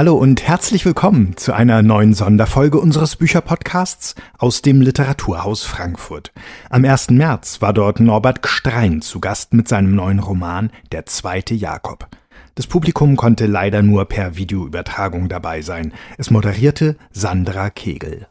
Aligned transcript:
Hallo 0.00 0.14
und 0.14 0.42
herzlich 0.42 0.86
willkommen 0.86 1.36
zu 1.36 1.52
einer 1.52 1.82
neuen 1.82 2.14
Sonderfolge 2.14 2.80
unseres 2.80 3.16
Bücherpodcasts 3.16 4.14
aus 4.38 4.62
dem 4.62 4.80
Literaturhaus 4.80 5.64
Frankfurt. 5.64 6.32
Am 6.70 6.86
1. 6.86 7.10
März 7.10 7.60
war 7.60 7.74
dort 7.74 8.00
Norbert 8.00 8.40
Gstrein 8.40 9.02
zu 9.02 9.20
Gast 9.20 9.52
mit 9.52 9.68
seinem 9.68 9.94
neuen 9.94 10.18
Roman 10.18 10.70
Der 10.90 11.04
zweite 11.04 11.54
Jakob. 11.54 12.08
Das 12.54 12.66
Publikum 12.66 13.16
konnte 13.16 13.44
leider 13.44 13.82
nur 13.82 14.06
per 14.06 14.38
Videoübertragung 14.38 15.28
dabei 15.28 15.60
sein. 15.60 15.92
Es 16.16 16.30
moderierte 16.30 16.96
Sandra 17.10 17.68
Kegel. 17.68 18.26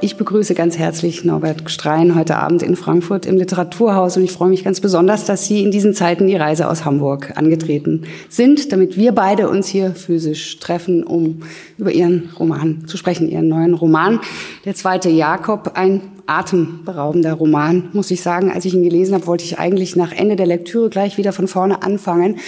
Ich 0.00 0.16
begrüße 0.16 0.54
ganz 0.54 0.78
herzlich 0.78 1.24
Norbert 1.24 1.70
Strein 1.70 2.14
heute 2.14 2.36
Abend 2.36 2.62
in 2.62 2.76
Frankfurt 2.76 3.24
im 3.24 3.36
Literaturhaus 3.36 4.16
und 4.16 4.24
ich 4.24 4.32
freue 4.32 4.48
mich 4.48 4.64
ganz 4.64 4.80
besonders, 4.80 5.24
dass 5.24 5.46
Sie 5.46 5.62
in 5.62 5.70
diesen 5.70 5.94
Zeiten 5.94 6.26
die 6.26 6.36
Reise 6.36 6.68
aus 6.68 6.84
Hamburg 6.84 7.32
angetreten 7.36 8.02
sind, 8.28 8.72
damit 8.72 8.96
wir 8.96 9.12
beide 9.12 9.48
uns 9.48 9.68
hier 9.68 9.92
physisch 9.92 10.58
treffen, 10.58 11.02
um 11.02 11.40
über 11.78 11.92
Ihren 11.92 12.30
Roman 12.38 12.86
zu 12.86 12.96
sprechen, 12.96 13.28
Ihren 13.28 13.48
neuen 13.48 13.74
Roman. 13.74 14.20
Der 14.64 14.74
zweite 14.74 15.08
Jakob, 15.08 15.72
ein 15.74 16.02
atemberaubender 16.26 17.34
Roman, 17.34 17.88
muss 17.92 18.10
ich 18.10 18.20
sagen. 18.20 18.50
Als 18.50 18.64
ich 18.64 18.74
ihn 18.74 18.82
gelesen 18.82 19.14
habe, 19.14 19.26
wollte 19.26 19.44
ich 19.44 19.58
eigentlich 19.58 19.96
nach 19.96 20.12
Ende 20.12 20.36
der 20.36 20.46
Lektüre 20.46 20.90
gleich 20.90 21.16
wieder 21.16 21.32
von 21.32 21.48
vorne 21.48 21.82
anfangen, 21.82 22.38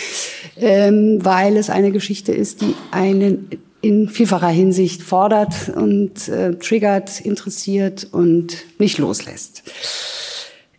ähm, 0.56 1.18
weil 1.22 1.56
es 1.56 1.70
eine 1.70 1.92
Geschichte 1.92 2.32
ist, 2.32 2.60
die 2.60 2.74
einen 2.90 3.48
in 3.80 4.08
vielfacher 4.08 4.48
Hinsicht 4.48 5.02
fordert 5.02 5.70
und 5.74 6.28
äh, 6.28 6.54
triggert, 6.54 7.20
interessiert 7.20 8.08
und 8.10 8.56
nicht 8.78 8.98
loslässt. 8.98 9.62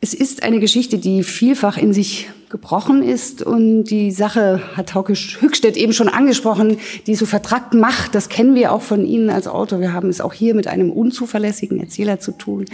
Es 0.02 0.13
ist 0.13 0.44
eine 0.44 0.59
Geschichte, 0.59 0.98
die 0.98 1.23
vielfach 1.23 1.77
in 1.77 1.94
sich 1.94 2.30
gebrochen 2.50 3.03
ist 3.03 3.42
und 3.42 3.86
die 3.86 4.11
Sache 4.11 4.61
hat 4.75 4.95
Hauke 4.95 5.14
Höchstedt 5.14 5.77
eben 5.77 5.94
schon 5.94 6.08
angesprochen, 6.08 6.77
die 7.05 7.16
so 7.16 7.25
vertrackt 7.25 7.73
macht. 7.73 8.16
Das 8.16 8.27
kennen 8.27 8.55
wir 8.55 8.72
auch 8.72 8.81
von 8.81 9.05
Ihnen 9.05 9.30
als 9.30 9.47
Autor. 9.47 9.81
Wir 9.81 9.94
haben 9.94 10.09
es 10.09 10.20
auch 10.20 10.33
hier 10.33 10.55
mit 10.55 10.67
einem 10.67 10.89
unzuverlässigen 10.89 11.80
Erzähler 11.80 12.20
zu 12.20 12.31
tun. 12.31 12.66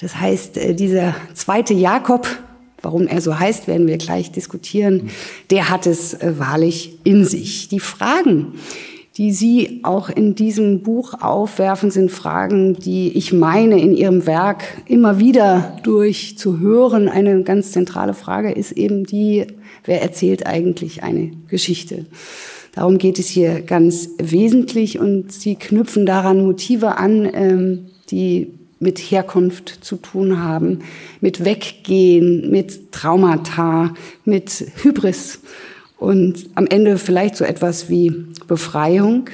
Das 0.00 0.16
heißt, 0.16 0.56
äh, 0.58 0.74
dieser 0.74 1.14
zweite 1.34 1.74
Jakob, 1.74 2.26
warum 2.80 3.06
er 3.06 3.20
so 3.20 3.38
heißt, 3.38 3.66
werden 3.66 3.86
wir 3.86 3.98
gleich 3.98 4.30
diskutieren, 4.30 5.10
der 5.50 5.68
hat 5.68 5.86
es 5.86 6.14
äh, 6.14 6.38
wahrlich 6.38 6.98
in 7.04 7.24
sich. 7.24 7.68
Die 7.68 7.80
Fragen, 7.80 8.54
die 9.16 9.32
Sie 9.32 9.80
auch 9.82 10.08
in 10.08 10.34
diesem 10.34 10.82
Buch 10.82 11.14
aufwerfen, 11.20 11.90
sind 11.90 12.10
Fragen, 12.10 12.74
die 12.74 13.16
ich 13.16 13.32
meine, 13.32 13.80
in 13.80 13.94
Ihrem 13.94 14.26
Werk 14.26 14.64
immer 14.86 15.18
wieder 15.18 15.76
durch 15.82 16.38
zu 16.38 16.60
hören. 16.60 17.08
Eine 17.08 17.42
ganz 17.42 17.72
zentrale 17.72 18.14
Frage 18.14 18.52
ist 18.52 18.72
eben 18.72 19.04
die, 19.04 19.46
wer 19.84 20.00
erzählt 20.00 20.46
eigentlich 20.46 21.02
eine 21.02 21.32
Geschichte? 21.48 22.06
Darum 22.74 22.96
geht 22.96 23.18
es 23.18 23.28
hier 23.28 23.60
ganz 23.60 24.08
wesentlich 24.18 24.98
und 24.98 25.30
Sie 25.30 25.56
knüpfen 25.56 26.06
daran 26.06 26.42
Motive 26.42 26.96
an, 26.96 27.28
ähm, 27.34 27.86
die 28.10 28.54
mit 28.78 28.98
Herkunft 28.98 29.84
zu 29.84 29.96
tun 29.96 30.42
haben, 30.42 30.80
mit 31.20 31.44
Weggehen, 31.44 32.50
mit 32.50 32.92
Traumata, 32.92 33.94
mit 34.24 34.64
Hybris 34.82 35.40
und 36.02 36.50
am 36.56 36.66
Ende 36.66 36.98
vielleicht 36.98 37.36
so 37.36 37.44
etwas 37.44 37.88
wie 37.88 38.12
Befreiung. 38.48 39.30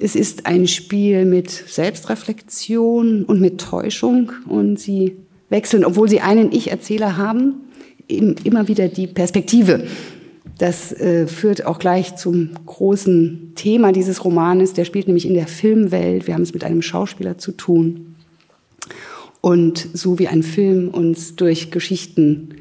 Es 0.00 0.16
ist 0.16 0.44
ein 0.44 0.66
Spiel 0.66 1.24
mit 1.24 1.50
Selbstreflexion 1.50 3.24
und 3.24 3.40
mit 3.40 3.60
Täuschung 3.60 4.32
und 4.48 4.80
sie 4.80 5.18
wechseln, 5.50 5.84
obwohl 5.84 6.08
sie 6.08 6.20
einen 6.20 6.50
Ich-Erzähler 6.50 7.16
haben, 7.16 7.60
immer 8.08 8.66
wieder 8.66 8.88
die 8.88 9.06
Perspektive. 9.06 9.84
Das 10.58 10.92
äh, 10.92 11.28
führt 11.28 11.64
auch 11.64 11.78
gleich 11.78 12.16
zum 12.16 12.50
großen 12.66 13.52
Thema 13.54 13.92
dieses 13.92 14.24
Romanes. 14.24 14.72
Der 14.72 14.84
spielt 14.84 15.06
nämlich 15.06 15.26
in 15.26 15.34
der 15.34 15.46
Filmwelt. 15.46 16.26
Wir 16.26 16.34
haben 16.34 16.42
es 16.42 16.52
mit 16.52 16.64
einem 16.64 16.82
Schauspieler 16.82 17.38
zu 17.38 17.52
tun. 17.52 18.16
Und 19.40 19.88
so 19.92 20.18
wie 20.18 20.26
ein 20.26 20.42
Film 20.42 20.88
uns 20.88 21.36
durch 21.36 21.70
Geschichten 21.70 22.56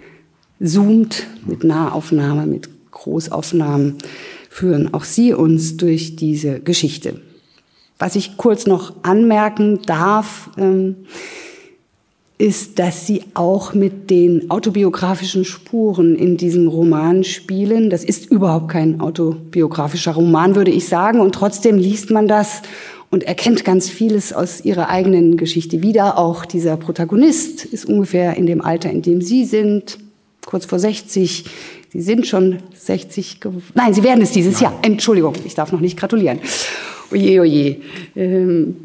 zoomt, 0.63 1.25
mit 1.47 1.63
Nahaufnahme, 1.63 2.45
mit 2.45 2.69
Großaufnahmen 2.99 3.97
führen 4.49 4.93
auch 4.93 5.03
Sie 5.03 5.33
uns 5.33 5.77
durch 5.77 6.15
diese 6.15 6.59
Geschichte. 6.59 7.21
Was 7.97 8.15
ich 8.15 8.37
kurz 8.37 8.65
noch 8.65 8.93
anmerken 9.03 9.81
darf, 9.85 10.49
ähm, 10.57 10.95
ist, 12.37 12.79
dass 12.79 13.05
Sie 13.05 13.25
auch 13.33 13.73
mit 13.73 14.09
den 14.09 14.49
autobiografischen 14.49 15.43
Spuren 15.43 16.15
in 16.15 16.37
diesem 16.37 16.67
Roman 16.67 17.25
spielen. 17.25 17.89
Das 17.89 18.03
ist 18.05 18.31
überhaupt 18.31 18.69
kein 18.69 19.01
autobiografischer 19.01 20.13
Roman, 20.13 20.55
würde 20.55 20.71
ich 20.71 20.87
sagen. 20.87 21.19
Und 21.19 21.35
trotzdem 21.35 21.77
liest 21.77 22.11
man 22.11 22.29
das 22.29 22.61
und 23.09 23.23
erkennt 23.23 23.65
ganz 23.65 23.89
vieles 23.89 24.31
aus 24.31 24.63
ihrer 24.63 24.87
eigenen 24.87 25.35
Geschichte 25.35 25.81
wieder. 25.81 26.17
Auch 26.17 26.45
dieser 26.45 26.77
Protagonist 26.77 27.65
ist 27.65 27.85
ungefähr 27.85 28.37
in 28.37 28.45
dem 28.45 28.61
Alter, 28.61 28.89
in 28.89 29.01
dem 29.01 29.21
Sie 29.21 29.43
sind, 29.43 29.97
kurz 30.45 30.65
vor 30.65 30.79
60, 30.79 31.45
Sie 31.91 32.01
sind 32.01 32.27
schon 32.27 32.57
60 32.75 33.39
geworden. 33.39 33.63
Nein, 33.73 33.93
Sie 33.93 34.03
werden 34.03 34.21
es 34.21 34.31
dieses 34.31 34.61
Nein. 34.61 34.71
Jahr. 34.71 34.79
Entschuldigung, 34.83 35.33
ich 35.45 35.55
darf 35.55 35.71
noch 35.71 35.79
nicht 35.79 35.97
gratulieren. 35.97 36.39
Oje, 37.11 37.41
oje. 37.41 37.77
Ähm, 38.15 38.75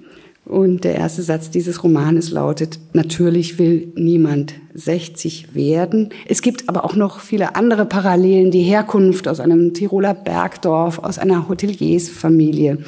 und 0.46 0.84
der 0.84 0.94
erste 0.96 1.22
Satz 1.22 1.50
dieses 1.50 1.82
Romanes 1.82 2.30
lautet, 2.30 2.78
natürlich 2.92 3.58
will 3.58 3.92
niemand 3.94 4.54
60 4.74 5.54
werden. 5.54 6.10
Es 6.26 6.42
gibt 6.42 6.68
aber 6.68 6.84
auch 6.84 6.96
noch 6.96 7.20
viele 7.20 7.56
andere 7.56 7.86
Parallelen, 7.86 8.50
die 8.50 8.62
Herkunft 8.62 9.26
aus 9.26 9.40
einem 9.40 9.72
Tiroler 9.72 10.12
Bergdorf, 10.12 10.98
aus 10.98 11.18
einer 11.18 11.48
Hoteliersfamilie, 11.48 12.78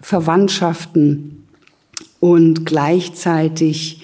Verwandtschaften 0.00 1.44
und 2.20 2.64
gleichzeitig 2.64 4.02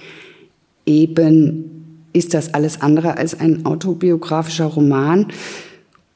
eben 0.85 1.80
ist 2.13 2.35
das 2.35 2.55
alles 2.55 2.81
andere 2.81 3.17
als 3.17 3.39
ein 3.39 3.67
autobiografischer 3.67 4.67
Roman. 4.67 5.27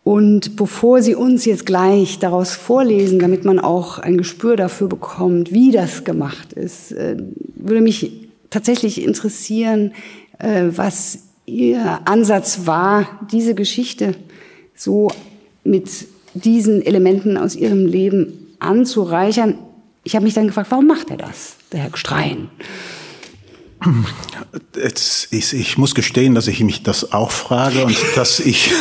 Und 0.03 0.57
bevor 0.57 1.01
Sie 1.01 1.15
uns 1.15 1.47
jetzt 1.47 1.65
gleich 1.65 2.19
daraus 2.19 2.53
vorlesen, 2.53 3.19
damit 3.19 3.45
man 3.47 3.59
auch 3.59 3.99
ein 3.99 4.19
Gespür 4.19 4.57
dafür 4.57 4.87
bekommt, 4.89 5.53
wie 5.53 5.71
das 5.71 6.05
gemacht 6.05 6.53
ist, 6.53 6.93
äh, 6.93 7.17
würde 7.55 7.81
mich 7.81 8.13
tatsächlich 8.51 9.03
interessieren, 9.03 9.93
äh, 10.39 10.65
was 10.69 11.21
Ihr 11.47 12.01
Ansatz 12.07 12.61
war, 12.67 13.27
diese 13.31 13.55
Geschichte 13.55 14.15
so 14.75 15.11
mit 15.63 15.89
diesen 16.35 16.85
Elementen 16.85 17.37
aus 17.37 17.55
Ihrem 17.55 17.87
Leben 17.87 18.55
anzureichern. 18.59 19.59
Ich 20.05 20.15
habe 20.15 20.25
mich 20.25 20.35
dann 20.35 20.47
gefragt, 20.47 20.71
warum 20.71 20.87
macht 20.87 21.11
er 21.11 21.17
das, 21.17 21.57
der 21.73 21.81
Herr 21.81 21.97
Strein? 21.97 22.49
Jetzt, 24.75 25.33
ich, 25.33 25.53
ich, 25.53 25.79
muss 25.79 25.95
gestehen, 25.95 26.35
dass 26.35 26.47
ich 26.47 26.61
mich 26.61 26.83
das 26.83 27.13
auch 27.13 27.31
frage 27.31 27.85
und 27.85 27.97
dass 28.17 28.41
ich 28.41 28.73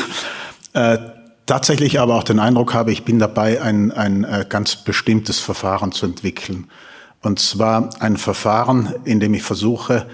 äh, 0.74 0.97
tatsächlich 1.46 2.00
aber 2.00 2.16
auch 2.16 2.24
den 2.24 2.40
Eindruck 2.40 2.74
habe, 2.74 2.91
ich 2.91 3.03
bin 3.03 3.19
dabei, 3.19 3.62
ein, 3.62 3.91
ein 3.91 4.24
äh, 4.24 4.46
ganz 4.47 4.78
bestimmtes 4.78 5.40
Verfahren 5.40 5.91
zu 5.91 6.06
entwickeln. 6.06 6.69
Und 7.22 7.40
zwar 7.40 7.90
ein 8.02 8.18
Verfahren, 8.18 8.94
in 9.06 9.19
dem 9.19 9.34
ich 9.34 9.44
versuche, 9.44 10.08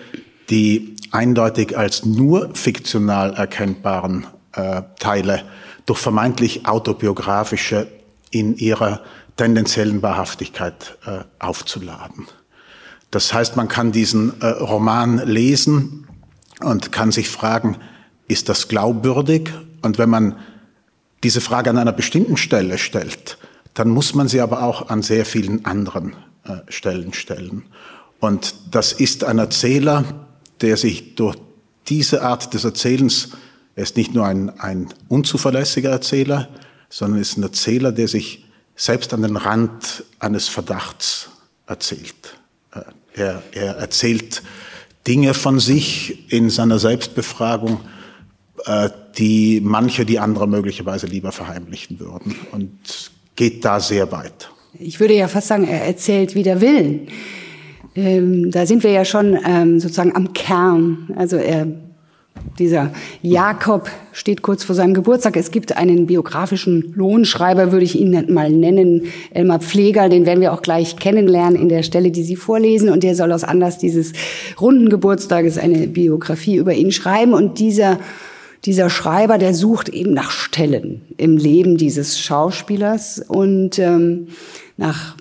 die 0.50 0.96
eindeutig 1.12 1.78
als 1.78 2.06
nur 2.06 2.54
fiktional 2.56 3.34
erkennbaren 3.34 4.28
äh, 4.54 4.84
Teile 5.00 5.44
durch 5.86 6.00
vermeintlich 6.00 6.68
autobiografische 6.68 7.88
in 8.32 8.56
ihrer 8.58 9.02
tendenziellen 9.38 10.02
Wahrhaftigkeit 10.04 10.98
äh, 11.06 11.22
aufzuladen. 11.40 12.28
Das 13.12 13.34
heißt, 13.34 13.56
man 13.56 13.68
kann 13.68 13.92
diesen 13.92 14.40
äh, 14.42 14.48
Roman 14.48 15.18
lesen 15.26 16.08
und 16.62 16.92
kann 16.92 17.12
sich 17.12 17.30
fragen, 17.30 17.78
ist 18.28 18.50
das 18.50 18.68
glaubwürdig? 18.68 19.52
Und 19.82 19.98
wenn 19.98 20.10
man 20.10 20.36
diese 21.24 21.42
Frage 21.42 21.70
an 21.70 21.78
einer 21.78 21.92
bestimmten 21.92 22.38
Stelle 22.38 22.78
stellt, 22.78 23.38
dann 23.74 23.90
muss 23.90 24.14
man 24.14 24.28
sie 24.28 24.42
aber 24.42 24.64
auch 24.64 24.90
an 24.90 25.02
sehr 25.02 25.26
vielen 25.26 25.66
anderen 25.66 26.14
äh, 26.44 26.58
Stellen 26.70 27.14
stellen. 27.14 27.64
Und 28.20 28.54
das 28.72 28.94
ist 28.94 29.24
ein 29.24 29.40
Erzähler, 29.40 30.04
der 30.62 30.78
sich 30.78 31.16
durch 31.16 31.38
diese 31.88 32.22
Art 32.22 32.54
des 32.54 32.64
Erzählens, 32.64 33.30
er 33.76 33.84
ist 33.84 33.98
nicht 33.98 34.14
nur 34.14 34.26
ein, 34.26 34.60
ein 34.60 34.94
unzuverlässiger 35.08 35.90
Erzähler, 35.90 36.50
sondern 36.90 37.22
ist 37.22 37.38
ein 37.38 37.44
Erzähler, 37.44 37.92
der 37.92 38.08
sich 38.08 38.46
selbst 38.76 39.14
an 39.14 39.22
den 39.22 39.38
Rand 39.38 40.04
eines 40.20 40.48
Verdachts 40.48 41.30
erzählt. 41.66 42.39
Er, 43.20 43.44
er 43.52 43.76
erzählt 43.76 44.42
Dinge 45.08 45.34
von 45.34 45.60
sich 45.60 46.32
in 46.32 46.50
seiner 46.50 46.80
Selbstbefragung, 46.80 47.82
äh, 48.66 48.90
die 49.18 49.62
manche, 49.64 50.06
die 50.06 50.20
andere 50.20 50.48
möglicherweise 50.48 51.08
lieber 51.08 51.32
verheimlichen 51.32 52.00
würden 52.00 52.36
und 52.52 53.12
geht 53.36 53.66
da 53.66 53.80
sehr 53.80 54.12
weit. 54.12 54.50
Ich 54.78 55.00
würde 55.00 55.16
ja 55.16 55.28
fast 55.28 55.48
sagen, 55.48 55.68
er 55.68 55.86
erzählt 55.86 56.36
wider 56.36 56.62
Willen. 56.62 57.08
Ähm, 57.96 58.52
da 58.52 58.66
sind 58.66 58.84
wir 58.84 58.92
ja 58.92 59.04
schon 59.04 59.38
ähm, 59.46 59.80
sozusagen 59.80 60.16
am 60.16 60.34
Kern. 60.34 61.10
Also 61.16 61.38
er 61.38 61.68
Dieser 62.58 62.92
Jakob 63.22 63.90
steht 64.12 64.42
kurz 64.42 64.64
vor 64.64 64.76
seinem 64.76 64.94
Geburtstag. 64.94 65.38
Es 65.38 65.52
gibt 65.52 65.78
einen 65.78 66.08
biografischen 66.08 66.94
Lohnschreiber, 66.96 67.72
würde 67.72 67.86
ich 67.86 68.00
ihn 68.00 68.34
mal 68.34 68.52
nennen, 68.52 69.04
Elmar 69.32 69.60
Pfleger, 69.60 70.10
den 70.10 70.26
werden 70.26 70.42
wir 70.42 70.54
auch 70.54 70.62
gleich 70.62 70.98
kennenlernen 70.98 71.60
in 71.60 71.70
der 71.70 71.84
Stelle, 71.84 72.12
die 72.12 72.24
Sie 72.24 72.36
vorlesen. 72.36 72.90
Und 72.90 73.04
der 73.04 73.16
soll 73.16 73.32
aus 73.32 73.44
Anlass 73.44 73.78
dieses 73.78 74.14
runden 74.60 74.90
Geburtstages 74.90 75.58
eine 75.58 75.88
Biografie 75.88 76.58
über 76.58 76.74
ihn 76.74 76.92
schreiben. 76.92 77.34
Und 77.34 77.60
dieser, 77.60 78.00
dieser 78.66 78.90
Schreiber, 78.90 79.38
der 79.38 79.54
sucht 79.54 79.90
eben 79.90 80.14
nach 80.14 80.32
Stellen 80.32 81.02
im 81.18 81.38
Leben 81.38 81.78
dieses 81.78 82.20
Schauspielers 82.20 83.24
und 83.28 83.80
ähm, 83.80 84.28
nach 84.78 85.16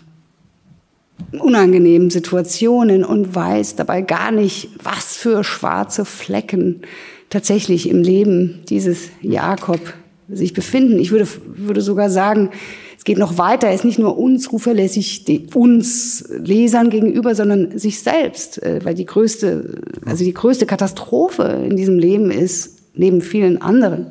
unangenehmen 1.39 2.11
Situationen 2.11 3.05
und 3.05 3.35
weiß 3.35 3.77
dabei 3.77 4.03
gar 4.03 4.31
nicht, 4.31 4.71
was 4.83 5.17
für 5.17 5.45
schwarze 5.45 6.05
Flecken 6.05 6.83
tatsächlich 7.31 7.89
im 7.89 8.03
Leben 8.03 8.61
dieses 8.69 9.11
Jakob 9.21 9.81
sich 10.29 10.53
befinden. 10.53 10.99
Ich 10.99 11.11
würde, 11.11 11.27
würde 11.45 11.81
sogar 11.81 12.11
sagen, 12.11 12.51
es 12.97 13.05
geht 13.05 13.19
noch 13.19 13.39
weiter. 13.39 13.69
Er 13.69 13.75
ist 13.75 13.85
nicht 13.85 13.99
nur 13.99 14.19
uns 14.19 14.45
zuverlässig, 14.45 15.25
uns 15.55 16.29
Lesern 16.31 16.91
gegenüber, 16.91 17.35
sondern 17.35 17.79
sich 17.79 18.01
selbst, 18.01 18.63
äh, 18.63 18.81
weil 18.85 18.95
die 18.95 19.07
größte, 19.07 19.81
also 20.05 20.25
die 20.25 20.35
größte 20.35 20.67
Katastrophe 20.67 21.65
in 21.69 21.77
diesem 21.77 21.99
Leben 21.99 22.31
ist, 22.31 22.79
neben 22.95 23.21
vielen 23.21 23.63
anderen, 23.63 24.09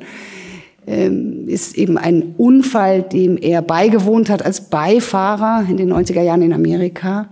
ist 0.88 1.76
eben 1.76 1.98
ein 1.98 2.34
Unfall, 2.36 3.02
dem 3.02 3.36
er 3.36 3.62
beigewohnt 3.62 4.30
hat 4.30 4.44
als 4.44 4.70
Beifahrer 4.70 5.66
in 5.68 5.76
den 5.76 5.92
90er 5.92 6.22
Jahren 6.22 6.42
in 6.42 6.52
Amerika. 6.52 7.28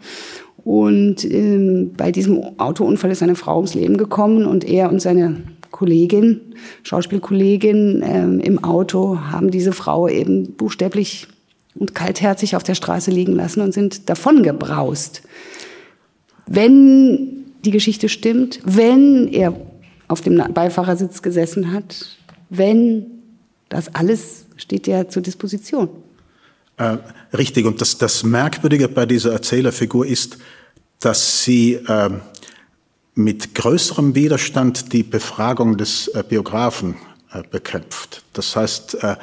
Und 0.64 1.25
ähm, 1.25 1.93
bei 1.97 2.11
diesem 2.11 2.58
Autounfall 2.58 3.12
ist 3.12 3.23
eine 3.23 3.37
Frau 3.37 3.56
ums 3.56 3.75
Leben 3.75 3.97
gekommen 3.97 4.47
und 4.47 4.64
er 4.64 4.91
und 4.91 5.00
seine 5.00 5.37
Kollegin, 5.70 6.41
Schauspielkollegin 6.82 8.03
ähm, 8.05 8.41
im 8.41 8.64
Auto 8.64 9.19
haben 9.31 9.50
diese 9.50 9.73
Frau 9.73 10.08
eben 10.08 10.55
buchstäblich 10.55 11.29
und 11.75 11.94
kaltherzig 11.94 12.56
auf 12.56 12.62
der 12.62 12.75
Straße 12.75 13.11
liegen 13.11 13.35
lassen 13.35 13.61
und 13.61 13.75
sind 13.75 14.08
davon 14.08 14.43
gebraust. 14.43 15.23
Wenn 16.47 17.44
die 17.64 17.70
Geschichte 17.70 18.08
stimmt, 18.08 18.61
wenn 18.64 19.29
er 19.29 19.55
auf 20.08 20.20
dem 20.20 20.43
Beifahrersitz 20.53 21.23
gesessen 21.23 21.73
hat, 21.73 22.17
wenn 22.49 23.15
das 23.68 23.94
alles 23.94 24.46
steht 24.56 24.86
ja 24.86 25.08
zur 25.08 25.22
Disposition. 25.22 25.88
Äh, 26.76 26.98
richtig, 27.32 27.66
und 27.66 27.80
das, 27.80 27.98
das 27.98 28.22
Merkwürdige 28.22 28.88
bei 28.88 29.06
dieser 29.06 29.32
Erzählerfigur 29.32 30.06
ist, 30.06 30.38
dass 31.00 31.42
sie 31.42 31.74
äh, 31.74 32.10
mit 33.14 33.54
größerem 33.54 34.14
Widerstand 34.14 34.92
die 34.92 35.02
Befragung 35.02 35.76
des 35.76 36.08
äh, 36.08 36.22
Biografen 36.26 36.96
äh, 37.32 37.42
bekämpft. 37.50 38.22
Das 38.34 38.54
heißt, 38.54 39.02
äh, 39.02 39.16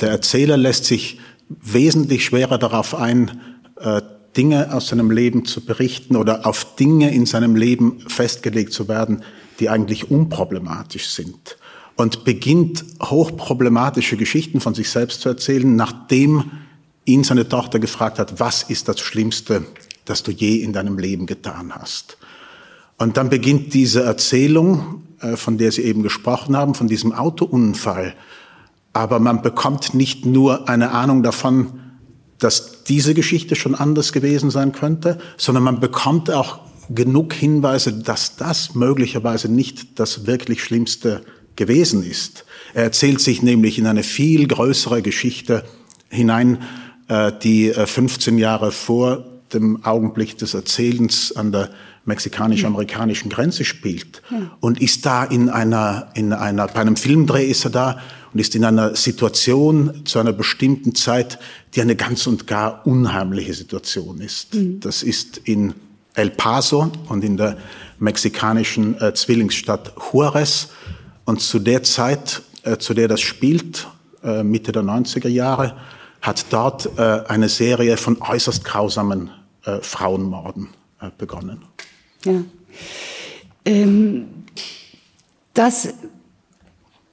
der 0.00 0.10
Erzähler 0.10 0.56
lässt 0.56 0.84
sich 0.84 1.18
wesentlich 1.48 2.24
schwerer 2.26 2.58
darauf 2.58 2.94
ein, 2.94 3.40
äh, 3.80 4.02
Dinge 4.36 4.72
aus 4.72 4.88
seinem 4.88 5.10
Leben 5.10 5.46
zu 5.46 5.64
berichten 5.64 6.14
oder 6.14 6.46
auf 6.46 6.76
Dinge 6.76 7.12
in 7.12 7.26
seinem 7.26 7.56
Leben 7.56 8.00
festgelegt 8.06 8.72
zu 8.72 8.86
werden, 8.86 9.24
die 9.58 9.68
eigentlich 9.68 10.10
unproblematisch 10.10 11.08
sind 11.08 11.56
und 11.98 12.22
beginnt 12.22 12.84
hochproblematische 13.02 14.16
Geschichten 14.16 14.60
von 14.60 14.72
sich 14.72 14.88
selbst 14.88 15.20
zu 15.20 15.28
erzählen, 15.28 15.74
nachdem 15.74 16.44
ihn 17.04 17.24
seine 17.24 17.48
Tochter 17.48 17.80
gefragt 17.80 18.20
hat, 18.20 18.38
was 18.38 18.62
ist 18.62 18.86
das 18.88 19.00
Schlimmste, 19.00 19.66
das 20.04 20.22
du 20.22 20.30
je 20.30 20.62
in 20.62 20.72
deinem 20.72 20.96
Leben 20.96 21.26
getan 21.26 21.74
hast. 21.74 22.16
Und 22.98 23.16
dann 23.16 23.30
beginnt 23.30 23.74
diese 23.74 24.04
Erzählung, 24.04 25.02
äh, 25.20 25.36
von 25.36 25.58
der 25.58 25.72
Sie 25.72 25.82
eben 25.82 26.04
gesprochen 26.04 26.56
haben, 26.56 26.76
von 26.76 26.86
diesem 26.86 27.12
Autounfall. 27.12 28.14
Aber 28.92 29.18
man 29.18 29.42
bekommt 29.42 29.92
nicht 29.92 30.24
nur 30.24 30.68
eine 30.68 30.92
Ahnung 30.92 31.24
davon, 31.24 31.80
dass 32.38 32.84
diese 32.84 33.12
Geschichte 33.12 33.56
schon 33.56 33.74
anders 33.74 34.12
gewesen 34.12 34.50
sein 34.50 34.70
könnte, 34.70 35.18
sondern 35.36 35.64
man 35.64 35.80
bekommt 35.80 36.30
auch 36.30 36.60
genug 36.90 37.32
Hinweise, 37.34 37.92
dass 37.92 38.36
das 38.36 38.76
möglicherweise 38.76 39.48
nicht 39.48 39.98
das 39.98 40.26
wirklich 40.28 40.62
Schlimmste 40.62 41.22
gewesen 41.58 42.08
ist. 42.08 42.46
Er 42.72 42.84
erzählt 42.84 43.20
sich 43.20 43.42
nämlich 43.42 43.78
in 43.78 43.86
eine 43.86 44.02
viel 44.02 44.46
größere 44.46 45.02
Geschichte 45.02 45.64
hinein, 46.08 46.62
äh, 47.08 47.32
die 47.42 47.70
15 47.72 48.38
äh, 48.38 48.40
Jahre 48.40 48.72
vor 48.72 49.24
dem 49.52 49.84
Augenblick 49.84 50.38
des 50.38 50.54
Erzählens 50.54 51.34
an 51.34 51.52
der 51.52 51.70
mexikanisch-amerikanischen 52.04 53.28
Grenze 53.28 53.64
spielt 53.64 54.22
ja. 54.30 54.56
und 54.60 54.80
ist 54.80 55.04
da 55.04 55.24
in 55.24 55.50
einer, 55.50 56.10
in 56.14 56.32
einer, 56.32 56.66
bei 56.68 56.80
einem 56.80 56.96
Filmdreh 56.96 57.44
ist 57.44 57.64
er 57.64 57.70
da 57.70 58.00
und 58.32 58.40
ist 58.40 58.54
in 58.54 58.64
einer 58.64 58.94
Situation 58.94 60.02
zu 60.04 60.18
einer 60.18 60.32
bestimmten 60.32 60.94
Zeit, 60.94 61.38
die 61.74 61.82
eine 61.82 61.96
ganz 61.96 62.26
und 62.26 62.46
gar 62.46 62.86
unheimliche 62.86 63.52
Situation 63.52 64.20
ist. 64.20 64.54
Mhm. 64.54 64.80
Das 64.80 65.02
ist 65.02 65.40
in 65.44 65.74
El 66.14 66.30
Paso 66.30 66.90
und 67.08 67.24
in 67.24 67.36
der 67.36 67.58
mexikanischen 67.98 69.00
äh, 69.00 69.14
Zwillingsstadt 69.14 69.92
Juarez. 70.12 70.68
Und 71.28 71.42
zu 71.42 71.58
der 71.58 71.82
Zeit, 71.82 72.40
äh, 72.62 72.78
zu 72.78 72.94
der 72.94 73.06
das 73.06 73.20
spielt, 73.20 73.86
äh, 74.24 74.42
Mitte 74.42 74.72
der 74.72 74.80
90er 74.80 75.28
Jahre, 75.28 75.76
hat 76.22 76.46
dort 76.48 76.88
äh, 76.96 77.02
eine 77.28 77.50
Serie 77.50 77.98
von 77.98 78.16
äußerst 78.22 78.64
grausamen 78.64 79.28
äh, 79.66 79.76
Frauenmorden 79.82 80.68
äh, 81.02 81.10
begonnen. 81.18 81.66
Ja. 82.24 82.40
Ähm, 83.66 84.24
das 85.52 85.92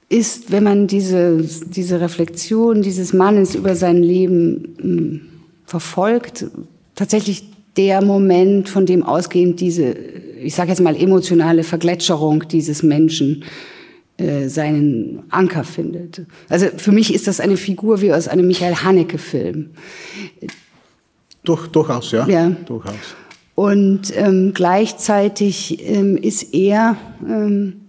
ist, 0.08 0.50
wenn 0.50 0.64
man 0.64 0.86
diese, 0.86 1.46
diese 1.66 2.00
Reflexion 2.00 2.80
dieses 2.80 3.12
Mannes 3.12 3.54
über 3.54 3.76
sein 3.76 4.02
Leben 4.02 4.76
mh, 4.78 4.82
hm, 4.82 5.20
verfolgt, 5.66 6.46
tatsächlich 6.94 7.44
der 7.76 8.02
Moment, 8.02 8.70
von 8.70 8.86
dem 8.86 9.02
ausgehend 9.02 9.60
diese, 9.60 9.90
ich 9.90 10.54
sage 10.54 10.70
jetzt 10.70 10.80
mal, 10.80 10.96
emotionale 10.96 11.64
Vergletscherung 11.64 12.48
dieses 12.48 12.82
Menschen 12.82 13.42
äh, 13.42 13.75
seinen 14.18 15.24
Anker 15.28 15.62
findet. 15.62 16.22
Also 16.48 16.68
für 16.76 16.92
mich 16.92 17.12
ist 17.12 17.26
das 17.26 17.38
eine 17.38 17.58
Figur 17.58 18.00
wie 18.00 18.14
aus 18.14 18.28
einem 18.28 18.46
Michael 18.46 18.76
Haneke-Film. 18.76 19.70
Durch, 21.44 21.66
durchaus, 21.68 22.10
ja. 22.12 22.26
ja. 22.26 22.48
Durchaus. 22.48 22.94
Und 23.56 24.14
ähm, 24.14 24.52
gleichzeitig 24.52 25.82
ähm, 25.88 26.18
ist 26.18 26.52
er, 26.52 26.96
ähm, 27.26 27.86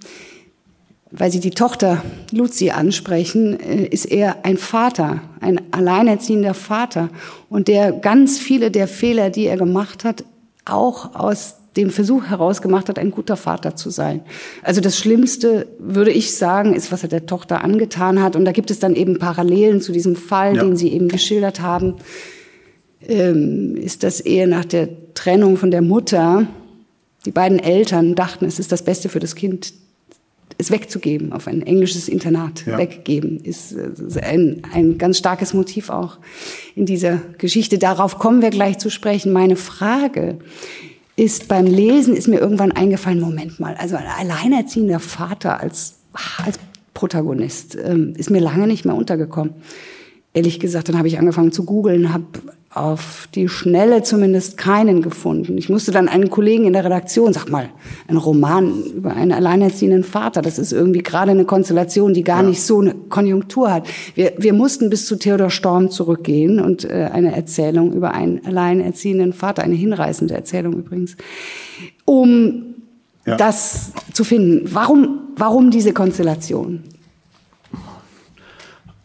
weil 1.12 1.29
Sie 1.29 1.41
die 1.41 1.51
Tochter 1.51 2.01
Luzi 2.31 2.69
ansprechen, 2.69 3.60
äh, 3.60 3.86
ist 3.86 4.05
er 4.05 4.46
ein 4.46 4.57
Vater, 4.57 5.22
ein 5.41 5.62
alleinerziehender 5.72 6.53
Vater 6.53 7.10
und 7.50 7.67
der 7.67 7.91
ganz 7.91 8.39
viele 8.39 8.72
der 8.72 8.88
Fehler, 8.88 9.29
die 9.29 9.46
er 9.46 9.57
gemacht 9.57 10.05
hat, 10.05 10.24
auch 10.63 11.15
aus 11.15 11.57
den 11.77 11.91
Versuch 11.91 12.25
herausgemacht 12.25 12.89
hat, 12.89 13.00
ein 13.00 13.12
guter 13.12 13.38
Vater 13.38 13.75
zu 13.75 13.89
sein. 13.89 14.22
Also 14.63 14.81
das 14.81 14.98
Schlimmste, 14.98 15.67
würde 15.79 16.12
ich 16.12 16.36
sagen, 16.36 16.74
ist, 16.74 16.91
was 16.91 17.03
er 17.03 17.10
der 17.10 17.25
Tochter 17.25 17.63
angetan 17.63 18.22
hat. 18.22 18.36
Und 18.36 18.46
da 18.46 18.51
gibt 18.51 18.72
es 18.72 18.79
dann 18.79 18.96
eben 18.96 19.19
Parallelen 19.19 19.79
zu 19.79 19.91
diesem 19.91 20.15
Fall, 20.15 20.55
ja. 20.55 20.63
den 20.63 20.75
Sie 20.75 20.91
eben 20.91 21.07
geschildert 21.07 21.62
haben. 21.62 21.96
Ähm, 23.07 23.77
ist 23.77 24.03
das 24.03 24.19
ehe 24.19 24.48
nach 24.48 24.65
der 24.65 25.13
Trennung 25.13 25.57
von 25.57 25.72
der 25.72 25.81
Mutter, 25.81 26.48
die 27.25 27.31
beiden 27.31 27.60
Eltern 27.60 28.15
dachten, 28.15 28.46
es 28.46 28.60
ist 28.60 28.72
das 28.72 28.84
Beste 28.84 29.10
für 29.10 29.19
das 29.19 29.36
Kind, 29.36 29.74
es 30.57 30.72
wegzugeben, 30.72 31.34
auf 31.34 31.48
ein 31.48 31.62
englisches 31.62 32.10
Internat 32.10 32.65
ja. 32.65 32.77
weggeben, 32.77 33.39
ist 33.39 33.75
ein, 34.22 34.63
ein 34.74 34.98
ganz 34.98 35.19
starkes 35.19 35.53
Motiv 35.53 35.89
auch 35.89 36.17
in 36.75 36.86
dieser 36.86 37.17
Geschichte. 37.38 37.77
Darauf 37.77 38.17
kommen 38.17 38.41
wir 38.41 38.50
gleich 38.50 38.79
zu 38.79 38.89
sprechen. 38.89 39.31
Meine 39.31 39.55
Frage 39.55 40.39
ist 41.17 41.47
beim 41.47 41.65
Lesen 41.65 42.15
ist 42.15 42.27
mir 42.27 42.39
irgendwann 42.39 42.71
eingefallen, 42.71 43.19
Moment 43.19 43.59
mal, 43.59 43.75
also 43.75 43.97
ein 43.97 44.05
alleinerziehender 44.05 45.00
Vater 45.00 45.59
als, 45.59 45.95
als 46.43 46.59
Protagonist 46.93 47.75
ähm, 47.75 48.13
ist 48.15 48.29
mir 48.29 48.39
lange 48.39 48.67
nicht 48.67 48.86
mehr 48.86 48.95
untergekommen. 48.95 49.55
Ehrlich 50.33 50.59
gesagt, 50.59 50.89
dann 50.89 50.97
habe 50.97 51.07
ich 51.07 51.17
angefangen 51.17 51.51
zu 51.51 51.65
googeln, 51.65 52.13
habe 52.13 52.25
auf 52.79 53.27
die 53.34 53.50
Schnelle 53.50 54.03
zumindest 54.03 54.57
keinen 54.57 55.01
gefunden. 55.01 55.57
Ich 55.57 55.69
musste 55.69 55.91
dann 55.91 56.07
einen 56.07 56.29
Kollegen 56.29 56.65
in 56.65 56.74
der 56.74 56.86
Redaktion, 56.86 57.34
sag 57.34 57.50
mal, 57.50 57.69
ein 58.07 58.17
Roman 58.17 58.84
über 58.96 59.13
einen 59.13 59.31
alleinerziehenden 59.31 60.03
Vater, 60.03 60.41
das 60.41 60.57
ist 60.60 60.72
irgendwie 60.72 61.03
gerade 61.03 61.31
eine 61.31 61.46
Konstellation, 61.46 62.13
die 62.13 62.24
gar 62.24 62.43
ja. 62.43 62.50
nicht 62.50 62.62
so 62.62 62.81
eine 62.81 62.93
Konjunktur 62.93 63.74
hat. 63.74 63.88
Wir, 64.15 64.34
wir 64.38 64.53
mussten 64.53 64.89
bis 64.89 65.05
zu 65.05 65.17
Theodor 65.17 65.50
Storm 65.50 65.89
zurückgehen 65.89 66.60
und 66.60 66.86
äh, 66.86 67.10
eine 67.12 67.36
Erzählung 67.36 67.93
über 67.93 68.13
einen 68.13 68.46
alleinerziehenden 68.46 69.34
Vater, 69.34 69.63
eine 69.63 69.75
hinreißende 69.75 70.34
Erzählung 70.34 70.74
übrigens, 70.74 71.17
um 72.05 72.75
ja. 73.25 73.38
das 73.38 73.91
zu 74.13 74.24
finden. 74.24 74.69
Warum, 74.74 75.19
warum 75.36 75.72
diese 75.72 75.93
Konstellation? 75.93 76.84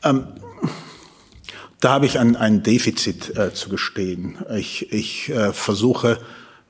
Ähm 0.04 0.24
da 1.82 1.90
habe 1.90 2.06
ich 2.06 2.18
ein, 2.18 2.36
ein 2.36 2.62
Defizit 2.62 3.36
äh, 3.36 3.52
zu 3.52 3.68
gestehen. 3.68 4.38
Ich, 4.56 4.90
ich 4.92 5.28
äh, 5.28 5.52
versuche 5.52 6.18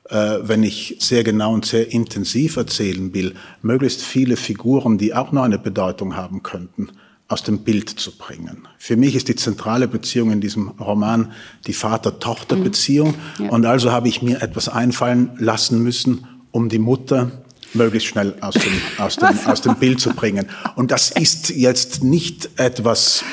äh, 0.09 0.41
wenn 0.43 0.63
ich 0.65 0.97
sehr 0.99 1.23
genau 1.23 1.55
und 1.55 1.65
sehr 1.65 1.93
intensiv 1.93 2.57
erzählen 2.57 3.15
will, 3.15 3.35
möglichst 3.63 4.03
viele 4.03 4.37
Figuren, 4.37 4.99
die 4.99 5.15
auch 5.15 5.33
noch 5.33 5.45
eine 5.45 5.59
Bedeutung 5.59 6.17
haben 6.17 6.43
könnten, 6.43 6.89
aus 7.29 7.43
dem 7.45 7.61
Bild 7.61 7.89
zu 7.89 8.17
bringen. 8.19 8.69
Für 8.79 8.97
mich 8.97 9.15
ist 9.15 9.29
die 9.29 9.37
zentrale 9.37 9.87
Beziehung 9.87 10.33
in 10.33 10.41
diesem 10.41 10.69
Roman 10.69 11.33
die 11.67 11.73
Vater-Tochter-Beziehung. 11.73 13.15
Mhm. 13.39 13.45
Ja. 13.45 13.51
Und 13.51 13.65
also 13.65 13.93
habe 13.93 14.09
ich 14.09 14.23
mir 14.23 14.43
etwas 14.43 14.69
einfallen 14.69 15.31
lassen 15.39 15.83
müssen, 15.83 16.27
um 16.51 16.69
die 16.69 16.81
Mutter 16.81 17.31
möglichst 17.73 18.09
schnell 18.09 18.35
aus 18.41 18.55
dem, 18.55 18.73
aus 18.99 19.17
dem, 19.17 19.39
aus 19.47 19.61
dem 19.63 19.77
Bild 19.77 20.01
zu 20.01 20.11
bringen. 20.11 20.47
Und 20.75 20.91
das 20.91 21.11
ist 21.11 21.51
jetzt 21.51 22.03
nicht 22.03 22.51
etwas, 22.57 23.25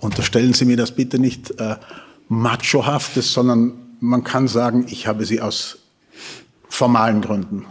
unterstellen 0.00 0.52
Sie 0.54 0.64
mir 0.64 0.76
das 0.76 0.92
bitte 0.92 1.18
nicht, 1.18 1.58
äh, 1.60 1.76
machohaftes, 2.28 3.32
sondern 3.32 3.74
man 4.00 4.24
kann 4.24 4.48
sagen, 4.48 4.86
ich 4.88 5.06
habe 5.06 5.24
sie 5.24 5.40
aus 5.40 5.78
formalen 6.68 7.20
Gründen 7.20 7.66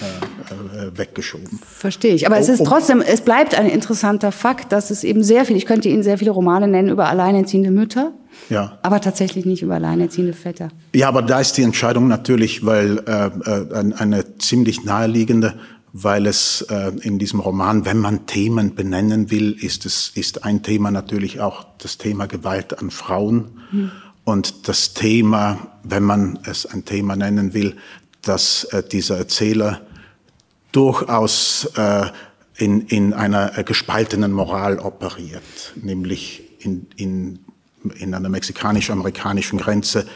äh, 0.00 0.86
äh, 0.86 0.98
weggeschoben. 0.98 1.60
Verstehe 1.64 2.14
ich. 2.14 2.26
Aber 2.26 2.38
es 2.38 2.48
ist 2.48 2.60
oh, 2.60 2.64
oh. 2.64 2.68
trotzdem, 2.68 3.00
es 3.00 3.20
bleibt 3.20 3.54
ein 3.54 3.68
interessanter 3.68 4.32
Fakt, 4.32 4.72
dass 4.72 4.90
es 4.90 5.04
eben 5.04 5.22
sehr 5.22 5.44
viel, 5.44 5.56
ich 5.56 5.66
könnte 5.66 5.88
Ihnen 5.88 6.02
sehr 6.02 6.18
viele 6.18 6.30
Romane 6.30 6.68
nennen 6.68 6.88
über 6.88 7.08
alleinerziehende 7.08 7.70
Mütter. 7.70 8.12
Ja. 8.50 8.78
Aber 8.82 9.00
tatsächlich 9.00 9.44
nicht 9.46 9.62
über 9.62 9.74
alleinerziehende 9.74 10.32
Väter. 10.32 10.68
Ja, 10.94 11.08
aber 11.08 11.22
da 11.22 11.40
ist 11.40 11.56
die 11.56 11.62
Entscheidung 11.62 12.08
natürlich, 12.08 12.64
weil 12.64 12.98
äh, 13.06 13.26
äh, 13.26 13.94
eine 13.96 14.38
ziemlich 14.38 14.84
naheliegende, 14.84 15.54
weil 15.96 16.26
es 16.26 16.62
äh, 16.62 16.90
in 17.02 17.20
diesem 17.20 17.38
Roman, 17.38 17.84
wenn 17.84 17.98
man 17.98 18.26
Themen 18.26 18.74
benennen 18.74 19.30
will, 19.30 19.52
ist 19.52 19.86
es 19.86 20.10
ist 20.16 20.44
ein 20.44 20.64
Thema 20.64 20.90
natürlich 20.90 21.40
auch 21.40 21.66
das 21.78 21.98
Thema 21.98 22.26
Gewalt 22.26 22.76
an 22.80 22.90
Frauen. 22.90 23.62
Hm. 23.70 23.92
Und 24.24 24.66
das 24.66 24.92
Thema, 24.94 25.68
wenn 25.84 26.02
man 26.02 26.40
es 26.44 26.66
ein 26.66 26.84
Thema 26.84 27.14
nennen 27.14 27.54
will, 27.54 27.76
dass 28.22 28.64
äh, 28.64 28.82
dieser 28.82 29.18
Erzähler 29.18 29.82
durchaus 30.72 31.70
äh, 31.76 32.06
in, 32.56 32.80
in 32.88 33.12
einer 33.12 33.56
äh, 33.56 33.62
gespaltenen 33.62 34.32
Moral 34.32 34.80
operiert, 34.80 35.74
nämlich 35.76 36.42
in, 36.58 36.88
in, 36.96 37.38
in 38.00 38.14
einer 38.14 38.28
mexikanisch-amerikanischen 38.28 39.60
Grenze 39.60 40.06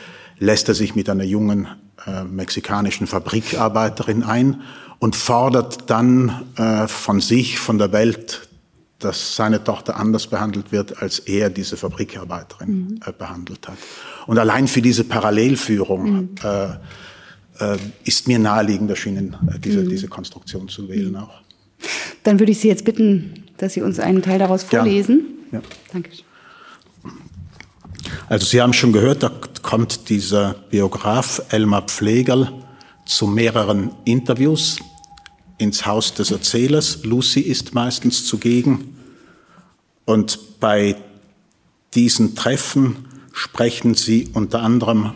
lässt 0.40 0.66
er 0.68 0.74
sich 0.74 0.96
mit 0.96 1.08
einer 1.08 1.24
jungen 1.24 1.68
äh, 2.04 2.24
mexikanischen 2.24 3.06
Fabrikarbeiterin 3.06 4.24
ein 4.24 4.62
und 4.98 5.16
fordert 5.16 5.90
dann 5.90 6.44
äh, 6.56 6.88
von 6.88 7.20
sich, 7.20 7.58
von 7.58 7.78
der 7.78 7.92
Welt, 7.92 8.48
dass 8.98 9.36
seine 9.36 9.62
Tochter 9.62 9.96
anders 9.96 10.26
behandelt 10.26 10.72
wird, 10.72 11.00
als 11.00 11.20
er 11.20 11.50
diese 11.50 11.76
Fabrikarbeiterin 11.76 12.68
mhm. 12.68 13.00
äh, 13.06 13.12
behandelt 13.12 13.68
hat. 13.68 13.78
Und 14.26 14.38
allein 14.38 14.66
für 14.66 14.82
diese 14.82 15.04
Parallelführung 15.04 16.10
mhm. 16.10 16.34
äh, 16.42 16.66
äh, 17.60 17.78
ist 18.04 18.26
mir 18.26 18.38
naheliegend 18.38 18.90
erschienen, 18.90 19.36
äh, 19.54 19.58
diese, 19.58 19.80
mhm. 19.80 19.88
diese 19.88 20.08
Konstruktion 20.08 20.68
zu 20.68 20.88
wählen 20.88 21.14
auch. 21.16 21.40
Dann 22.24 22.40
würde 22.40 22.50
ich 22.50 22.58
Sie 22.58 22.68
jetzt 22.68 22.84
bitten, 22.84 23.44
dass 23.58 23.74
Sie 23.74 23.82
uns 23.82 24.00
einen 24.00 24.22
Teil 24.22 24.40
daraus 24.40 24.64
vorlesen. 24.64 25.26
Ja. 25.52 25.58
ja. 25.60 25.64
Danke. 25.92 26.10
Also 28.28 28.46
Sie 28.46 28.60
haben 28.60 28.72
schon 28.72 28.92
gehört, 28.92 29.22
da 29.22 29.30
kommt 29.62 30.08
dieser 30.08 30.54
Biograf 30.70 31.42
Elmar 31.50 31.82
Pflegerl 31.82 32.52
zu 33.04 33.26
mehreren 33.26 33.90
Interviews 34.04 34.78
ins 35.58 35.84
Haus 35.84 36.14
des 36.14 36.30
Erzählers. 36.30 37.04
Lucy 37.04 37.40
ist 37.40 37.74
meistens 37.74 38.24
zugegen. 38.24 38.96
Und 40.04 40.60
bei 40.60 40.96
diesen 41.94 42.34
Treffen 42.34 43.04
sprechen 43.32 43.94
sie 43.94 44.30
unter 44.32 44.62
anderem 44.62 45.12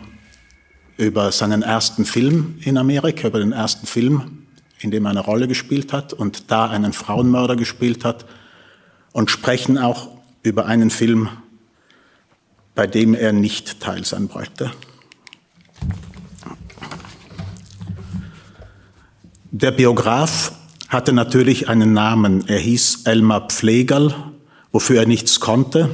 über 0.97 1.31
seinen 1.31 1.61
ersten 1.61 2.05
Film 2.05 2.55
in 2.61 2.77
Amerika, 2.77 3.27
über 3.27 3.39
den 3.39 3.51
ersten 3.51 3.87
Film, 3.87 4.45
in 4.79 4.91
dem 4.91 5.05
er 5.05 5.11
eine 5.11 5.21
Rolle 5.21 5.47
gespielt 5.47 5.93
hat 5.93 6.13
und 6.13 6.51
da 6.51 6.69
einen 6.69 6.93
Frauenmörder 6.93 7.55
gespielt 7.55 8.05
hat 8.05 8.25
und 9.11 9.31
sprechen 9.31 9.77
auch 9.77 10.09
über 10.43 10.65
einen 10.65 10.89
Film, 10.89 11.29
bei 12.75 12.85
dem 12.85 13.13
er 13.13 13.33
nicht 13.33 13.79
teil 13.79 14.03
sein 14.05 14.33
wollte. 14.33 14.71
Der 19.55 19.69
Biograf 19.69 20.51
hatte 20.89 21.13
natürlich 21.13 21.69
einen 21.69 21.93
Namen. 21.93 22.43
Er 22.47 22.57
hieß 22.57 23.03
Elmar 23.05 23.49
Pflegerl, 23.49 24.15
wofür 24.71 25.01
er 25.01 25.05
nichts 25.05 25.39
konnte. 25.39 25.91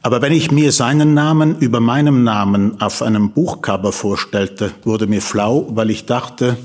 Aber 0.00 0.22
wenn 0.22 0.32
ich 0.32 0.52
mir 0.52 0.70
seinen 0.70 1.12
Namen 1.12 1.58
über 1.58 1.80
meinem 1.80 2.22
Namen 2.22 2.80
auf 2.80 3.02
einem 3.02 3.32
Buchcover 3.32 3.90
vorstellte, 3.90 4.70
wurde 4.84 5.08
mir 5.08 5.22
flau, 5.22 5.66
weil 5.70 5.90
ich 5.90 6.06
dachte, 6.06 6.56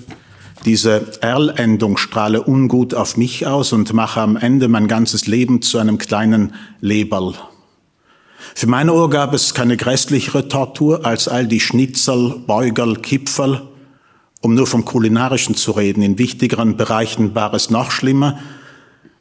diese 0.66 1.14
Erl-Endung 1.22 1.98
strahle 1.98 2.44
ungut 2.44 2.94
auf 2.94 3.18
mich 3.18 3.48
aus 3.48 3.74
und 3.74 3.92
mache 3.92 4.22
am 4.22 4.38
Ende 4.38 4.68
mein 4.68 4.88
ganzes 4.88 5.26
Leben 5.26 5.64
zu 5.64 5.80
einem 5.80 5.98
kleinen 5.98 6.54
Leberl. 6.80 7.34
Für 8.54 8.68
meine 8.68 8.94
Ohr 8.94 9.10
gab 9.10 9.34
es 9.34 9.56
keine 9.56 9.78
grässlichere 9.78 10.48
Tortur 10.48 11.08
als 11.08 11.28
all 11.28 11.48
die 11.48 11.60
Schnitzel, 11.60 12.36
Beugerl, 12.46 12.98
Kipferl. 12.98 13.71
Um 14.42 14.56
nur 14.56 14.66
vom 14.66 14.86
Kulinarischen 14.86 15.56
zu 15.56 15.72
reden, 15.72 16.02
in 16.02 16.18
wichtigeren 16.18 16.76
Bereichen 16.76 17.36
war 17.36 17.54
es 17.54 17.70
noch 17.70 17.92
schlimmer, 17.92 18.40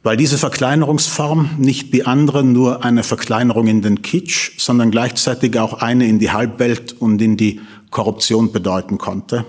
weil 0.03 0.17
diese 0.17 0.39
Verkleinerungsform 0.39 1.51
nicht 1.59 1.93
wie 1.93 2.03
andere 2.03 2.43
nur 2.43 2.83
eine 2.83 3.03
Verkleinerung 3.03 3.67
in 3.67 3.83
den 3.83 4.01
Kitsch, 4.01 4.53
sondern 4.57 4.89
gleichzeitig 4.89 5.59
auch 5.59 5.73
eine 5.73 6.07
in 6.07 6.17
die 6.17 6.31
Halbwelt 6.31 6.93
und 6.99 7.21
in 7.21 7.37
die 7.37 7.61
Korruption 7.91 8.51
bedeuten 8.51 8.97
konnte. 8.97 9.45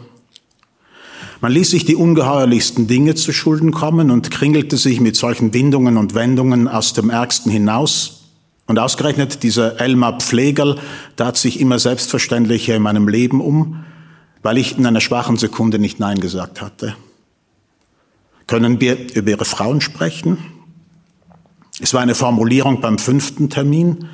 Man 1.40 1.52
ließ 1.52 1.70
sich 1.70 1.86
die 1.86 1.96
ungeheuerlichsten 1.96 2.86
Dinge 2.86 3.14
zu 3.14 3.32
Schulden 3.32 3.72
kommen 3.72 4.10
und 4.10 4.30
kringelte 4.30 4.76
sich 4.76 5.00
mit 5.00 5.16
solchen 5.16 5.54
Windungen 5.54 5.96
und 5.96 6.14
Wendungen 6.14 6.68
aus 6.68 6.92
dem 6.92 7.08
Ärgsten 7.08 7.50
hinaus. 7.50 8.28
Und 8.66 8.78
ausgerechnet 8.78 9.42
dieser 9.42 9.80
Elmar 9.80 10.18
Pflegerl 10.20 10.78
tat 11.16 11.36
sich 11.36 11.58
immer 11.58 11.78
selbstverständlicher 11.78 12.76
in 12.76 12.82
meinem 12.82 13.08
Leben 13.08 13.40
um, 13.40 13.84
weil 14.42 14.58
ich 14.58 14.76
in 14.78 14.86
einer 14.86 15.00
schwachen 15.00 15.36
Sekunde 15.36 15.78
nicht 15.78 16.00
Nein 16.00 16.20
gesagt 16.20 16.60
hatte. 16.60 16.96
Können 18.46 18.80
wir 18.80 19.14
über 19.14 19.30
Ihre 19.30 19.44
Frauen 19.44 19.80
sprechen? 19.80 20.38
Es 21.80 21.94
war 21.94 22.00
eine 22.00 22.14
Formulierung 22.14 22.80
beim 22.80 22.98
fünften 22.98 23.48
Termin, 23.48 24.08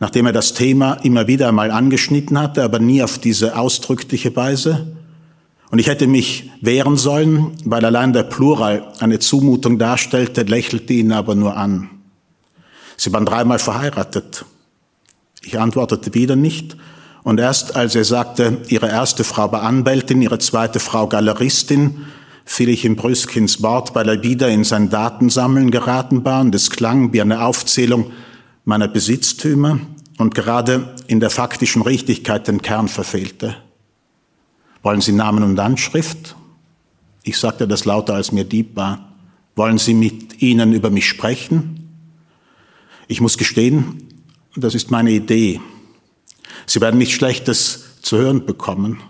nachdem 0.00 0.26
er 0.26 0.32
das 0.32 0.54
Thema 0.54 0.94
immer 0.94 1.26
wieder 1.26 1.48
einmal 1.48 1.70
angeschnitten 1.70 2.38
hatte, 2.38 2.62
aber 2.62 2.78
nie 2.78 3.02
auf 3.02 3.18
diese 3.18 3.56
ausdrückliche 3.56 4.34
Weise. 4.36 4.96
Und 5.70 5.78
ich 5.78 5.86
hätte 5.86 6.06
mich 6.06 6.50
wehren 6.60 6.96
sollen, 6.96 7.52
weil 7.64 7.84
allein 7.84 8.12
der 8.12 8.22
Plural 8.22 8.92
eine 9.00 9.18
Zumutung 9.18 9.78
darstellte, 9.78 10.42
lächelte 10.42 10.92
ihn 10.92 11.12
aber 11.12 11.34
nur 11.34 11.56
an. 11.56 11.90
Sie 12.96 13.12
waren 13.12 13.26
dreimal 13.26 13.58
verheiratet. 13.58 14.44
Ich 15.42 15.58
antwortete 15.58 16.14
wieder 16.14 16.36
nicht. 16.36 16.76
Und 17.22 17.40
erst 17.40 17.76
als 17.76 17.94
er 17.94 18.04
sagte, 18.04 18.58
ihre 18.68 18.88
erste 18.88 19.24
Frau 19.24 19.50
war 19.52 19.62
Anwältin, 19.62 20.22
ihre 20.22 20.38
zweite 20.38 20.80
Frau 20.80 21.06
Galeristin, 21.06 22.06
fiel 22.44 22.70
ich 22.70 22.84
in 22.84 22.96
Brüskins 22.96 23.62
Wort, 23.62 23.94
weil 23.94 24.08
er 24.08 24.22
wieder 24.22 24.48
in 24.48 24.64
sein 24.64 24.88
Datensammeln 24.88 25.70
geraten 25.70 26.24
war 26.24 26.40
und 26.40 26.54
es 26.54 26.70
klang 26.70 27.12
wie 27.12 27.20
eine 27.20 27.44
Aufzählung 27.44 28.10
meiner 28.64 28.88
Besitztümer 28.88 29.78
und 30.16 30.34
gerade 30.34 30.94
in 31.06 31.20
der 31.20 31.30
faktischen 31.30 31.82
Richtigkeit 31.82 32.48
den 32.48 32.62
Kern 32.62 32.88
verfehlte. 32.88 33.56
Wollen 34.82 35.00
Sie 35.00 35.12
Namen 35.12 35.42
und 35.42 35.58
Anschrift? 35.58 36.36
Ich 37.22 37.38
sagte 37.38 37.68
das 37.68 37.84
lauter, 37.84 38.14
als 38.14 38.32
mir 38.32 38.44
Dieb 38.44 38.76
war. 38.76 39.12
Wollen 39.54 39.78
Sie 39.78 39.94
mit 39.94 40.40
Ihnen 40.40 40.72
über 40.72 40.88
mich 40.88 41.08
sprechen? 41.08 41.90
Ich 43.08 43.20
muss 43.20 43.36
gestehen, 43.36 44.08
das 44.56 44.74
ist 44.74 44.90
meine 44.90 45.10
Idee. 45.10 45.60
Sie 46.68 46.82
werden 46.82 46.98
nichts 46.98 47.14
Schlechtes 47.14 47.84
zu 48.02 48.18
hören 48.18 48.44
bekommen. 48.44 49.00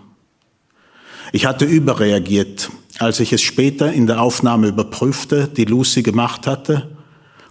Ich 1.33 1.45
hatte 1.45 1.65
überreagiert. 1.65 2.69
Als 2.99 3.19
ich 3.19 3.33
es 3.33 3.41
später 3.41 3.91
in 3.91 4.07
der 4.07 4.21
Aufnahme 4.21 4.69
überprüfte, 4.69 5.47
die 5.47 5.65
Lucy 5.65 6.01
gemacht 6.01 6.47
hatte, 6.47 6.89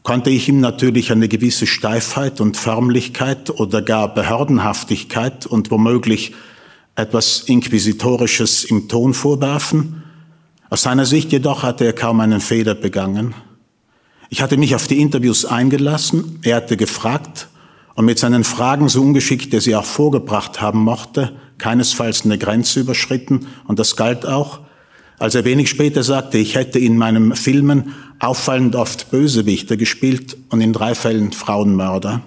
konnte 0.02 0.30
ich 0.30 0.48
ihm 0.48 0.60
natürlich 0.60 1.12
eine 1.12 1.28
gewisse 1.28 1.66
Steifheit 1.66 2.40
und 2.40 2.56
Förmlichkeit 2.56 3.50
oder 3.50 3.82
gar 3.82 4.14
Behördenhaftigkeit 4.14 5.44
und 5.44 5.70
womöglich 5.70 6.32
etwas 6.96 7.40
Inquisitorisches 7.40 8.64
im 8.64 8.88
Ton 8.88 9.12
vorwerfen. 9.12 10.02
Aus 10.70 10.82
seiner 10.82 11.04
Sicht 11.04 11.32
jedoch 11.32 11.62
hatte 11.62 11.84
er 11.84 11.92
kaum 11.92 12.20
einen 12.20 12.40
Fehler 12.40 12.74
begangen. 12.74 13.34
Ich 14.30 14.40
hatte 14.40 14.56
mich 14.56 14.74
auf 14.74 14.86
die 14.86 15.00
Interviews 15.00 15.44
eingelassen, 15.44 16.40
er 16.42 16.56
hatte 16.56 16.78
gefragt 16.78 17.47
und 17.98 18.04
mit 18.04 18.20
seinen 18.20 18.44
Fragen, 18.44 18.88
so 18.88 19.02
ungeschickt 19.02 19.52
er 19.52 19.60
sie 19.60 19.74
auch 19.74 19.84
vorgebracht 19.84 20.60
haben 20.60 20.84
mochte, 20.84 21.32
keinesfalls 21.58 22.24
eine 22.24 22.38
Grenze 22.38 22.78
überschritten 22.78 23.48
und 23.66 23.80
das 23.80 23.96
galt 23.96 24.24
auch, 24.24 24.60
als 25.18 25.34
er 25.34 25.44
wenig 25.44 25.68
später 25.68 26.04
sagte, 26.04 26.38
ich 26.38 26.54
hätte 26.54 26.78
in 26.78 26.96
meinem 26.96 27.34
Filmen 27.34 27.96
auffallend 28.20 28.76
oft 28.76 29.10
Bösewichte 29.10 29.76
gespielt 29.76 30.36
und 30.48 30.60
in 30.60 30.72
drei 30.72 30.94
Fällen 30.94 31.32
Frauenmörder. 31.32 32.20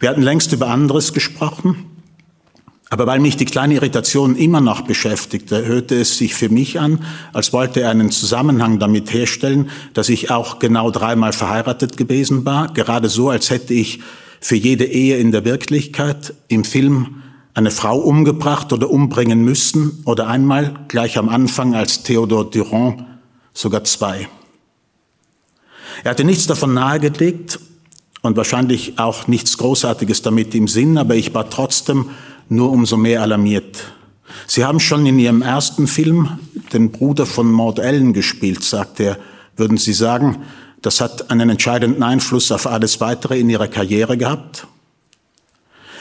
Wir 0.00 0.08
hatten 0.08 0.22
längst 0.22 0.52
über 0.52 0.70
anderes 0.70 1.12
gesprochen, 1.12 1.86
Aber 2.94 3.08
weil 3.08 3.18
mich 3.18 3.36
die 3.36 3.44
kleine 3.44 3.74
Irritation 3.74 4.36
immer 4.36 4.60
noch 4.60 4.82
beschäftigte, 4.82 5.66
hörte 5.66 5.96
es 5.96 6.16
sich 6.16 6.32
für 6.32 6.48
mich 6.48 6.78
an, 6.78 7.04
als 7.32 7.52
wollte 7.52 7.80
er 7.80 7.90
einen 7.90 8.12
Zusammenhang 8.12 8.78
damit 8.78 9.12
herstellen, 9.12 9.68
dass 9.94 10.08
ich 10.08 10.30
auch 10.30 10.60
genau 10.60 10.92
dreimal 10.92 11.32
verheiratet 11.32 11.96
gewesen 11.96 12.44
war, 12.44 12.72
gerade 12.72 13.08
so, 13.08 13.30
als 13.30 13.50
hätte 13.50 13.74
ich 13.74 13.98
für 14.38 14.54
jede 14.54 14.84
Ehe 14.84 15.16
in 15.16 15.32
der 15.32 15.44
Wirklichkeit 15.44 16.34
im 16.46 16.62
Film 16.62 17.16
eine 17.52 17.72
Frau 17.72 17.98
umgebracht 17.98 18.72
oder 18.72 18.88
umbringen 18.88 19.42
müssen 19.42 20.04
oder 20.04 20.28
einmal 20.28 20.74
gleich 20.86 21.18
am 21.18 21.28
Anfang 21.28 21.74
als 21.74 22.04
Theodor 22.04 22.48
Durand 22.48 23.04
sogar 23.52 23.82
zwei. 23.82 24.28
Er 26.04 26.12
hatte 26.12 26.22
nichts 26.22 26.46
davon 26.46 26.74
nahegelegt 26.74 27.58
und 28.22 28.36
wahrscheinlich 28.36 29.00
auch 29.00 29.26
nichts 29.26 29.58
Großartiges 29.58 30.22
damit 30.22 30.54
im 30.54 30.68
Sinn, 30.68 30.96
aber 30.96 31.16
ich 31.16 31.34
war 31.34 31.50
trotzdem 31.50 32.10
nur 32.48 32.70
umso 32.70 32.96
mehr 32.96 33.22
alarmiert. 33.22 33.94
Sie 34.46 34.64
haben 34.64 34.80
schon 34.80 35.06
in 35.06 35.18
Ihrem 35.18 35.42
ersten 35.42 35.86
Film 35.86 36.38
den 36.72 36.90
Bruder 36.90 37.26
von 37.26 37.50
Maud 37.50 37.78
Ellen 37.78 38.12
gespielt, 38.12 38.62
sagt 38.62 39.00
er. 39.00 39.18
Würden 39.56 39.78
Sie 39.78 39.92
sagen, 39.92 40.42
das 40.82 41.00
hat 41.00 41.30
einen 41.30 41.50
entscheidenden 41.50 42.02
Einfluss 42.02 42.50
auf 42.52 42.66
alles 42.66 43.00
Weitere 43.00 43.38
in 43.38 43.48
Ihrer 43.48 43.68
Karriere 43.68 44.16
gehabt? 44.16 44.66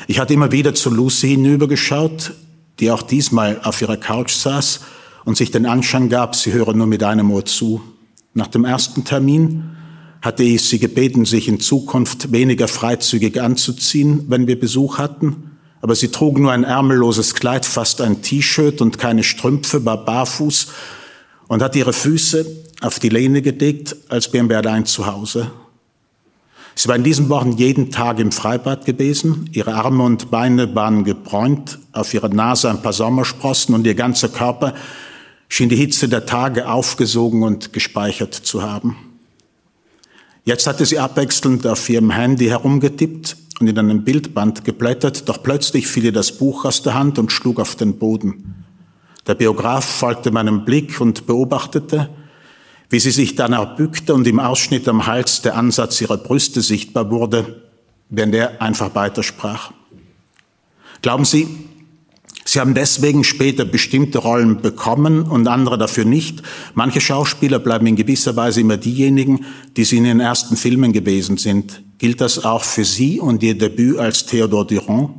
Ich 0.08 0.20
hatte 0.20 0.34
immer 0.34 0.52
wieder 0.52 0.74
zu 0.74 0.90
Lucy 0.90 1.30
hinübergeschaut, 1.30 2.34
die 2.80 2.92
auch 2.92 3.04
diesmal 3.04 3.62
auf 3.64 3.82
ihrer 3.82 3.96
Couch 3.96 4.34
saß 4.34 4.82
und 5.24 5.38
sich 5.38 5.52
den 5.52 5.66
Anschein 5.66 6.10
gab, 6.10 6.36
sie 6.36 6.52
höre 6.52 6.74
nur 6.74 6.88
mit 6.88 7.04
einem 7.04 7.32
Ohr 7.32 7.46
zu. 7.46 7.82
Nach 8.34 8.48
dem 8.48 8.66
ersten 8.66 9.06
Termin 9.06 9.76
hatte 10.22 10.44
ich 10.44 10.64
sie 10.64 10.80
gebeten, 10.80 11.24
sich 11.24 11.48
in 11.48 11.62
Zukunft 11.62 12.34
weniger 12.34 12.68
freizügig 12.68 13.40
anzuziehen, 13.40 14.26
wenn 14.28 14.48
wir 14.48 14.60
Besuch 14.60 14.98
hatten 14.98 15.53
aber 15.84 15.96
sie 15.96 16.08
trug 16.08 16.40
nur 16.40 16.54
ein 16.54 16.64
ärmelloses 16.64 17.36
Kleid, 17.36 17.66
fast 17.66 18.00
ein 18.00 18.22
T-Shirt 18.22 18.80
und 18.80 18.98
keine 19.00 19.22
Strümpfe, 19.22 19.84
war 19.84 19.98
barfuß 19.98 20.68
und 21.50 21.62
hat 21.62 21.76
ihre 21.76 21.92
Füße 21.92 22.46
auf 22.80 23.00
die 23.00 23.10
Lehne 23.10 23.42
gelegt, 23.42 23.98
als 24.08 24.32
wären 24.32 24.48
wir 24.48 24.58
allein 24.58 24.86
zu 24.86 25.06
Hause. 25.06 25.52
Sie 26.74 26.88
war 26.88 26.96
in 26.96 27.04
diesen 27.04 27.28
Wochen 27.28 27.52
jeden 27.52 27.92
Tag 27.92 28.20
im 28.20 28.32
Freibad 28.32 28.86
gewesen. 28.86 29.50
Ihre 29.52 29.74
Arme 29.74 30.04
und 30.04 30.32
Beine 30.32 30.74
waren 30.74 31.04
gebräunt, 31.04 31.80
auf 31.92 32.14
ihrer 32.14 32.30
Nase 32.30 32.70
ein 32.70 32.82
paar 32.82 32.94
Sommersprossen 32.94 33.76
und 33.76 33.86
ihr 33.86 33.96
ganzer 33.96 34.30
Körper 34.30 34.74
schien 35.50 35.68
die 35.68 35.76
Hitze 35.76 36.08
der 36.08 36.26
Tage 36.26 36.70
aufgesogen 36.70 37.44
und 37.44 37.74
gespeichert 37.74 38.34
zu 38.34 38.64
haben. 38.64 38.96
Jetzt 40.46 40.66
hatte 40.66 40.86
sie 40.86 41.00
abwechselnd 41.00 41.68
auf 41.68 41.90
ihrem 41.90 42.12
Handy 42.12 42.48
herumgetippt 42.48 43.36
und 43.60 43.68
in 43.68 43.78
einem 43.78 44.04
Bildband 44.04 44.66
geblättert, 44.66 45.28
doch 45.30 45.44
plötzlich 45.44 45.88
fiel 45.88 46.06
ihr 46.06 46.12
das 46.12 46.38
Buch 46.38 46.66
aus 46.66 46.82
der 46.82 46.94
Hand 46.94 47.20
und 47.20 47.32
schlug 47.32 47.60
auf 47.60 47.76
den 47.76 47.98
Boden. 47.98 48.66
Der 49.28 49.36
Biograf 49.36 49.86
folgte 49.86 50.32
meinem 50.32 50.66
Blick 50.66 51.00
und 51.00 51.26
beobachtete, 51.26 52.10
wie 52.90 53.00
sie 53.00 53.12
sich 53.12 53.36
dann 53.36 53.54
erbückte 53.54 54.14
und 54.14 54.28
im 54.28 54.40
Ausschnitt 54.40 54.88
am 54.88 55.08
Hals 55.08 55.42
der 55.42 55.56
Ansatz 55.56 56.02
ihrer 56.02 56.18
Brüste 56.18 56.62
sichtbar 56.62 57.10
wurde, 57.10 57.64
während 58.10 58.36
er 58.36 58.62
einfach 58.62 58.94
weitersprach. 58.96 59.72
Glauben 61.02 61.26
Sie, 61.26 61.48
Sie 62.46 62.60
haben 62.60 62.74
deswegen 62.74 63.24
später 63.24 63.66
bestimmte 63.66 64.20
Rollen 64.20 64.62
bekommen 64.62 65.24
und 65.24 65.48
andere 65.48 65.78
dafür 65.78 66.06
nicht. 66.06 66.44
Manche 66.74 67.00
Schauspieler 67.00 67.60
bleiben 67.60 67.88
in 67.88 67.96
gewisser 67.96 68.36
Weise 68.36 68.62
immer 68.62 68.78
diejenigen, 68.78 69.46
die 69.78 69.86
sie 69.86 69.98
in 69.98 70.04
den 70.04 70.20
ersten 70.20 70.58
Filmen 70.58 70.92
gewesen 70.92 71.38
sind. 71.38 71.82
Gilt 72.04 72.20
das 72.20 72.44
auch 72.44 72.66
für 72.66 72.84
Sie 72.84 73.22
und 73.22 73.42
Ihr 73.44 73.58
Debüt 73.58 73.98
als 73.98 74.26
Theodor 74.26 74.68
Durand? 74.68 75.12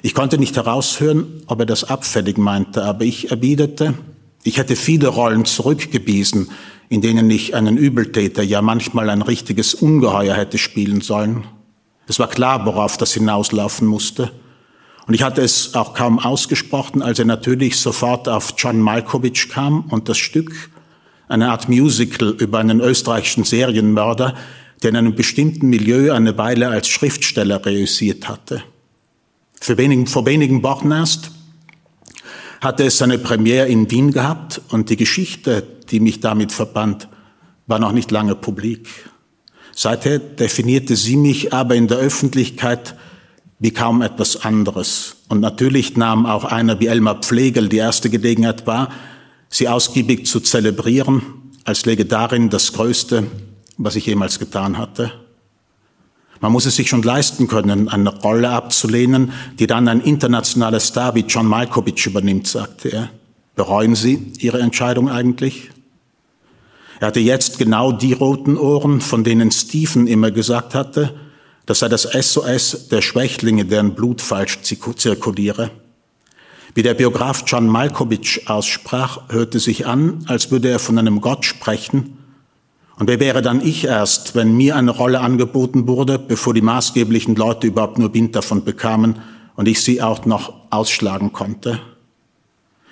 Ich 0.00 0.14
konnte 0.14 0.38
nicht 0.38 0.56
heraushören, 0.56 1.42
ob 1.46 1.60
er 1.60 1.66
das 1.66 1.84
abfällig 1.84 2.38
meinte, 2.38 2.84
aber 2.84 3.04
ich 3.04 3.30
erwiderte, 3.30 3.92
ich 4.44 4.56
hätte 4.56 4.76
viele 4.76 5.08
Rollen 5.08 5.44
zurückgewiesen, 5.44 6.48
in 6.88 7.02
denen 7.02 7.28
ich 7.28 7.54
einen 7.54 7.76
Übeltäter, 7.76 8.42
ja 8.42 8.62
manchmal 8.62 9.10
ein 9.10 9.20
richtiges 9.20 9.74
Ungeheuer 9.74 10.34
hätte 10.34 10.56
spielen 10.56 11.02
sollen. 11.02 11.44
Es 12.06 12.18
war 12.18 12.28
klar, 12.28 12.64
worauf 12.64 12.96
das 12.96 13.12
hinauslaufen 13.12 13.86
musste. 13.86 14.30
Und 15.06 15.12
ich 15.12 15.22
hatte 15.22 15.42
es 15.42 15.74
auch 15.74 15.92
kaum 15.92 16.18
ausgesprochen, 16.18 17.02
als 17.02 17.18
er 17.18 17.26
natürlich 17.26 17.78
sofort 17.78 18.26
auf 18.26 18.54
John 18.56 18.80
Malkovich 18.80 19.50
kam 19.50 19.82
und 19.90 20.08
das 20.08 20.16
Stück, 20.16 20.70
eine 21.28 21.50
Art 21.50 21.68
Musical 21.68 22.30
über 22.38 22.58
einen 22.58 22.80
österreichischen 22.80 23.44
Serienmörder, 23.44 24.34
der 24.82 24.90
in 24.90 24.96
einem 24.96 25.14
bestimmten 25.14 25.68
Milieu 25.68 26.12
eine 26.12 26.38
Weile 26.38 26.68
als 26.68 26.88
Schriftsteller 26.88 27.64
reüssiert 27.64 28.28
hatte. 28.28 28.62
Wenigen, 29.66 30.06
vor 30.06 30.26
wenigen 30.26 30.62
Wochen 30.62 30.90
erst 30.90 31.30
hatte 32.60 32.84
es 32.84 32.98
seine 32.98 33.18
Premiere 33.18 33.68
in 33.68 33.90
Wien 33.90 34.12
gehabt 34.12 34.60
und 34.68 34.90
die 34.90 34.96
Geschichte, 34.96 35.62
die 35.90 36.00
mich 36.00 36.20
damit 36.20 36.52
verband, 36.52 37.08
war 37.66 37.78
noch 37.78 37.92
nicht 37.92 38.10
lange 38.10 38.34
publik. 38.34 38.88
Seither 39.74 40.18
definierte 40.18 40.96
sie 40.96 41.16
mich 41.16 41.52
aber 41.52 41.74
in 41.74 41.88
der 41.88 41.98
Öffentlichkeit 41.98 42.96
wie 43.60 43.70
kaum 43.70 44.02
etwas 44.02 44.44
anderes. 44.44 45.16
Und 45.28 45.40
natürlich 45.40 45.96
nahm 45.96 46.26
auch 46.26 46.44
einer 46.44 46.80
wie 46.80 46.86
Elmar 46.86 47.20
Pflegel 47.20 47.68
die 47.68 47.76
erste 47.76 48.10
Gelegenheit 48.10 48.66
wahr, 48.66 48.90
sie 49.48 49.68
ausgiebig 49.68 50.26
zu 50.26 50.40
zelebrieren, 50.40 51.22
als 51.64 51.86
läge 51.86 52.06
darin 52.06 52.50
das 52.50 52.72
Größte, 52.72 53.26
was 53.82 53.96
ich 53.96 54.06
jemals 54.06 54.38
getan 54.38 54.78
hatte. 54.78 55.10
Man 56.40 56.52
muss 56.52 56.66
es 56.66 56.76
sich 56.76 56.88
schon 56.88 57.02
leisten 57.02 57.48
können, 57.48 57.88
eine 57.88 58.14
Rolle 58.20 58.50
abzulehnen, 58.50 59.32
die 59.58 59.66
dann 59.66 59.88
ein 59.88 60.00
internationaler 60.00 60.80
Star 60.80 61.14
wie 61.14 61.20
John 61.20 61.46
Malkovich 61.46 62.06
übernimmt, 62.06 62.46
sagte 62.46 62.90
er. 62.90 63.10
Bereuen 63.56 63.94
Sie 63.94 64.32
Ihre 64.38 64.60
Entscheidung 64.60 65.10
eigentlich? 65.10 65.70
Er 66.98 67.08
hatte 67.08 67.20
jetzt 67.20 67.58
genau 67.58 67.92
die 67.92 68.12
roten 68.12 68.56
Ohren, 68.56 69.00
von 69.00 69.24
denen 69.24 69.50
Stephen 69.50 70.06
immer 70.06 70.30
gesagt 70.30 70.74
hatte, 70.74 71.14
das 71.66 71.80
sei 71.80 71.88
das 71.88 72.02
SOS 72.02 72.88
der 72.88 73.00
Schwächlinge, 73.00 73.64
deren 73.64 73.94
Blut 73.94 74.20
falsch 74.20 74.60
zirkuliere. 74.62 75.70
Wie 76.74 76.82
der 76.82 76.94
Biograf 76.94 77.44
John 77.46 77.66
Malkovich 77.66 78.48
aussprach, 78.48 79.28
hörte 79.28 79.58
sich 79.58 79.86
an, 79.86 80.24
als 80.26 80.50
würde 80.50 80.68
er 80.68 80.78
von 80.78 80.98
einem 80.98 81.20
Gott 81.20 81.44
sprechen, 81.44 82.16
und 83.00 83.08
wer 83.08 83.18
wäre 83.18 83.40
dann 83.40 83.62
ich 83.62 83.84
erst, 83.84 84.34
wenn 84.34 84.54
mir 84.54 84.76
eine 84.76 84.90
Rolle 84.90 85.20
angeboten 85.20 85.88
wurde, 85.88 86.18
bevor 86.18 86.52
die 86.52 86.60
maßgeblichen 86.60 87.34
Leute 87.34 87.66
überhaupt 87.66 87.98
nur 87.98 88.12
Wind 88.12 88.36
davon 88.36 88.62
bekamen 88.62 89.16
und 89.56 89.66
ich 89.66 89.80
sie 89.80 90.02
auch 90.02 90.26
noch 90.26 90.52
ausschlagen 90.68 91.32
konnte? 91.32 91.80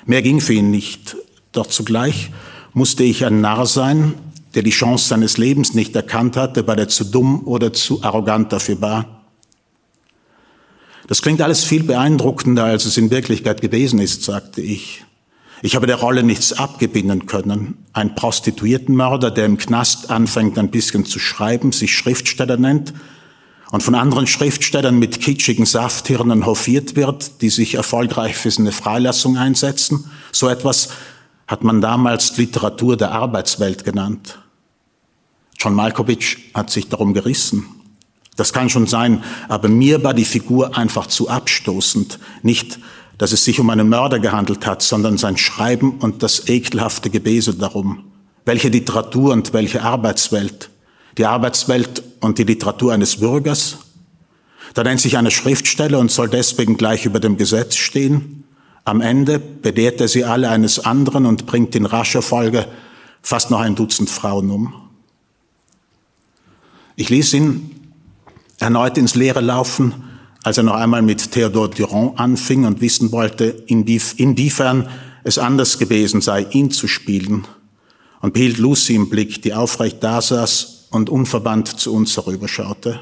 Mehr 0.07 0.23
ging 0.23 0.41
für 0.41 0.55
ihn 0.55 0.71
nicht, 0.71 1.15
doch 1.53 1.67
zugleich 1.67 2.31
musste 2.73 3.05
ich 3.05 3.27
ein 3.27 3.43
Narr 3.43 3.67
sein, 3.67 4.15
der 4.55 4.63
die 4.63 4.71
Chance 4.71 5.09
seines 5.09 5.37
Lebens 5.37 5.75
nicht 5.75 5.95
erkannt 5.95 6.39
hatte, 6.39 6.67
weil 6.67 6.79
er 6.79 6.89
zu 6.89 7.05
dumm 7.05 7.47
oder 7.47 7.75
zu 7.75 8.03
arrogant 8.03 8.51
dafür 8.51 8.81
war. 8.81 9.25
Das 11.07 11.21
klingt 11.21 11.43
alles 11.43 11.65
viel 11.65 11.83
beeindruckender, 11.83 12.65
als 12.65 12.87
es 12.87 12.97
in 12.97 13.11
Wirklichkeit 13.11 13.61
gewesen 13.61 13.99
ist, 13.99 14.23
sagte 14.23 14.63
ich. 14.63 15.05
Ich 15.63 15.75
habe 15.75 15.87
der 15.87 15.97
Rolle 15.97 16.23
nichts 16.23 16.53
abgewinnen 16.53 17.27
können. 17.27 17.85
Ein 17.93 18.15
Prostituiertenmörder, 18.15 19.31
der 19.31 19.47
im 19.47 19.59
Knast 19.59 20.11
anfängt, 20.11 20.59
ein 20.59 20.71
bisschen 20.71 21.05
zu 21.05 21.19
schreiben, 21.19 21.73
sich 21.73 21.97
Schriftsteller 21.97 22.57
nennt 22.57 22.95
und 23.71 23.83
von 23.83 23.95
anderen 23.95 24.27
Schriftstellern 24.27 24.99
mit 24.99 25.21
kitschigen 25.21 25.67
Safthirnen 25.67 26.47
hofiert 26.47 26.97
wird, 26.97 27.43
die 27.43 27.51
sich 27.51 27.75
erfolgreich 27.75 28.37
für 28.37 28.51
seine 28.51 28.73
Freilassung 28.73 29.37
einsetzen. 29.37 30.11
So 30.33 30.49
etwas 30.49 30.91
hat 31.47 31.65
man 31.65 31.81
damals 31.81 32.37
Literatur 32.37 32.97
der 32.97 33.13
Arbeitswelt 33.13 33.85
genannt. 33.85 34.39
John 35.59 35.75
Malkovich 35.75 36.51
hat 36.55 36.71
sich 36.71 36.89
darum 36.89 37.15
gerissen. 37.15 37.67
Das 38.37 38.53
kann 38.53 38.71
schon 38.71 38.87
sein, 38.87 39.25
aber 39.49 39.69
mir 39.69 40.05
war 40.05 40.15
die 40.15 40.25
Figur 40.25 40.79
einfach 40.79 41.09
zu 41.09 41.29
abstoßend, 41.29 42.21
nicht 42.43 42.79
dass 43.19 43.33
es 43.33 43.45
sich 43.45 43.59
um 43.59 43.69
einen 43.69 43.89
Mörder 43.89 44.21
gehandelt 44.21 44.65
hat, 44.65 44.81
sondern 44.81 45.19
sein 45.19 45.37
Schreiben 45.37 45.99
und 45.99 46.23
das 46.23 46.49
ekelhafte 46.49 47.11
Gebese 47.11 47.55
darum. 47.55 48.05
Welche 48.45 48.69
Literatur 48.69 49.33
und 49.33 49.53
welche 49.53 49.83
Arbeitswelt? 49.83 50.71
Die 51.19 51.27
Arbeitswelt 51.27 52.03
und 52.21 52.39
die 52.39 52.45
Literatur 52.45 52.93
eines 52.93 53.17
Bürgers? 53.17 53.79
Da 54.75 54.85
nennt 54.85 55.01
sich 55.01 55.19
eine 55.19 55.33
Schriftsteller 55.33 55.99
und 55.99 56.13
soll 56.13 56.29
deswegen 56.29 56.77
gleich 56.77 57.05
über 57.05 57.19
dem 57.19 57.37
Gesetz 57.37 57.75
stehen. 57.75 58.45
Am 58.85 59.01
Ende 59.01 59.41
belehrt 59.41 60.01
er 60.01 60.09
sie 60.09 60.25
alle 60.25 60.49
eines 60.49 60.79
anderen 60.79 61.27
und 61.27 61.47
bringt 61.47 61.75
in 61.75 61.87
rascher 61.87 62.23
Folge 62.23 62.67
fast 63.21 63.51
noch 63.51 63.61
ein 63.61 63.75
Dutzend 63.75 64.09
Frauen 64.09 64.51
um. 64.51 64.73
Ich 66.95 67.11
ließ 67.11 67.35
ihn 67.35 67.93
erneut 68.59 68.97
ins 68.97 69.15
Leere 69.15 69.41
laufen 69.41 70.08
als 70.49 70.57
er 70.57 70.63
noch 70.63 70.77
einmal 70.77 71.03
mit 71.03 71.31
Theodor 71.31 71.69
Durand 71.69 72.19
anfing 72.19 72.65
und 72.65 72.81
wissen 72.81 73.13
wollte, 73.13 73.45
inwiefern 73.67 74.89
es 75.23 75.37
anders 75.37 75.79
gewesen 75.79 76.23
sei, 76.23 76.47
ihn 76.51 76.71
zu 76.71 76.89
spielen, 76.89 77.47
und 78.23 78.33
behielt 78.33 78.57
Lucy 78.57 78.95
im 78.95 79.11
Blick, 79.11 79.43
die 79.43 79.53
aufrecht 79.53 80.03
dasaß 80.03 80.87
und 80.89 81.11
unverbannt 81.11 81.69
zu 81.69 81.93
uns 81.95 82.17
herüberschaute. 82.17 82.99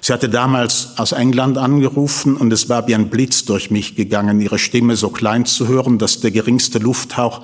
Sie 0.00 0.12
hatte 0.12 0.28
damals 0.28 0.96
aus 0.96 1.10
England 1.10 1.58
angerufen 1.58 2.36
und 2.36 2.52
es 2.52 2.68
war 2.68 2.86
wie 2.86 2.94
ein 2.94 3.10
Blitz 3.10 3.44
durch 3.44 3.72
mich 3.72 3.96
gegangen, 3.96 4.40
ihre 4.40 4.60
Stimme 4.60 4.94
so 4.94 5.08
klein 5.08 5.44
zu 5.44 5.66
hören, 5.66 5.98
dass 5.98 6.20
der 6.20 6.30
geringste 6.30 6.78
Lufthauch 6.78 7.42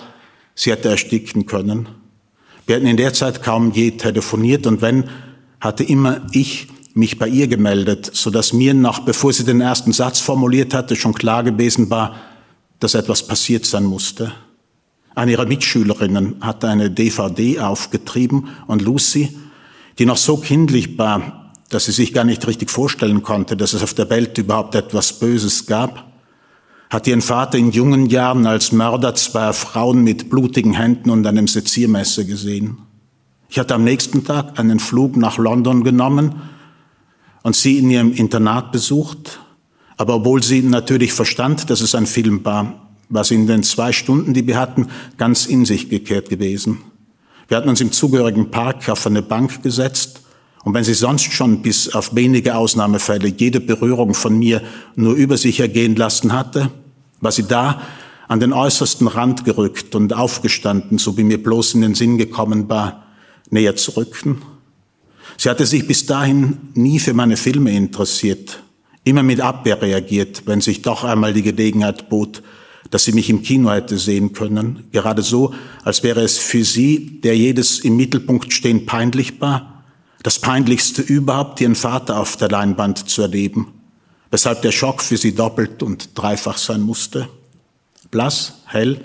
sie 0.54 0.70
hätte 0.70 0.88
ersticken 0.88 1.46
können. 1.46 1.88
Wir 2.64 2.76
hatten 2.76 2.86
in 2.86 2.96
der 2.96 3.12
Zeit 3.12 3.42
kaum 3.42 3.72
je 3.72 3.90
telefoniert 3.90 4.68
und 4.68 4.82
wenn, 4.82 5.10
hatte 5.60 5.82
immer 5.82 6.20
ich 6.30 6.68
mich 6.94 7.18
bei 7.18 7.28
ihr 7.28 7.48
gemeldet, 7.48 8.08
so 8.12 8.30
dass 8.30 8.52
mir 8.52 8.72
noch, 8.72 9.00
bevor 9.00 9.32
sie 9.32 9.44
den 9.44 9.60
ersten 9.60 9.92
Satz 9.92 10.20
formuliert 10.20 10.72
hatte, 10.72 10.94
schon 10.94 11.12
klar 11.12 11.42
gewesen 11.42 11.90
war, 11.90 12.14
dass 12.78 12.94
etwas 12.94 13.26
passiert 13.26 13.66
sein 13.66 13.84
musste. 13.84 14.32
Eine 15.16 15.32
ihrer 15.32 15.46
Mitschülerinnen 15.46 16.36
hatte 16.40 16.68
eine 16.68 16.90
DVD 16.90 17.60
aufgetrieben 17.60 18.48
und 18.68 18.82
Lucy, 18.82 19.36
die 19.98 20.06
noch 20.06 20.16
so 20.16 20.36
kindlich 20.36 20.96
war, 20.96 21.52
dass 21.68 21.86
sie 21.86 21.92
sich 21.92 22.12
gar 22.12 22.24
nicht 22.24 22.46
richtig 22.46 22.70
vorstellen 22.70 23.22
konnte, 23.22 23.56
dass 23.56 23.72
es 23.72 23.82
auf 23.82 23.94
der 23.94 24.10
Welt 24.10 24.38
überhaupt 24.38 24.74
etwas 24.76 25.18
Böses 25.18 25.66
gab, 25.66 26.12
hat 26.90 27.06
ihren 27.08 27.22
Vater 27.22 27.58
in 27.58 27.72
jungen 27.72 28.06
Jahren 28.06 28.46
als 28.46 28.70
Mörder 28.70 29.14
zweier 29.16 29.52
Frauen 29.52 30.02
mit 30.02 30.30
blutigen 30.30 30.74
Händen 30.74 31.10
und 31.10 31.26
einem 31.26 31.48
Seziermesser 31.48 32.22
gesehen. 32.24 32.78
Ich 33.48 33.58
hatte 33.58 33.74
am 33.74 33.82
nächsten 33.82 34.24
Tag 34.24 34.58
einen 34.58 34.78
Flug 34.78 35.16
nach 35.16 35.38
London 35.38 35.82
genommen 35.82 36.34
und 37.44 37.54
sie 37.54 37.78
in 37.78 37.90
ihrem 37.90 38.12
Internat 38.12 38.72
besucht. 38.72 39.38
Aber 39.96 40.16
obwohl 40.16 40.42
sie 40.42 40.62
natürlich 40.62 41.12
verstand, 41.12 41.70
dass 41.70 41.80
es 41.80 41.94
ein 41.94 42.06
Film 42.06 42.44
war, 42.44 42.88
war 43.08 43.22
sie 43.22 43.36
in 43.36 43.46
den 43.46 43.62
zwei 43.62 43.92
Stunden, 43.92 44.34
die 44.34 44.46
wir 44.48 44.58
hatten, 44.58 44.88
ganz 45.18 45.46
in 45.46 45.64
sich 45.64 45.88
gekehrt 45.88 46.28
gewesen. 46.28 46.78
Wir 47.46 47.58
hatten 47.58 47.68
uns 47.68 47.80
im 47.80 47.92
zugehörigen 47.92 48.50
Park 48.50 48.88
auf 48.88 49.06
eine 49.06 49.22
Bank 49.22 49.62
gesetzt 49.62 50.22
und 50.64 50.72
wenn 50.72 50.82
sie 50.82 50.94
sonst 50.94 51.32
schon 51.32 51.60
bis 51.60 51.94
auf 51.94 52.14
wenige 52.14 52.56
Ausnahmefälle 52.56 53.28
jede 53.28 53.60
Berührung 53.60 54.14
von 54.14 54.38
mir 54.38 54.62
nur 54.96 55.14
über 55.14 55.36
sich 55.36 55.60
ergehen 55.60 55.94
lassen 55.94 56.32
hatte, 56.32 56.70
war 57.20 57.30
sie 57.30 57.44
da 57.44 57.82
an 58.26 58.40
den 58.40 58.54
äußersten 58.54 59.06
Rand 59.06 59.44
gerückt 59.44 59.94
und 59.94 60.14
aufgestanden, 60.14 60.96
so 60.96 61.18
wie 61.18 61.24
mir 61.24 61.42
bloß 61.42 61.74
in 61.74 61.82
den 61.82 61.94
Sinn 61.94 62.16
gekommen 62.16 62.70
war, 62.70 63.04
näher 63.50 63.76
zu 63.76 63.98
rücken. 63.98 64.40
Sie 65.36 65.48
hatte 65.48 65.66
sich 65.66 65.86
bis 65.86 66.06
dahin 66.06 66.58
nie 66.74 66.98
für 66.98 67.14
meine 67.14 67.36
Filme 67.36 67.72
interessiert, 67.72 68.62
immer 69.04 69.22
mit 69.22 69.40
Abwehr 69.40 69.80
reagiert, 69.80 70.42
wenn 70.46 70.60
sich 70.60 70.82
doch 70.82 71.04
einmal 71.04 71.32
die 71.32 71.42
Gelegenheit 71.42 72.08
bot, 72.08 72.42
dass 72.90 73.04
sie 73.04 73.12
mich 73.12 73.28
im 73.30 73.42
Kino 73.42 73.70
hätte 73.70 73.98
sehen 73.98 74.32
können, 74.32 74.84
gerade 74.92 75.22
so, 75.22 75.52
als 75.82 76.02
wäre 76.02 76.20
es 76.20 76.38
für 76.38 76.64
sie, 76.64 77.20
der 77.20 77.36
jedes 77.36 77.80
im 77.80 77.96
Mittelpunkt 77.96 78.52
stehen, 78.52 78.86
peinlich 78.86 79.40
war, 79.40 79.84
das 80.22 80.38
Peinlichste 80.38 81.02
überhaupt, 81.02 81.60
ihren 81.60 81.74
Vater 81.74 82.18
auf 82.18 82.36
der 82.36 82.48
Leinwand 82.48 83.10
zu 83.10 83.22
erleben, 83.22 83.72
weshalb 84.30 84.62
der 84.62 84.72
Schock 84.72 85.02
für 85.02 85.16
sie 85.16 85.34
doppelt 85.34 85.82
und 85.82 86.10
dreifach 86.14 86.56
sein 86.56 86.80
musste. 86.80 87.28
Blass, 88.10 88.54
hell, 88.66 89.00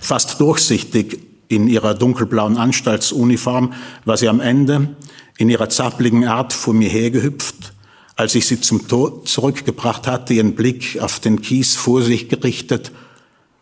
fast 0.00 0.40
durchsichtig 0.40 1.18
in 1.48 1.68
ihrer 1.68 1.94
dunkelblauen 1.94 2.56
Anstaltsuniform 2.56 3.72
war 4.04 4.16
sie 4.16 4.28
am 4.28 4.40
Ende 4.40 4.96
in 5.36 5.48
ihrer 5.48 5.68
zappligen 5.68 6.26
Art 6.26 6.52
vor 6.52 6.74
mir 6.74 6.88
hergehüpft, 6.88 7.72
als 8.16 8.34
ich 8.34 8.46
sie 8.46 8.60
zum 8.60 8.86
Tod 8.86 9.28
zurückgebracht 9.28 10.06
hatte, 10.06 10.34
ihren 10.34 10.54
Blick 10.54 11.00
auf 11.00 11.20
den 11.20 11.42
Kies 11.42 11.74
vor 11.74 12.02
sich 12.02 12.28
gerichtet 12.28 12.92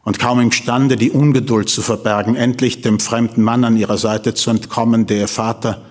und 0.04 0.18
kaum 0.18 0.40
imstande, 0.40 0.96
die 0.96 1.10
Ungeduld 1.10 1.68
zu 1.68 1.80
verbergen, 1.80 2.34
endlich 2.34 2.82
dem 2.82 3.00
fremden 3.00 3.42
Mann 3.42 3.64
an 3.64 3.76
ihrer 3.76 3.98
Seite 3.98 4.34
zu 4.34 4.50
entkommen, 4.50 5.06
der 5.06 5.18
ihr 5.18 5.28
Vater 5.28 5.82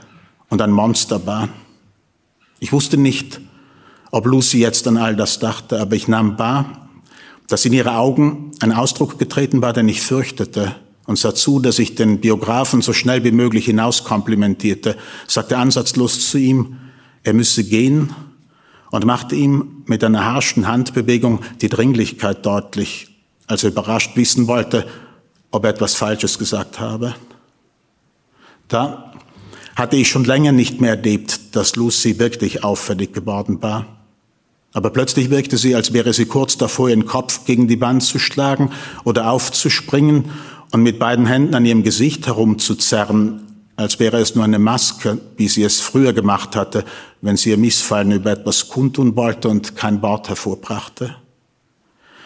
und 0.49 0.61
ein 0.61 0.71
Monster 0.71 1.25
war. 1.25 1.49
Ich 2.59 2.71
wusste 2.71 2.97
nicht, 2.97 3.39
ob 4.11 4.25
Lucy 4.25 4.59
jetzt 4.59 4.87
an 4.87 4.97
all 4.97 5.15
das 5.15 5.39
dachte, 5.39 5.79
aber 5.79 5.95
ich 5.95 6.07
nahm 6.07 6.37
wahr, 6.37 6.89
dass 7.47 7.65
in 7.65 7.73
ihre 7.73 7.95
Augen 7.95 8.51
ein 8.59 8.71
Ausdruck 8.71 9.17
getreten 9.17 9.61
war, 9.61 9.73
den 9.73 9.89
ich 9.89 10.01
fürchtete, 10.01 10.75
und 11.05 11.17
sah 11.17 11.33
zu, 11.33 11.59
dass 11.59 11.79
ich 11.79 11.95
den 11.95 12.19
Biografen 12.19 12.81
so 12.81 12.93
schnell 12.93 13.23
wie 13.23 13.31
möglich 13.31 13.65
hinauskomplimentierte, 13.65 14.95
sagte 15.27 15.57
ansatzlos 15.57 16.29
zu 16.29 16.37
ihm, 16.37 16.77
er 17.23 17.33
müsse 17.33 17.63
gehen 17.63 18.13
und 18.91 19.05
machte 19.05 19.35
ihm 19.35 19.83
mit 19.85 20.03
einer 20.03 20.25
harschen 20.25 20.67
Handbewegung 20.67 21.41
die 21.61 21.69
Dringlichkeit 21.69 22.45
deutlich, 22.45 23.09
als 23.47 23.63
er 23.63 23.71
überrascht 23.71 24.15
wissen 24.15 24.47
wollte, 24.47 24.85
ob 25.51 25.63
er 25.65 25.71
etwas 25.71 25.95
Falsches 25.95 26.37
gesagt 26.37 26.79
habe. 26.79 27.15
Da 28.67 29.13
hatte 29.75 29.97
ich 29.97 30.09
schon 30.09 30.23
länger 30.23 30.51
nicht 30.51 30.81
mehr 30.81 30.91
erlebt, 30.91 31.55
dass 31.55 31.75
Lucy 31.75 32.19
wirklich 32.19 32.63
auffällig 32.63 33.13
geworden 33.13 33.61
war. 33.61 33.85
Aber 34.73 34.89
plötzlich 34.89 35.29
wirkte 35.29 35.57
sie, 35.57 35.75
als 35.75 35.91
wäre 35.91 36.13
sie 36.13 36.25
kurz 36.25 36.57
davor, 36.57 36.89
ihren 36.89 37.05
Kopf 37.05 37.45
gegen 37.45 37.67
die 37.67 37.81
Wand 37.81 38.03
zu 38.03 38.19
schlagen 38.19 38.71
oder 39.03 39.29
aufzuspringen 39.29 40.25
und 40.71 40.83
mit 40.83 40.99
beiden 40.99 41.25
Händen 41.25 41.53
an 41.53 41.65
ihrem 41.65 41.83
Gesicht 41.83 42.27
herumzuzerren, 42.27 43.41
als 43.75 43.99
wäre 43.99 44.17
es 44.17 44.35
nur 44.35 44.43
eine 44.43 44.59
Maske, 44.59 45.19
wie 45.37 45.47
sie 45.47 45.63
es 45.63 45.81
früher 45.81 46.13
gemacht 46.13 46.55
hatte, 46.55 46.85
wenn 47.21 47.37
sie 47.37 47.49
ihr 47.49 47.57
Missfallen 47.57 48.11
über 48.11 48.31
etwas 48.31 48.69
kundtun 48.69 49.15
wollte 49.15 49.49
und 49.49 49.75
kein 49.75 50.01
Wort 50.01 50.29
hervorbrachte. 50.29 51.15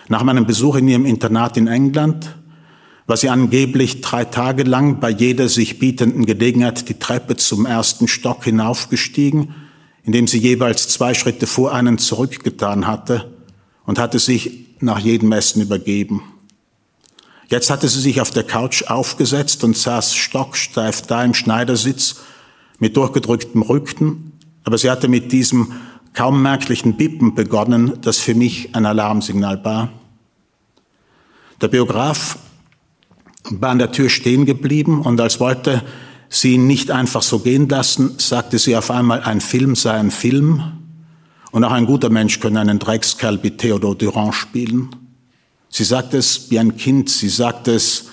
Nach 0.08 0.24
meinem 0.24 0.46
Besuch 0.46 0.76
in 0.76 0.88
ihrem 0.88 1.06
Internat 1.06 1.58
in 1.58 1.68
England 1.68 2.36
war 3.08 3.18
sie 3.18 3.30
angeblich 3.30 4.02
drei 4.02 4.26
Tage 4.26 4.64
lang 4.64 5.00
bei 5.00 5.10
jeder 5.10 5.50
sich 5.50 5.80
bietenden 5.80 6.26
Gelegenheit 6.26 6.88
die 6.90 7.00
Treppe 7.00 7.36
zum 7.36 7.66
ersten 7.66 8.08
Stock 8.08 8.44
hinaufgestiegen, 8.44 9.56
indem 10.04 10.28
sie 10.28 10.40
jeweils 10.40 10.88
zwei 10.88 11.14
Schritte 11.14 11.48
vor 11.48 11.74
einen 11.74 11.98
zurückgetan 11.98 12.86
hatte 12.86 13.32
und 13.86 14.00
hatte 14.00 14.20
sich 14.20 14.66
nach 14.80 15.00
jedem 15.00 15.32
Essen 15.32 15.62
übergeben. 15.62 16.22
Jetzt 17.48 17.70
hatte 17.70 17.88
sie 17.88 18.02
sich 18.02 18.22
auf 18.22 18.32
der 18.32 18.44
Couch 18.44 18.84
aufgesetzt 18.84 19.64
und 19.64 19.78
saß 19.78 20.16
stocksteif 20.16 21.04
da 21.04 21.24
im 21.24 21.34
Schneidersitz 21.34 22.18
mit 22.80 22.98
durchgedrücktem 22.98 23.62
Rücken, 23.62 24.34
aber 24.64 24.78
sie 24.78 24.90
hatte 24.90 25.08
mit 25.08 25.32
diesem 25.32 25.74
kaum 26.14 26.42
merklichen 26.42 26.96
Bippen 26.96 27.36
begonnen, 27.36 28.00
das 28.02 28.18
für 28.18 28.34
mich 28.34 28.76
ein 28.76 28.86
Alarmsignal 28.86 29.64
war. 29.64 29.90
Der 31.62 31.68
Biograf 31.68 32.38
war 33.50 33.70
an 33.70 33.80
der 33.80 33.92
Tür 33.92 34.10
stehen 34.10 34.46
geblieben 34.46 35.02
und 35.02 35.22
als 35.22 35.40
wollte 35.40 35.84
sie 36.30 36.56
ihn 36.56 36.68
nicht 36.68 36.90
einfach 36.90 37.22
so 37.22 37.40
gehen 37.40 37.70
lassen, 37.70 38.16
sagte 38.18 38.58
sie 38.58 38.76
auf 38.76 38.90
einmal, 38.90 39.22
ein 39.22 39.40
Film 39.40 39.76
sei 39.76 39.92
ein 39.92 40.10
Film 40.10 40.64
und 41.52 41.64
auch 41.64 41.72
ein 41.72 41.86
guter 41.86 42.10
Mensch 42.10 42.40
könne 42.40 42.60
einen 42.60 42.80
Dreckskerl 42.80 43.42
wie 43.44 43.52
Theodor 43.52 43.96
Durand 43.96 44.34
spielen. 44.34 44.90
Sie 45.70 45.84
sagte 45.84 46.18
es 46.18 46.50
wie 46.50 46.60
ein 46.60 46.78
Kind, 46.78 47.10
sie 47.10 47.30
sagte 47.30 47.74
es 47.74 48.08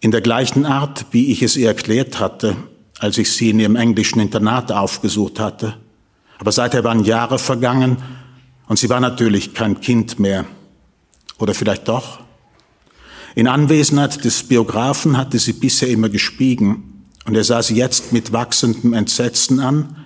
in 0.00 0.10
der 0.10 0.20
gleichen 0.20 0.64
Art, 0.64 1.06
wie 1.10 1.32
ich 1.32 1.42
es 1.42 1.56
ihr 1.56 1.68
erklärt 1.68 2.20
hatte, 2.20 2.56
als 2.98 3.18
ich 3.18 3.32
sie 3.32 3.50
in 3.50 3.60
ihrem 3.60 3.76
englischen 3.76 4.20
Internat 4.20 4.72
aufgesucht 4.72 5.40
hatte. 5.40 5.76
Aber 6.38 6.52
seither 6.52 6.84
waren 6.84 7.04
Jahre 7.04 7.38
vergangen 7.38 7.98
und 8.68 8.78
sie 8.78 8.88
war 8.88 9.00
natürlich 9.00 9.54
kein 9.54 9.80
Kind 9.80 10.18
mehr. 10.18 10.44
Oder 11.38 11.54
vielleicht 11.54 11.88
doch? 11.88 12.20
In 13.34 13.48
Anwesenheit 13.48 14.24
des 14.24 14.42
Biografen 14.44 15.16
hatte 15.16 15.38
sie 15.38 15.52
bisher 15.52 15.88
immer 15.88 16.08
geschwiegen 16.08 17.04
und 17.26 17.34
er 17.34 17.44
sah 17.44 17.62
sie 17.62 17.76
jetzt 17.76 18.12
mit 18.12 18.32
wachsendem 18.32 18.94
Entsetzen 18.94 19.60
an, 19.60 20.05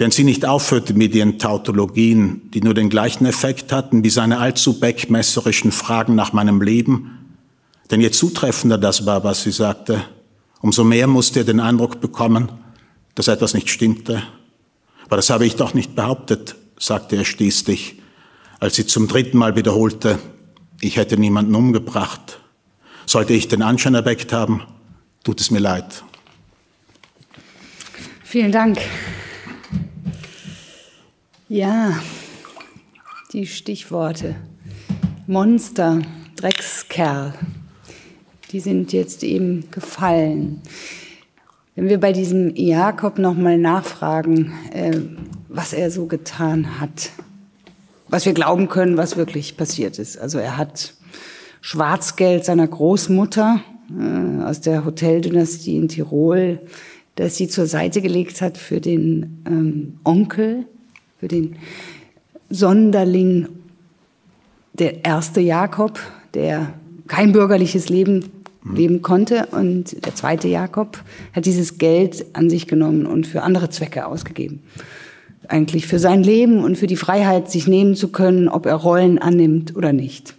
während 0.00 0.14
sie 0.14 0.24
nicht 0.24 0.46
aufhörte 0.46 0.94
mit 0.94 1.14
ihren 1.14 1.38
Tautologien, 1.38 2.50
die 2.52 2.62
nur 2.62 2.72
den 2.72 2.88
gleichen 2.88 3.26
Effekt 3.26 3.70
hatten 3.70 4.02
wie 4.02 4.08
seine 4.08 4.38
allzu 4.38 4.80
beckmesserischen 4.80 5.72
Fragen 5.72 6.14
nach 6.14 6.32
meinem 6.32 6.62
Leben. 6.62 7.36
Denn 7.90 8.00
je 8.00 8.10
zutreffender 8.10 8.78
das 8.78 9.04
war, 9.04 9.24
was 9.24 9.42
sie 9.42 9.50
sagte, 9.50 10.02
umso 10.62 10.84
mehr 10.84 11.06
musste 11.06 11.40
er 11.40 11.44
den 11.44 11.60
Eindruck 11.60 12.00
bekommen, 12.00 12.50
dass 13.14 13.28
etwas 13.28 13.52
nicht 13.52 13.68
stimmte. 13.68 14.22
Aber 15.04 15.16
das 15.16 15.28
habe 15.28 15.44
ich 15.44 15.56
doch 15.56 15.74
nicht 15.74 15.94
behauptet, 15.94 16.56
sagte 16.78 17.16
er 17.16 17.26
schließlich, 17.26 17.96
als 18.58 18.76
sie 18.76 18.86
zum 18.86 19.06
dritten 19.06 19.36
Mal 19.36 19.54
wiederholte, 19.54 20.18
ich 20.80 20.96
hätte 20.96 21.18
niemanden 21.18 21.54
umgebracht. 21.54 22.40
Sollte 23.04 23.34
ich 23.34 23.48
den 23.48 23.60
Anschein 23.60 23.94
erweckt 23.94 24.32
haben, 24.32 24.62
tut 25.24 25.42
es 25.42 25.50
mir 25.50 25.58
leid. 25.58 26.04
Vielen 28.24 28.50
Dank. 28.50 28.78
Ja, 31.52 31.98
die 33.32 33.44
Stichworte 33.44 34.36
Monster, 35.26 36.00
Dreckskerl, 36.36 37.34
die 38.52 38.60
sind 38.60 38.92
jetzt 38.92 39.24
eben 39.24 39.68
gefallen. 39.72 40.60
Wenn 41.74 41.88
wir 41.88 41.98
bei 41.98 42.12
diesem 42.12 42.54
Jakob 42.54 43.18
nochmal 43.18 43.58
nachfragen, 43.58 44.52
äh, 44.72 44.96
was 45.48 45.72
er 45.72 45.90
so 45.90 46.06
getan 46.06 46.78
hat, 46.78 47.10
was 48.06 48.26
wir 48.26 48.32
glauben 48.32 48.68
können, 48.68 48.96
was 48.96 49.16
wirklich 49.16 49.56
passiert 49.56 49.98
ist. 49.98 50.18
Also 50.18 50.38
er 50.38 50.56
hat 50.56 50.94
Schwarzgeld 51.60 52.44
seiner 52.44 52.68
Großmutter 52.68 53.60
äh, 53.98 54.44
aus 54.44 54.60
der 54.60 54.84
Hoteldynastie 54.84 55.78
in 55.78 55.88
Tirol 55.88 56.60
das 57.16 57.36
sie 57.36 57.48
zur 57.48 57.66
Seite 57.66 58.00
gelegt 58.00 58.40
hat 58.40 58.56
für 58.56 58.80
den 58.80 59.42
ähm, 59.44 59.98
Onkel, 60.04 60.64
für 61.20 61.28
den 61.28 61.56
Sonderling, 62.48 63.46
der 64.72 65.04
erste 65.04 65.42
Jakob, 65.42 66.00
der 66.32 66.72
kein 67.08 67.32
bürgerliches 67.32 67.90
Leben 67.90 68.24
leben 68.64 69.02
konnte. 69.02 69.46
Und 69.52 70.04
der 70.06 70.14
zweite 70.14 70.48
Jakob 70.48 71.02
hat 71.34 71.44
dieses 71.44 71.76
Geld 71.76 72.24
an 72.32 72.48
sich 72.48 72.66
genommen 72.66 73.04
und 73.04 73.26
für 73.26 73.42
andere 73.42 73.68
Zwecke 73.68 74.06
ausgegeben. 74.06 74.62
Eigentlich 75.46 75.86
für 75.86 75.98
sein 75.98 76.22
Leben 76.22 76.64
und 76.64 76.78
für 76.78 76.86
die 76.86 76.96
Freiheit, 76.96 77.50
sich 77.50 77.66
nehmen 77.66 77.94
zu 77.94 78.08
können, 78.08 78.48
ob 78.48 78.64
er 78.64 78.76
Rollen 78.76 79.18
annimmt 79.18 79.76
oder 79.76 79.92
nicht. 79.92 80.34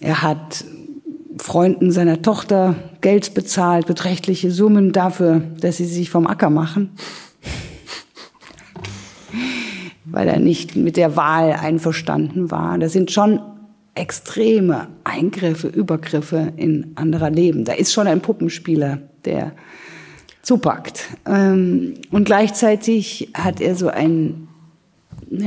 Er 0.00 0.20
hat 0.22 0.64
Freunden 1.38 1.90
seiner 1.90 2.20
Tochter 2.20 2.74
Geld 3.00 3.32
bezahlt, 3.32 3.86
beträchtliche 3.86 4.50
Summen 4.50 4.92
dafür, 4.92 5.42
dass 5.60 5.78
sie 5.78 5.86
sich 5.86 6.10
vom 6.10 6.26
Acker 6.26 6.50
machen, 6.50 6.90
weil 10.12 10.28
er 10.28 10.38
nicht 10.38 10.76
mit 10.76 10.96
der 10.96 11.16
Wahl 11.16 11.52
einverstanden 11.52 12.50
war. 12.50 12.78
Das 12.78 12.92
sind 12.92 13.10
schon 13.10 13.40
extreme 13.94 14.88
Eingriffe, 15.04 15.68
Übergriffe 15.68 16.52
in 16.56 16.92
anderer 16.94 17.30
Leben. 17.30 17.64
Da 17.64 17.72
ist 17.72 17.92
schon 17.92 18.06
ein 18.06 18.20
Puppenspieler, 18.20 18.98
der 19.24 19.52
zupackt. 20.42 21.08
Ähm, 21.26 21.94
und 22.10 22.24
gleichzeitig 22.24 23.30
hat 23.34 23.60
er 23.60 23.74
so 23.74 23.88
ein 23.88 24.48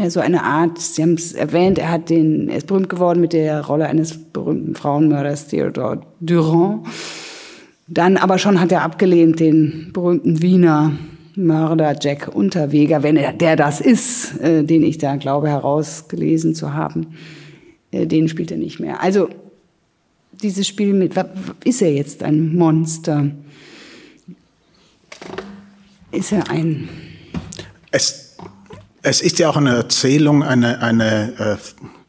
so 0.08 0.20
eine 0.20 0.44
Art, 0.44 0.80
Sie 0.80 1.04
haben 1.04 1.14
es 1.14 1.34
erwähnt, 1.34 1.78
er 1.78 1.92
hat 1.92 2.10
den, 2.10 2.50
er 2.50 2.58
ist 2.58 2.66
berühmt 2.66 2.90
geworden 2.90 3.22
mit 3.22 3.34
der 3.34 3.64
Rolle 3.64 3.86
eines 3.86 4.18
berühmten 4.18 4.74
Frauenmörders, 4.74 5.48
Theodore 5.48 6.02
Durand. 6.20 6.88
Dann 7.88 8.18
aber 8.18 8.40
schon 8.40 8.60
hat 8.60 8.72
er 8.72 8.82
abgelehnt 8.82 9.40
den 9.40 9.92
berühmten 9.94 10.42
Wiener 10.42 10.94
Mörder 11.38 11.96
Jack 12.00 12.30
Unterweger, 12.34 13.04
wenn 13.04 13.18
er 13.18 13.34
der 13.34 13.56
das 13.56 13.82
ist, 13.82 14.40
äh, 14.40 14.64
den 14.64 14.84
ich 14.84 14.98
da 14.98 15.16
glaube 15.16 15.50
herausgelesen 15.50 16.56
zu 16.56 16.74
haben. 16.74 17.16
Äh, 17.92 18.08
den 18.08 18.28
spielt 18.28 18.52
er 18.52 18.58
nicht 18.58 18.80
mehr. 18.80 19.02
Also 19.02 19.30
dieses 20.42 20.68
Spiel 20.68 20.94
mit, 20.94 21.14
ist 21.64 21.82
er 21.82 21.94
jetzt 21.94 22.24
ein 22.24 22.56
Monster? 22.56 23.32
Ist 26.12 26.32
er 26.32 26.50
ein... 26.50 26.90
Es, 27.92 28.36
es 29.02 29.22
ist 29.22 29.40
ja 29.40 29.50
auch 29.50 29.58
eine 29.58 29.76
Erzählung, 29.76 30.44
eine, 30.44 30.82
eine 30.82 31.34
äh, 31.40 31.58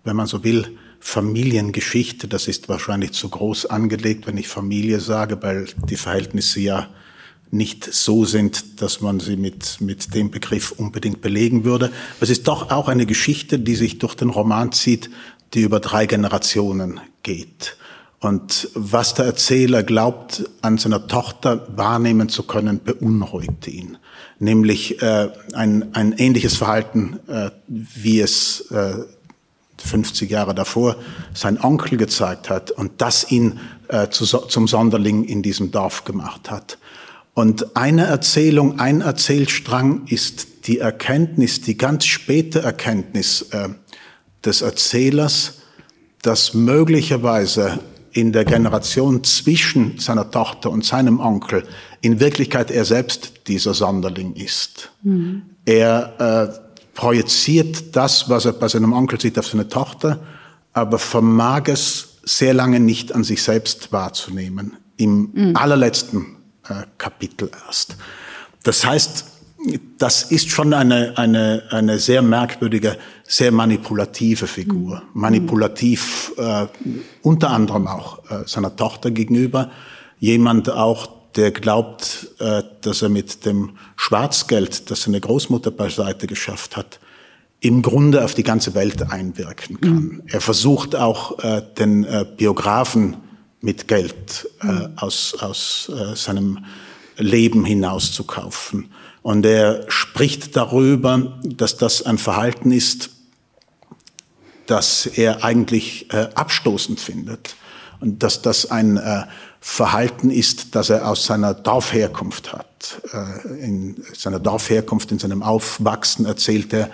wenn 0.05 0.17
man 0.17 0.27
so 0.27 0.43
will, 0.45 0.77
Familiengeschichte. 1.01 2.27
Das 2.27 2.49
ist 2.49 2.69
wahrscheinlich 2.69 3.12
zu 3.12 3.29
groß 3.29 3.67
angelegt, 3.67 4.27
wenn 4.27 4.37
ich 4.37 4.49
Familie 4.49 4.99
sage, 4.99 5.41
weil 5.41 5.67
die 5.89 5.97
Verhältnisse 5.97 6.61
ja 6.61 6.89
nicht 7.50 7.85
so 7.92 8.24
sind, 8.24 8.80
dass 8.82 9.00
man 9.00 9.20
sie 9.20 9.37
mit, 9.37 9.80
mit 9.80 10.14
dem 10.14 10.30
Begriff 10.30 10.72
unbedingt 10.72 11.20
belegen 11.20 11.64
würde. 11.64 11.90
Es 12.20 12.30
ist 12.30 12.48
doch 12.48 12.70
auch 12.70 12.88
eine 12.88 13.06
Geschichte, 13.06 13.59
die 13.59 13.76
sich 13.76 13.98
durch 13.98 14.14
den 14.14 14.30
Roman 14.30 14.72
zieht, 14.72 15.11
die 15.54 15.62
über 15.62 15.80
drei 15.80 16.06
Generationen 16.06 17.00
geht. 17.22 17.76
Und 18.18 18.70
was 18.74 19.14
der 19.14 19.26
Erzähler 19.26 19.82
glaubt, 19.82 20.48
an 20.62 20.78
seiner 20.78 21.06
Tochter 21.06 21.68
wahrnehmen 21.76 22.28
zu 22.28 22.42
können, 22.42 22.80
beunruhigt 22.82 23.68
ihn. 23.68 23.98
Nämlich 24.38 25.00
äh, 25.02 25.30
ein, 25.52 25.94
ein 25.94 26.12
ähnliches 26.12 26.56
Verhalten, 26.56 27.20
äh, 27.28 27.50
wie 27.68 28.20
es 28.20 28.70
äh, 28.70 28.94
50 29.78 30.30
Jahre 30.30 30.54
davor 30.54 30.96
sein 31.35 31.62
Onkel 31.62 31.98
gezeigt 31.98 32.48
hat 32.48 32.70
und 32.70 32.92
das 32.98 33.30
ihn 33.30 33.61
äh, 33.88 34.09
zu, 34.09 34.24
zum 34.24 34.66
Sonderling 34.66 35.24
in 35.24 35.42
diesem 35.42 35.70
Dorf 35.70 36.04
gemacht 36.04 36.50
hat. 36.50 36.78
Und 37.37 37.77
eine 37.77 38.07
Erzählung, 38.07 38.81
ein 38.81 39.03
Erzählstrang 39.03 40.07
ist 40.07 40.66
die 40.68 40.79
Erkenntnis, 40.79 41.61
die 41.61 41.77
ganz 41.77 42.07
späte 42.07 42.62
Erkenntnis 42.62 43.42
äh, 43.51 43.68
des 44.42 44.62
Erzählers, 44.62 45.59
dass 46.22 46.55
möglicherweise 46.55 47.81
in 48.12 48.33
der 48.33 48.46
Generation 48.46 49.22
zwischen 49.22 49.99
seiner 49.99 50.31
Tochter 50.31 50.70
und 50.70 50.87
seinem 50.87 51.20
Onkel 51.20 51.64
in 52.01 52.20
Wirklichkeit 52.20 52.70
er 52.70 52.87
selbst 52.87 53.46
dieser 53.49 53.75
Sonderling 53.75 54.35
ist. 54.35 54.92
Mhm. 55.03 55.42
Er 55.66 56.14
äh, 56.55 56.79
projiziert 56.94 57.94
das, 57.94 58.31
was 58.31 58.46
er 58.46 58.55
bei 58.55 58.68
seinem 58.68 58.94
Onkel 58.94 59.20
sieht, 59.20 59.38
auf 59.38 59.46
seine 59.46 59.68
Tochter, 59.68 60.20
aber 60.72 60.99
vermag 60.99 61.64
es 61.66 62.16
sehr 62.25 62.55
lange 62.55 62.81
nicht 62.81 63.14
an 63.14 63.25
sich 63.25 63.42
selbst 63.42 63.92
wahrzunehmen. 63.92 64.79
Im 64.96 65.33
mhm. 65.35 65.57
allerletzten 65.57 66.36
Kapitel 66.98 67.50
erst. 67.66 67.96
Das 68.62 68.85
heißt, 68.85 69.24
das 69.98 70.24
ist 70.24 70.50
schon 70.50 70.74
eine, 70.74 71.16
eine, 71.16 71.62
eine 71.70 71.98
sehr 71.98 72.22
merkwürdige, 72.22 72.96
sehr 73.24 73.52
manipulative 73.52 74.46
Figur. 74.46 74.96
Mhm. 74.96 75.20
Manipulativ 75.20 76.33
äh, 76.37 76.66
unter 77.22 77.50
anderem 77.50 77.87
auch 77.87 78.18
äh, 78.31 78.46
seiner 78.46 78.74
Tochter 78.76 79.11
gegenüber. 79.11 79.70
Jemand 80.18 80.70
auch, 80.70 81.09
der 81.35 81.50
glaubt, 81.50 82.29
äh, 82.38 82.62
dass 82.83 83.02
er 83.02 83.09
mit 83.09 83.44
dem 83.44 83.76
Schwarzgeld, 83.96 84.90
das 84.90 85.02
seine 85.02 85.20
Großmutter 85.20 85.70
beiseite 85.70 86.26
geschafft 86.26 86.76
hat, 86.76 87.00
im 87.61 87.83
Grunde 87.83 88.24
auf 88.24 88.35
die 88.35 88.42
ganze 88.42 88.74
Welt 88.74 89.11
einwirken 89.11 89.81
kann. 89.81 89.94
Mhm. 89.94 90.22
Er 90.26 90.40
versucht 90.40 90.94
auch 90.94 91.38
äh, 91.38 91.62
den 91.79 92.05
äh, 92.05 92.24
Biografen 92.37 93.16
mit 93.61 93.88
Geld 93.88 94.49
äh, 94.62 94.66
mhm. 94.66 94.92
aus, 94.97 95.35
aus 95.40 95.90
äh, 95.95 96.14
seinem 96.14 96.64
Leben 97.16 97.64
hinaus 97.64 98.12
zu 98.12 98.25
kaufen. 98.25 98.90
Und 99.23 99.45
er 99.45 99.85
spricht 99.88 100.57
darüber, 100.57 101.40
dass 101.42 101.77
das 101.77 102.03
ein 102.03 102.19
Verhalten 102.19 102.71
ist, 102.71 103.11
das 104.66 105.07
er 105.07 105.42
eigentlich 105.45 106.12
äh, 106.12 106.29
abstoßend 106.35 107.01
findet. 107.01 107.57
Und 108.01 108.23
dass 108.23 108.42
das 108.42 108.71
ein 108.71 108.99
äh, 108.99 109.25
Verhalten 109.61 110.31
ist, 110.31 110.75
das 110.75 110.90
er 110.90 111.09
aus 111.09 111.25
seiner 111.27 111.55
Dorfherkunft 111.55 112.53
hat. 112.53 113.01
Äh, 113.12 113.64
in 113.64 114.05
seiner 114.14 114.38
Dorfherkunft, 114.38 115.11
in 115.11 115.19
seinem 115.19 115.42
Aufwachsen 115.42 116.27
erzählt 116.27 116.73
er, 116.73 116.90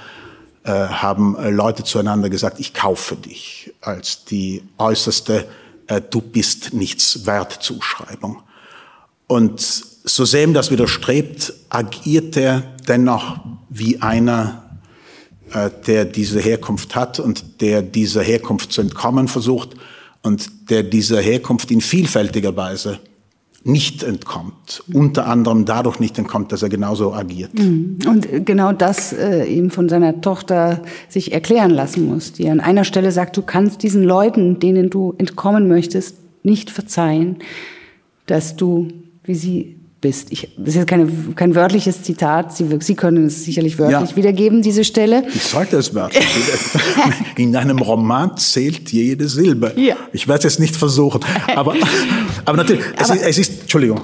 äh, 0.65 0.71
haben 0.71 1.37
Leute 1.55 1.83
zueinander 1.83 2.31
gesagt, 2.31 2.61
ich 2.61 2.73
kaufe 2.73 3.17
dich, 3.17 3.75
als 3.81 4.25
die 4.25 4.63
äußerste 4.79 5.47
Du 6.01 6.21
bist 6.21 6.73
nichts 6.73 7.27
wert 7.27 7.53
Zuschreibung. 7.63 8.43
Und 9.27 9.61
so 9.61 10.25
sehr 10.25 10.45
ihm 10.45 10.55
das 10.55 10.71
widerstrebt, 10.71 11.53
agiert 11.69 12.37
er 12.37 12.63
dennoch 12.87 13.39
wie 13.69 14.01
einer, 14.01 14.79
äh, 15.53 15.71
der 15.87 16.05
diese 16.05 16.41
Herkunft 16.41 16.95
hat 16.95 17.21
und 17.21 17.61
der 17.61 17.83
dieser 17.83 18.23
Herkunft 18.23 18.73
zu 18.73 18.81
entkommen 18.81 19.29
versucht 19.29 19.71
und 20.23 20.71
der 20.71 20.83
dieser 20.83 21.21
Herkunft 21.21 21.71
in 21.71 21.81
vielfältiger 21.81 22.57
Weise 22.57 23.01
nicht 23.65 24.03
entkommt. 24.03 24.83
Unter 24.93 25.27
anderem 25.27 25.65
dadurch 25.65 26.01
nicht 26.01 26.19
entkommt, 26.19 26.53
dass 26.53 26.63
er 26.63 26.69
genauso 26.69 27.13
agiert. 27.13 27.57
Mhm. 27.59 27.99
Und 28.07 28.45
genau 28.45 28.73
das 28.73 29.13
äh, 29.13 29.45
ihm 29.45 29.71
von 29.71 29.89
seiner 29.89 30.21
Tochter 30.21 30.83
sich 31.09 31.33
erklären 31.33 31.71
lassen 31.71 32.07
muss, 32.07 32.33
die 32.33 32.49
an 32.49 32.61
einer 32.61 32.85
Stelle 32.85 33.13
sagt, 33.13 33.37
du 33.37 33.43
kannst 33.43 33.83
diesen 33.83 34.03
Leuten, 34.03 34.59
denen 34.59 34.91
du 34.91 35.15
entkommen 35.19 35.69
möchtest, 35.69 36.17
nicht 36.43 36.71
verzeihen, 36.71 37.37
dass 38.27 38.57
du, 38.57 38.89
wie 39.25 39.35
sie 39.35 39.77
bist. 40.03 40.31
Ich, 40.31 40.49
das 40.59 40.69
ist 40.69 40.75
jetzt 40.75 40.89
keine, 40.89 41.11
kein 41.35 41.55
wörtliches 41.55 42.03
Zitat, 42.03 42.55
Sie, 42.55 42.69
Sie 42.81 42.95
können 42.95 43.27
es 43.27 43.45
sicherlich 43.45 43.79
wörtlich 43.79 44.11
ja. 44.11 44.17
wiedergeben, 44.17 44.61
diese 44.61 44.85
Stelle. 44.85 45.25
Ich 45.35 45.45
sollte 45.45 45.79
es 45.79 45.95
wörtlich. 45.95 46.27
In 47.37 47.57
einem 47.57 47.79
Roman 47.79 48.37
zählt 48.37 48.93
jede 48.93 49.29
Silbe. 49.29 49.73
Ja. 49.77 49.97
Ich 50.13 50.29
werde 50.29 50.47
es 50.47 50.59
nicht 50.59 50.77
versuchen. 50.77 51.21
Aber, 51.57 51.75
aber 52.45 52.57
natürlich, 52.59 52.85
es, 52.99 53.11
aber, 53.11 53.21
ist, 53.21 53.27
es 53.27 53.39
ist, 53.39 53.61
Entschuldigung, 53.63 54.03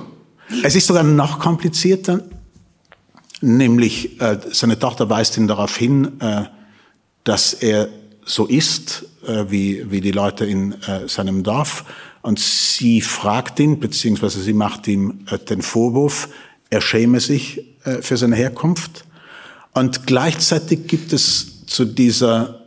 es 0.63 0.75
ist 0.75 0.87
sogar 0.87 1.03
noch 1.03 1.39
komplizierter, 1.39 2.23
nämlich 3.43 4.19
äh, 4.23 4.39
seine 4.51 4.79
Tochter 4.79 5.11
weist 5.11 5.37
ihn 5.37 5.47
darauf 5.47 5.77
hin, 5.77 6.21
äh, 6.21 6.45
dass 7.25 7.53
er 7.53 7.89
so 8.25 8.47
ist, 8.47 9.05
äh, 9.27 9.45
wie, 9.49 9.91
wie 9.91 10.01
die 10.01 10.13
Leute 10.13 10.47
in 10.47 10.73
äh, 10.83 11.09
seinem 11.09 11.43
Dorf 11.43 11.85
und 12.23 12.39
sie 12.39 13.01
fragt 13.01 13.61
ihn, 13.61 13.81
beziehungsweise 13.81 14.41
sie 14.41 14.53
macht 14.53 14.87
ihm 14.89 15.21
äh, 15.31 15.39
den 15.39 15.63
Vorwurf, 15.63 16.29
er 16.71 16.81
schäme 16.81 17.21
sich 17.21 17.65
äh, 17.85 18.03
für 18.03 18.17
seine 18.17 18.37
Herkunft. 18.37 19.05
Und 19.73 20.07
gleichzeitig 20.07 20.87
gibt 20.87 21.13
es 21.13 21.67
zu 21.67 21.85
dieser 21.85 22.63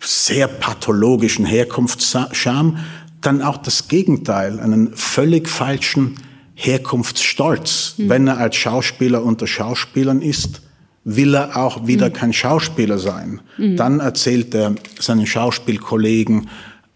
sehr 0.00 0.46
pathologischen 0.46 1.44
Herkunftsscham 1.44 2.78
dann 3.20 3.42
auch 3.42 3.56
das 3.56 3.88
Gegenteil, 3.88 4.60
einen 4.60 4.94
völlig 4.94 5.48
falschen 5.48 6.16
Herkunftsstolz. 6.54 7.94
Mhm. 7.96 8.08
Wenn 8.08 8.26
er 8.28 8.38
als 8.38 8.56
Schauspieler 8.56 9.22
unter 9.22 9.46
Schauspielern 9.46 10.22
ist, 10.22 10.62
will 11.04 11.34
er 11.34 11.56
auch 11.56 11.86
wieder 11.86 12.08
mhm. 12.08 12.12
kein 12.12 12.32
Schauspieler 12.32 12.98
sein. 12.98 13.40
Mhm. 13.58 13.76
Dann 13.76 14.00
erzählt 14.00 14.54
er 14.54 14.74
seinen 14.98 15.26
Schauspielkollegen, 15.26 16.48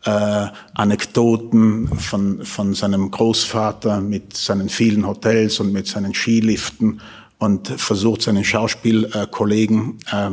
äh, 0.05 0.47
Anekdoten 0.75 1.89
von, 1.89 2.45
von 2.45 2.75
seinem 2.75 3.11
Großvater 3.11 4.01
mit 4.01 4.37
seinen 4.37 4.69
vielen 4.69 5.07
Hotels 5.07 5.61
und 5.61 5.73
mit 5.73 5.87
seinen 5.87 6.15
Skiliften 6.15 7.01
und 7.39 7.69
versucht 7.69 8.23
seinen 8.23 8.45
Schauspielkollegen 8.45 9.99
äh, 10.11 10.31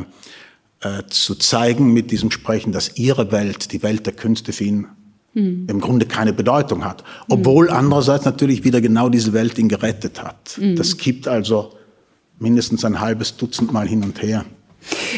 äh, 0.81 1.03
zu 1.09 1.35
zeigen 1.35 1.93
mit 1.93 2.11
diesem 2.11 2.31
Sprechen, 2.31 2.71
dass 2.71 2.97
ihre 2.97 3.31
Welt, 3.31 3.71
die 3.71 3.83
Welt 3.83 4.05
der 4.05 4.13
Künste 4.13 4.53
für 4.53 4.63
ihn 4.63 4.87
mhm. 5.33 5.65
im 5.67 5.81
Grunde 5.81 6.05
keine 6.05 6.33
Bedeutung 6.33 6.85
hat. 6.85 7.03
Obwohl 7.29 7.65
mhm. 7.65 7.73
andererseits 7.73 8.25
natürlich 8.25 8.63
wieder 8.63 8.79
genau 8.81 9.09
diese 9.09 9.33
Welt 9.33 9.57
ihn 9.57 9.69
gerettet 9.69 10.23
hat. 10.23 10.57
Mhm. 10.59 10.75
Das 10.75 10.97
kippt 10.97 11.27
also 11.27 11.73
mindestens 12.39 12.85
ein 12.85 12.99
halbes 12.99 13.35
Dutzend 13.37 13.73
Mal 13.73 13.87
hin 13.87 14.03
und 14.03 14.21
her. 14.21 14.45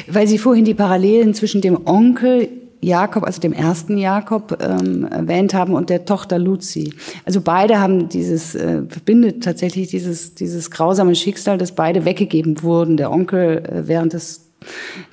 Weil 0.08 0.28
Sie 0.28 0.38
vorhin 0.38 0.66
die 0.66 0.74
Parallelen 0.74 1.34
zwischen 1.34 1.62
dem 1.62 1.86
Onkel 1.86 2.50
Jakob, 2.82 3.24
also 3.24 3.42
dem 3.42 3.54
ersten 3.54 3.98
Jakob, 3.98 4.58
ähm, 4.62 5.06
erwähnt 5.06 5.54
haben 5.54 5.74
und 5.74 5.90
der 5.90 6.06
Tochter 6.06 6.40
Luzi. 6.40 6.94
Also 7.26 7.42
beide 7.42 7.80
haben 7.80 8.10
dieses, 8.10 8.56
äh, 8.56 8.84
verbindet 8.88 9.44
tatsächlich 9.44 9.90
dieses, 9.90 10.36
dieses 10.36 10.72
grausame 10.72 11.16
Schicksal, 11.16 11.58
dass 11.58 11.74
beide 11.74 12.06
weggegeben 12.06 12.64
wurden. 12.64 12.98
Der 12.98 13.12
Onkel 13.12 13.64
äh, 13.66 13.88
während 13.88 14.14
des 14.14 14.46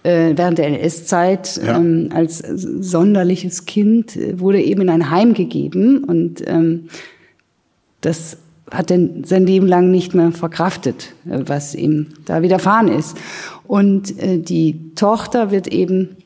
äh, 0.03 0.33
während 0.37 0.59
der 0.59 0.67
NS-Zeit 0.67 1.61
ja. 1.65 1.77
ähm, 1.77 2.09
als 2.13 2.39
sonderliches 2.39 3.65
Kind 3.65 4.17
äh, 4.17 4.41
wurde 4.41 4.61
eben 4.61 4.83
in 4.83 4.91
ein 4.91 5.11
Heim 5.11 5.35
gegeben 5.35 6.03
und 6.03 6.43
ähm, 6.47 6.89
das 8.01 8.39
hat 8.71 8.91
er 8.91 8.99
sein 9.25 9.47
Leben 9.47 9.67
lang 9.67 9.91
nicht 9.91 10.15
mehr 10.15 10.33
verkraftet, 10.33 11.15
äh, 11.27 11.41
was 11.47 11.75
ihm 11.75 12.09
da 12.25 12.43
widerfahren 12.43 12.89
ist. 12.89 13.17
Und 13.67 14.19
äh, 14.21 14.39
die 14.39 14.95
Tochter 14.95 15.51
wird 15.51 15.69
eben 15.69 16.17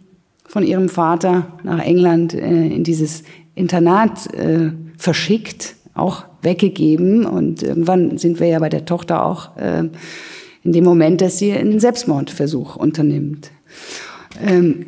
von 0.51 0.65
ihrem 0.65 0.89
Vater 0.89 1.47
nach 1.63 1.79
England 1.79 2.35
äh, 2.35 2.67
in 2.67 2.83
dieses 2.83 3.23
Internat 3.55 4.35
äh, 4.35 4.73
verschickt, 4.99 5.77
auch 5.95 6.25
weggegeben. 6.43 7.25
Und 7.25 7.63
irgendwann 7.63 8.19
sind 8.19 8.41
wir 8.41 8.49
ja 8.49 8.59
bei 8.59 8.69
der 8.69 8.85
Tochter 8.85 9.25
auch 9.25 9.57
äh, 9.57 9.85
in 10.65 10.73
dem 10.73 10.83
Moment, 10.83 11.21
dass 11.21 11.39
sie 11.39 11.53
einen 11.53 11.79
Selbstmordversuch 11.79 12.75
unternimmt. 12.75 13.53
Ähm, 14.45 14.87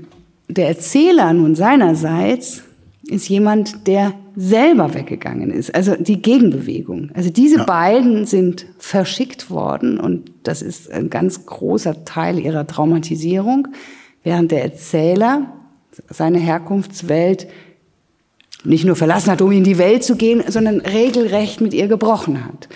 der 0.48 0.66
Erzähler 0.66 1.32
nun 1.32 1.54
seinerseits 1.54 2.64
ist 3.06 3.28
jemand, 3.28 3.86
der 3.86 4.14
selber 4.34 4.94
weggegangen 4.94 5.52
ist, 5.52 5.72
also 5.76 5.94
die 5.94 6.20
Gegenbewegung. 6.20 7.10
Also 7.14 7.30
diese 7.30 7.58
ja. 7.58 7.64
beiden 7.64 8.26
sind 8.26 8.66
verschickt 8.78 9.48
worden 9.48 10.00
und 10.00 10.32
das 10.42 10.60
ist 10.60 10.90
ein 10.90 11.08
ganz 11.08 11.46
großer 11.46 12.04
Teil 12.04 12.40
ihrer 12.40 12.66
Traumatisierung, 12.66 13.68
während 14.24 14.50
der 14.50 14.62
Erzähler 14.62 15.52
seine 16.08 16.38
Herkunftswelt 16.38 17.46
nicht 18.64 18.84
nur 18.84 18.96
verlassen 18.96 19.30
hat, 19.30 19.42
um 19.42 19.52
in 19.52 19.64
die 19.64 19.78
Welt 19.78 20.04
zu 20.04 20.16
gehen, 20.16 20.42
sondern 20.46 20.80
regelrecht 20.80 21.60
mit 21.60 21.74
ihr 21.74 21.88
gebrochen 21.88 22.44
hat. 22.44 22.68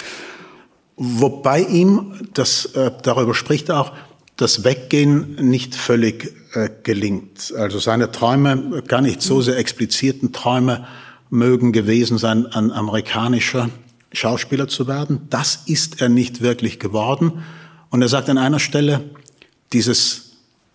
Wobei 0.97 1.61
ihm, 1.61 2.15
das, 2.35 2.67
äh, 2.75 2.91
darüber 3.03 3.35
spricht 3.35 3.71
auch, 3.71 3.93
das 4.37 4.65
Weggehen 4.65 5.37
nicht 5.37 5.75
völlig 5.75 6.35
äh, 6.55 6.71
gelingt. 6.83 7.55
Also 7.57 7.79
seine 7.79 8.11
Träume, 8.11 8.83
gar 8.87 9.01
nicht 9.01 9.23
so 9.23 9.41
sehr 9.41 9.57
explizierten 9.57 10.33
Träume, 10.33 10.87
mögen 11.31 11.73
gewesen 11.73 12.19
sein, 12.19 12.47
ein 12.47 12.71
amerikanischer 12.71 13.71
Schauspieler 14.13 14.69
zu 14.69 14.87
werden. 14.87 15.27
Das 15.31 15.61
ist 15.67 16.01
er 16.01 16.09
nicht 16.09 16.41
wirklich 16.41 16.79
geworden. 16.79 17.45
Und 17.91 18.03
er 18.03 18.09
sagt 18.09 18.29
an 18.29 18.39
einer 18.39 18.59
Stelle, 18.59 19.05
dieses, 19.73 20.26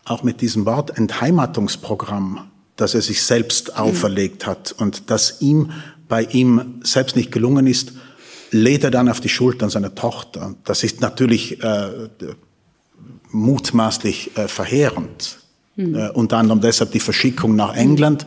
auch 0.06 0.24
mit 0.24 0.42
diesem 0.42 0.66
Wort, 0.66 0.98
Entheimatungsprogramm, 0.98 2.50
das 2.76 2.96
er 2.96 3.02
sich 3.02 3.24
selbst 3.24 3.70
mhm. 3.70 3.76
auferlegt 3.76 4.46
hat 4.46 4.74
und 4.78 5.10
das 5.10 5.42
ihm 5.42 5.72
bei 6.08 6.24
ihm 6.24 6.82
selbst 6.84 7.16
nicht 7.16 7.32
gelungen 7.32 7.68
ist, 7.68 7.94
lädt 8.52 8.84
er 8.84 8.92
dann 8.92 9.08
auf 9.08 9.22
die 9.22 9.30
Schultern 9.30 9.70
seiner 9.70 9.96
Tochter. 9.96 10.56
Das 10.66 10.84
ist 10.84 11.00
natürlich 11.00 11.64
äh, 11.64 12.10
mutmaßlich 13.32 14.36
äh, 14.38 14.48
verheerend. 14.48 15.38
Mhm. 15.78 15.96
Äh, 15.96 16.10
unter 16.10 16.38
anderem 16.38 16.60
deshalb 16.60 16.92
die 16.92 17.00
Verschickung 17.00 17.56
nach 17.56 17.76
England. 17.76 18.26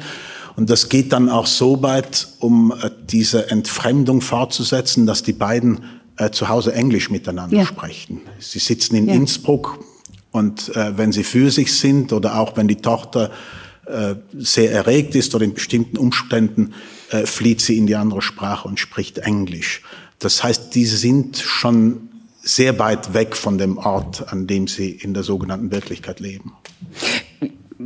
Und 0.56 0.70
das 0.70 0.88
geht 0.88 1.12
dann 1.12 1.28
auch 1.28 1.46
so 1.46 1.82
weit, 1.82 2.28
um 2.38 2.72
äh, 2.72 2.90
diese 3.10 3.50
Entfremdung 3.50 4.20
fortzusetzen, 4.22 5.04
dass 5.04 5.22
die 5.22 5.32
beiden 5.32 5.80
äh, 6.16 6.30
zu 6.30 6.48
Hause 6.48 6.72
Englisch 6.72 7.10
miteinander 7.10 7.58
ja. 7.58 7.66
sprechen. 7.66 8.22
Sie 8.38 8.60
sitzen 8.60 8.96
in 8.96 9.08
ja. 9.08 9.14
Innsbruck 9.14 9.78
und 10.34 10.74
äh, 10.74 10.98
wenn 10.98 11.12
sie 11.12 11.22
für 11.22 11.52
sich 11.52 11.72
sind 11.78 12.12
oder 12.12 12.40
auch 12.40 12.56
wenn 12.56 12.66
die 12.66 12.82
Tochter 12.82 13.30
äh, 13.86 14.16
sehr 14.36 14.72
erregt 14.72 15.14
ist 15.14 15.32
oder 15.36 15.44
in 15.44 15.54
bestimmten 15.54 15.96
Umständen, 15.96 16.74
äh, 17.10 17.24
flieht 17.24 17.60
sie 17.60 17.78
in 17.78 17.86
die 17.86 17.94
andere 17.94 18.20
Sprache 18.20 18.66
und 18.66 18.80
spricht 18.80 19.18
Englisch. 19.18 19.82
Das 20.18 20.42
heißt, 20.42 20.74
die 20.74 20.86
sind 20.86 21.38
schon 21.38 22.08
sehr 22.42 22.80
weit 22.80 23.14
weg 23.14 23.36
von 23.36 23.58
dem 23.58 23.78
Ort, 23.78 24.32
an 24.32 24.48
dem 24.48 24.66
sie 24.66 24.90
in 24.90 25.14
der 25.14 25.22
sogenannten 25.22 25.70
Wirklichkeit 25.70 26.18
leben. 26.18 26.52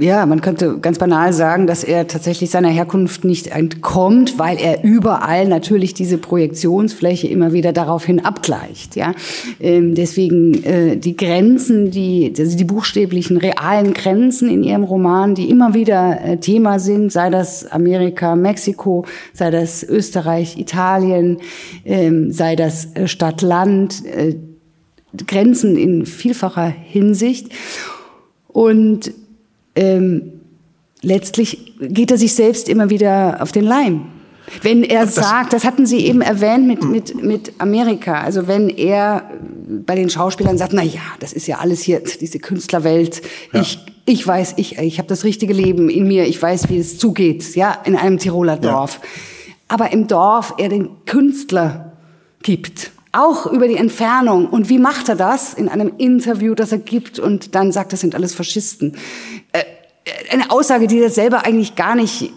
Ja, 0.01 0.27
man 0.27 0.41
könnte 0.41 0.79
ganz 0.79 0.99
banal 0.99 1.33
sagen, 1.33 1.67
dass 1.67 1.83
er 1.83 2.07
tatsächlich 2.07 2.51
seiner 2.51 2.69
Herkunft 2.69 3.25
nicht 3.25 3.49
entkommt, 3.49 4.39
weil 4.39 4.57
er 4.59 4.85
überall 4.85 5.49
natürlich 5.49 5.93
diese 5.93 6.19
Projektionsfläche 6.19 7.27
immer 7.27 7.53
wieder 7.53 7.73
daraufhin 7.73 8.25
abgleicht. 8.25 8.95
Ja, 8.95 9.15
ähm, 9.59 9.97
deswegen 9.97 10.63
äh, 10.63 10.97
die 10.97 11.17
Grenzen, 11.17 11.91
die 11.91 12.33
also 12.39 12.57
die 12.57 12.65
buchstäblichen 12.65 13.39
realen 13.39 13.93
Grenzen 13.93 14.49
in 14.49 14.63
ihrem 14.63 14.85
Roman, 14.85 15.35
die 15.35 15.51
immer 15.51 15.75
wieder 15.75 16.21
äh, 16.23 16.37
Thema 16.37 16.79
sind, 16.79 17.11
sei 17.11 17.29
das 17.31 17.67
Amerika, 17.67 18.37
Mexiko, 18.37 19.05
sei 19.33 19.51
das 19.51 19.83
Österreich, 19.83 20.59
Italien, 20.59 21.39
ähm, 21.85 22.31
sei 22.31 22.55
das 22.55 22.95
äh, 22.95 23.09
Stadt-Land, 23.09 24.05
äh, 24.07 24.37
Grenzen 25.27 25.77
in 25.77 26.07
vielfacher 26.07 26.69
Hinsicht 26.69 27.49
und 28.47 29.13
ähm, 29.79 30.33
letztlich 31.03 31.75
geht 31.79 32.11
er 32.11 32.19
sich 32.19 32.35
selbst 32.35 32.69
immer 32.69 32.91
wieder 32.91 33.39
auf 33.41 33.53
den 33.53 33.65
Leim. 33.65 34.07
Wenn 34.63 34.83
er 34.83 35.05
das 35.05 35.15
sagt, 35.15 35.53
das 35.53 35.65
hatten 35.65 35.87
Sie 35.87 36.07
eben 36.07 36.21
erwähnt 36.21 36.67
mit, 36.67 36.83
mit, 36.83 37.23
mit 37.23 37.53
Amerika, 37.59 38.23
also 38.23 38.49
wenn 38.49 38.71
er 38.71 39.31
bei 39.87 39.95
den 39.95 40.09
Schauspielern 40.09 40.57
sagt, 40.57 40.73
na 40.73 40.83
ja, 40.83 41.03
das 41.21 41.33
ist 41.33 41.47
ja 41.47 41.59
alles 41.59 41.83
hier, 41.83 42.03
diese 42.21 42.39
Künstlerwelt, 42.39 43.23
ja. 43.53 43.61
ich, 43.61 43.79
ich 44.07 44.27
weiß, 44.27 44.55
ich, 44.57 44.79
ich 44.79 44.99
habe 44.99 45.09
das 45.09 45.25
richtige 45.25 45.53
Leben 45.53 45.91
in 45.91 46.09
mir, 46.09 46.27
ich 46.27 46.41
weiß, 46.41 46.71
wie 46.71 46.79
es 46.79 46.99
zugeht, 46.99 47.55
ja, 47.55 47.79
in 47.85 47.95
einem 47.95 48.19
Tiroler 48.19 48.57
Dorf. 48.57 49.01
Ja. 49.03 49.09
Aber 49.69 49.93
im 49.93 50.09
Dorf 50.09 50.55
er 50.57 50.71
den 50.71 51.05
Künstler 51.05 51.93
gibt, 52.43 52.91
auch 53.13 53.47
über 53.47 53.69
die 53.69 53.77
Entfernung. 53.77 54.49
Und 54.49 54.69
wie 54.69 54.79
macht 54.79 55.09
er 55.09 55.17
das? 55.17 55.55
In 55.55 55.69
einem 55.69 55.93
Interview, 55.99 56.55
das 56.55 56.73
er 56.73 56.79
gibt 56.79 57.19
und 57.19 57.55
dann 57.55 57.73
sagt, 57.73 57.93
das 57.93 58.01
sind 58.01 58.15
alles 58.15 58.35
Faschisten. 58.35 58.97
Äh, 59.53 59.65
eine 60.31 60.51
Aussage, 60.51 60.87
die 60.87 61.01
er 61.01 61.11
selber 61.11 61.45
eigentlich 61.45 61.75
gar 61.77 61.95
nicht 61.95 62.33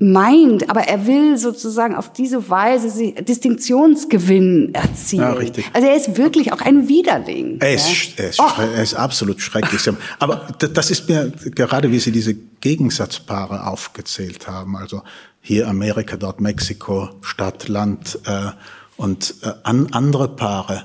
meint, 0.00 0.70
aber 0.70 0.82
er 0.82 1.06
will 1.06 1.36
sozusagen 1.38 1.94
auf 1.94 2.12
diese 2.12 2.48
Weise 2.50 3.12
Distinktionsgewinn 3.12 4.74
erzielen. 4.74 5.22
Ja, 5.22 5.32
richtig. 5.32 5.64
Also 5.72 5.88
er 5.88 5.96
ist 5.96 6.16
wirklich 6.16 6.52
auch 6.52 6.60
ein 6.60 6.88
Widerling. 6.88 7.58
Er 7.60 7.74
ist, 7.74 7.88
ja. 8.18 8.24
er 8.24 8.30
ist, 8.30 8.40
oh. 8.40 8.60
er 8.60 8.82
ist 8.82 8.94
absolut 8.94 9.40
schrecklich. 9.40 9.88
Aber 10.18 10.48
das 10.58 10.90
ist 10.90 11.08
mir 11.08 11.32
gerade, 11.54 11.90
wie 11.90 11.98
Sie 11.98 12.12
diese 12.12 12.34
Gegensatzpaare 12.34 13.66
aufgezählt 13.66 14.46
haben, 14.46 14.76
also 14.76 15.02
hier 15.40 15.68
Amerika, 15.68 16.16
dort 16.16 16.40
Mexiko, 16.40 17.10
Stadt, 17.20 17.68
Land 17.68 18.18
äh, 18.24 18.50
und 18.96 19.34
äh, 19.42 19.52
an 19.62 19.88
andere 19.92 20.28
Paare. 20.28 20.84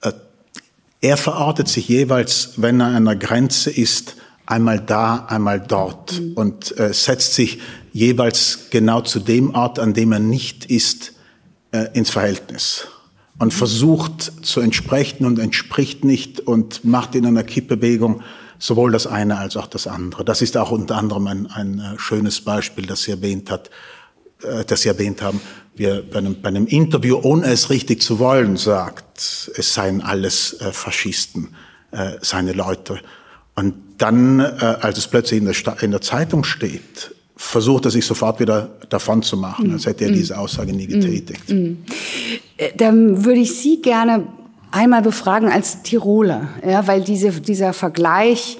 Äh, 0.00 0.12
er 1.00 1.16
verortet 1.16 1.68
sich 1.68 1.88
jeweils, 1.88 2.54
wenn 2.56 2.80
er 2.80 2.88
an 2.88 2.96
einer 2.96 3.16
Grenze 3.16 3.70
ist, 3.70 4.16
einmal 4.46 4.80
da, 4.80 5.26
einmal 5.26 5.60
dort 5.60 6.20
mhm. 6.20 6.32
und 6.34 6.78
äh, 6.78 6.92
setzt 6.92 7.34
sich 7.34 7.60
jeweils 7.92 8.66
genau 8.70 9.00
zu 9.00 9.20
dem 9.20 9.54
Ort, 9.54 9.78
an 9.78 9.94
dem 9.94 10.12
er 10.12 10.18
nicht 10.18 10.66
ist, 10.66 11.14
äh, 11.72 11.86
ins 11.94 12.10
Verhältnis 12.10 12.86
und 13.38 13.52
mhm. 13.52 13.56
versucht 13.56 14.32
zu 14.42 14.60
entsprechen 14.60 15.26
und 15.26 15.38
entspricht 15.38 16.04
nicht 16.04 16.40
und 16.40 16.84
macht 16.84 17.14
in 17.14 17.26
einer 17.26 17.44
Kippbewegung 17.44 18.22
sowohl 18.58 18.92
das 18.92 19.06
eine 19.06 19.38
als 19.38 19.56
auch 19.56 19.66
das 19.66 19.86
andere. 19.86 20.24
Das 20.24 20.40
ist 20.40 20.56
auch 20.56 20.70
unter 20.70 20.96
anderem 20.96 21.26
ein, 21.26 21.46
ein 21.48 21.78
äh, 21.78 21.98
schönes 21.98 22.40
Beispiel, 22.40 22.86
das 22.86 23.02
Sie 23.02 23.10
erwähnt 23.10 23.50
hat, 23.50 23.70
äh, 24.44 24.64
das 24.64 24.82
Sie 24.82 24.88
erwähnt 24.88 25.22
haben. 25.22 25.40
Wir 25.76 26.02
bei 26.08 26.18
einem, 26.18 26.40
bei 26.40 26.48
einem 26.48 26.66
Interview, 26.66 27.18
ohne 27.22 27.46
es 27.46 27.70
richtig 27.70 28.02
zu 28.02 28.18
wollen, 28.18 28.56
sagt, 28.56 29.50
es 29.56 29.74
seien 29.74 30.00
alles 30.00 30.60
äh, 30.60 30.72
Faschisten, 30.72 31.48
äh, 31.90 32.12
seine 32.20 32.52
Leute. 32.52 33.00
Und 33.56 33.74
dann, 33.98 34.40
äh, 34.40 34.42
als 34.80 34.98
es 34.98 35.08
plötzlich 35.08 35.40
in 35.40 35.46
der, 35.46 35.82
in 35.82 35.90
der 35.90 36.00
Zeitung 36.00 36.44
steht, 36.44 37.14
versucht 37.36 37.84
er 37.84 37.90
sich 37.90 38.06
sofort 38.06 38.40
wieder 38.40 38.70
davon 38.88 39.22
zu 39.22 39.36
machen, 39.36 39.72
als 39.72 39.86
hätte 39.86 40.04
er 40.04 40.10
mhm. 40.10 40.14
diese 40.14 40.38
Aussage 40.38 40.72
nie 40.72 40.86
getätigt. 40.86 41.48
Mhm. 41.48 41.84
Äh, 42.56 42.70
dann 42.76 43.24
würde 43.24 43.40
ich 43.40 43.54
Sie 43.58 43.82
gerne 43.82 44.26
einmal 44.70 45.02
befragen 45.02 45.48
als 45.48 45.82
Tiroler, 45.82 46.48
ja, 46.66 46.86
weil 46.86 47.02
diese, 47.02 47.30
dieser 47.30 47.72
Vergleich 47.72 48.58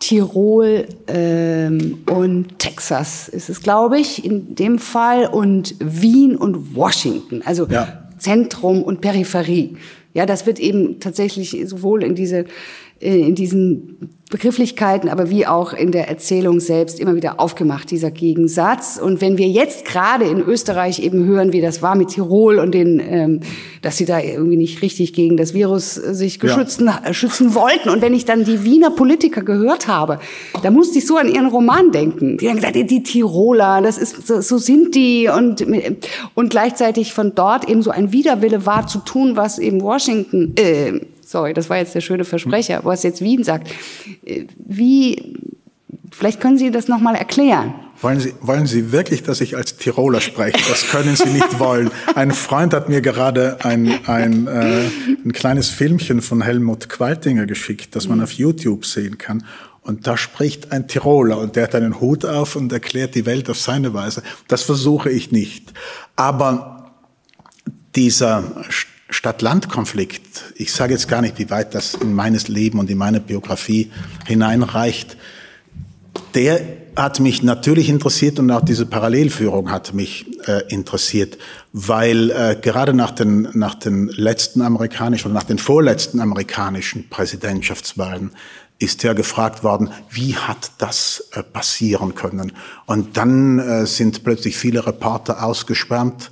Tirol 0.00 0.86
ähm, 1.06 1.98
und 2.10 2.58
Texas 2.58 3.28
ist 3.28 3.48
es, 3.48 3.62
glaube 3.62 4.00
ich, 4.00 4.24
in 4.24 4.54
dem 4.54 4.78
Fall 4.78 5.26
und 5.26 5.76
Wien 5.78 6.36
und 6.36 6.74
Washington, 6.74 7.42
also 7.44 7.66
ja. 7.66 8.08
Zentrum 8.18 8.82
und 8.82 9.00
Peripherie. 9.00 9.76
Ja, 10.12 10.26
das 10.26 10.46
wird 10.46 10.58
eben 10.58 10.98
tatsächlich 10.98 11.56
sowohl 11.66 12.02
in 12.02 12.14
diese 12.14 12.46
in 13.00 13.34
diesen 13.34 14.10
Begrifflichkeiten, 14.30 15.08
aber 15.08 15.28
wie 15.28 15.46
auch 15.46 15.72
in 15.72 15.90
der 15.90 16.08
Erzählung 16.08 16.60
selbst 16.60 17.00
immer 17.00 17.16
wieder 17.16 17.40
aufgemacht, 17.40 17.90
dieser 17.90 18.12
Gegensatz. 18.12 19.00
Und 19.02 19.20
wenn 19.20 19.38
wir 19.38 19.48
jetzt 19.48 19.84
gerade 19.84 20.26
in 20.26 20.38
Österreich 20.40 21.00
eben 21.00 21.24
hören, 21.24 21.52
wie 21.52 21.60
das 21.60 21.82
war 21.82 21.96
mit 21.96 22.10
Tirol 22.10 22.60
und 22.60 22.72
den, 22.72 23.00
ähm, 23.00 23.40
dass 23.82 23.96
sie 23.96 24.04
da 24.04 24.20
irgendwie 24.20 24.56
nicht 24.56 24.82
richtig 24.82 25.14
gegen 25.14 25.36
das 25.36 25.52
Virus 25.52 25.98
äh, 25.98 26.14
sich 26.14 26.38
geschützen, 26.38 26.86
ja. 26.86 27.02
Äh, 27.04 27.12
schützen 27.12 27.54
wollten. 27.54 27.88
Und 27.88 28.02
wenn 28.02 28.14
ich 28.14 28.24
dann 28.24 28.44
die 28.44 28.62
Wiener 28.62 28.90
Politiker 28.90 29.42
gehört 29.42 29.88
habe, 29.88 30.20
da 30.62 30.70
musste 30.70 30.98
ich 30.98 31.06
so 31.08 31.16
an 31.16 31.28
ihren 31.28 31.46
Roman 31.46 31.90
denken. 31.90 32.36
Die 32.38 32.48
haben 32.48 32.56
gesagt, 32.56 32.76
die 32.76 33.02
Tiroler, 33.02 33.82
das 33.82 33.98
ist, 33.98 34.28
so, 34.28 34.40
so 34.40 34.58
sind 34.58 34.94
die. 34.94 35.28
Und, 35.28 35.66
und 36.34 36.50
gleichzeitig 36.50 37.14
von 37.14 37.34
dort 37.34 37.68
eben 37.68 37.82
so 37.82 37.90
ein 37.90 38.12
Widerwille 38.12 38.64
war 38.64 38.86
zu 38.86 39.00
tun, 39.00 39.32
was 39.34 39.58
eben 39.58 39.80
Washington, 39.80 40.52
äh, 40.56 41.00
sorry, 41.30 41.54
das 41.54 41.70
war 41.70 41.78
jetzt 41.78 41.94
der 41.94 42.00
schöne 42.00 42.24
Versprecher, 42.24 42.80
was 42.82 43.02
jetzt 43.02 43.20
Wien 43.20 43.44
sagt. 43.44 43.68
Äh, 44.24 44.46
wie, 44.58 45.36
vielleicht 46.10 46.40
können 46.40 46.58
Sie 46.58 46.70
das 46.70 46.88
nochmal 46.88 47.14
erklären. 47.14 47.74
Wollen 48.02 48.18
Sie, 48.18 48.32
wollen 48.40 48.66
Sie 48.66 48.92
wirklich, 48.92 49.22
dass 49.22 49.40
ich 49.40 49.56
als 49.56 49.76
Tiroler 49.76 50.20
spreche? 50.20 50.58
Das 50.68 50.88
können 50.88 51.14
Sie 51.14 51.28
nicht 51.28 51.58
wollen. 51.58 51.90
Ein 52.14 52.32
Freund 52.32 52.74
hat 52.74 52.88
mir 52.88 53.00
gerade 53.00 53.58
ein, 53.64 53.92
ein, 54.06 54.46
äh, 54.46 54.86
ein 55.24 55.32
kleines 55.32 55.68
Filmchen 55.68 56.22
von 56.22 56.42
Helmut 56.42 56.88
Qualtinger 56.88 57.46
geschickt, 57.46 57.94
das 57.94 58.08
man 58.08 58.22
auf 58.22 58.32
YouTube 58.32 58.84
sehen 58.84 59.18
kann. 59.18 59.44
Und 59.82 60.06
da 60.06 60.16
spricht 60.16 60.72
ein 60.72 60.88
Tiroler 60.88 61.38
und 61.38 61.56
der 61.56 61.64
hat 61.64 61.74
einen 61.74 62.00
Hut 62.00 62.24
auf 62.24 62.56
und 62.56 62.72
erklärt 62.72 63.14
die 63.14 63.24
Welt 63.24 63.48
auf 63.48 63.58
seine 63.58 63.94
Weise. 63.94 64.22
Das 64.48 64.62
versuche 64.62 65.10
ich 65.10 65.30
nicht. 65.30 65.72
Aber 66.16 66.92
dieser 67.94 68.44
Stadt-Land-Konflikt, 69.10 70.54
ich 70.54 70.72
sage 70.72 70.92
jetzt 70.94 71.08
gar 71.08 71.20
nicht, 71.20 71.38
wie 71.38 71.50
weit 71.50 71.74
das 71.74 71.94
in 71.94 72.14
meines 72.14 72.48
Leben 72.48 72.78
und 72.78 72.88
in 72.90 72.98
meine 72.98 73.20
Biografie 73.20 73.90
hineinreicht, 74.26 75.16
der 76.34 76.60
hat 76.96 77.20
mich 77.20 77.42
natürlich 77.42 77.88
interessiert 77.88 78.38
und 78.38 78.50
auch 78.50 78.64
diese 78.64 78.86
Parallelführung 78.86 79.70
hat 79.70 79.94
mich 79.94 80.26
äh, 80.46 80.62
interessiert, 80.68 81.38
weil 81.72 82.30
äh, 82.30 82.56
gerade 82.60 82.94
nach 82.94 83.10
den, 83.10 83.48
nach 83.54 83.74
den 83.74 84.08
letzten 84.08 84.62
amerikanischen 84.62 85.26
oder 85.26 85.34
nach 85.34 85.44
den 85.44 85.58
vorletzten 85.58 86.20
amerikanischen 86.20 87.08
Präsidentschaftswahlen 87.08 88.32
ist 88.78 89.02
ja 89.02 89.12
gefragt 89.12 89.62
worden, 89.62 89.90
wie 90.10 90.34
hat 90.36 90.72
das 90.78 91.28
äh, 91.32 91.42
passieren 91.42 92.14
können? 92.14 92.52
Und 92.86 93.16
dann 93.16 93.58
äh, 93.58 93.86
sind 93.86 94.24
plötzlich 94.24 94.56
viele 94.56 94.86
Reporter 94.86 95.44
ausgeschwärmt 95.44 96.30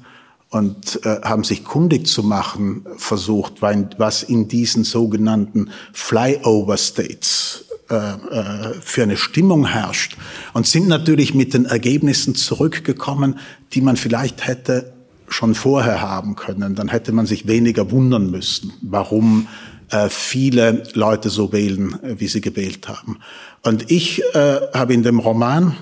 und 0.51 1.05
äh, 1.05 1.21
haben 1.23 1.45
sich 1.45 1.65
kundig 1.65 2.07
zu 2.07 2.23
machen 2.23 2.87
versucht, 2.97 3.61
was 3.61 4.23
in 4.23 4.49
diesen 4.49 4.85
sogenannten 4.85 5.71
Flyover 5.93 6.77
States 6.77 7.65
äh, 7.91 7.95
äh, 7.95 8.75
für 8.81 9.03
eine 9.03 9.17
Stimmung 9.17 9.67
herrscht 9.67 10.17
und 10.55 10.67
sind 10.67 10.89
natürlich 10.89 11.35
mit 11.35 11.55
den 11.55 11.67
Ergebnissen 11.67 12.35
zurückgekommen, 12.35 13.39
die 13.73 13.81
man 13.81 13.97
vielleicht 13.97 14.47
hätte 14.47 14.93
schon 15.29 15.55
vorher 15.55 16.01
haben 16.01 16.35
können. 16.35 16.75
Dann 16.75 16.89
hätte 16.89 17.13
man 17.13 17.27
sich 17.27 17.47
weniger 17.47 17.91
wundern 17.91 18.31
müssen, 18.31 18.73
warum 18.83 19.49
äh, 19.91 20.09
viele 20.09 20.85
Leute 20.95 21.31
so 21.31 21.53
wählen, 21.53 22.03
äh, 22.03 22.21
wie 22.21 22.29
sie 22.29 22.41
gewählt 22.41 22.89
haben. 22.89 23.19
Und 23.63 23.91
ich 23.91 24.23
äh, 24.35 24.61
habe 24.75 24.95
in 24.95 25.03
dem 25.03 25.19
Roman 25.19 25.75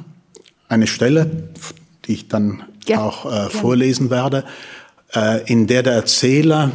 eine 0.69 0.87
Stelle, 0.87 1.51
die 2.05 2.12
ich 2.12 2.29
dann 2.29 2.62
ja, 2.89 3.03
auch 3.03 3.30
äh, 3.30 3.51
vorlesen 3.51 4.11
werde, 4.11 4.45
äh, 5.14 5.43
in 5.51 5.66
der 5.66 5.82
der 5.82 5.95
Erzähler, 5.95 6.70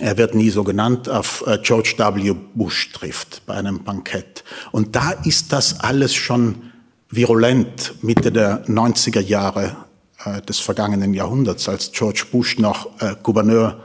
er 0.00 0.18
wird 0.18 0.34
nie 0.34 0.50
so 0.50 0.64
genannt, 0.64 1.08
auf 1.08 1.44
äh, 1.46 1.58
George 1.62 1.94
W. 1.98 2.34
Bush 2.54 2.92
trifft 2.92 3.42
bei 3.46 3.54
einem 3.54 3.84
Bankett. 3.84 4.44
Und 4.72 4.96
da 4.96 5.10
ist 5.10 5.52
das 5.52 5.80
alles 5.80 6.14
schon 6.14 6.72
virulent 7.10 7.94
Mitte 8.02 8.32
der 8.32 8.66
90er 8.66 9.20
Jahre 9.20 9.76
äh, 10.24 10.42
des 10.42 10.58
vergangenen 10.60 11.14
Jahrhunderts, 11.14 11.68
als 11.68 11.92
George 11.92 12.24
Bush 12.30 12.58
noch 12.58 13.00
äh, 13.00 13.14
Gouverneur 13.22 13.78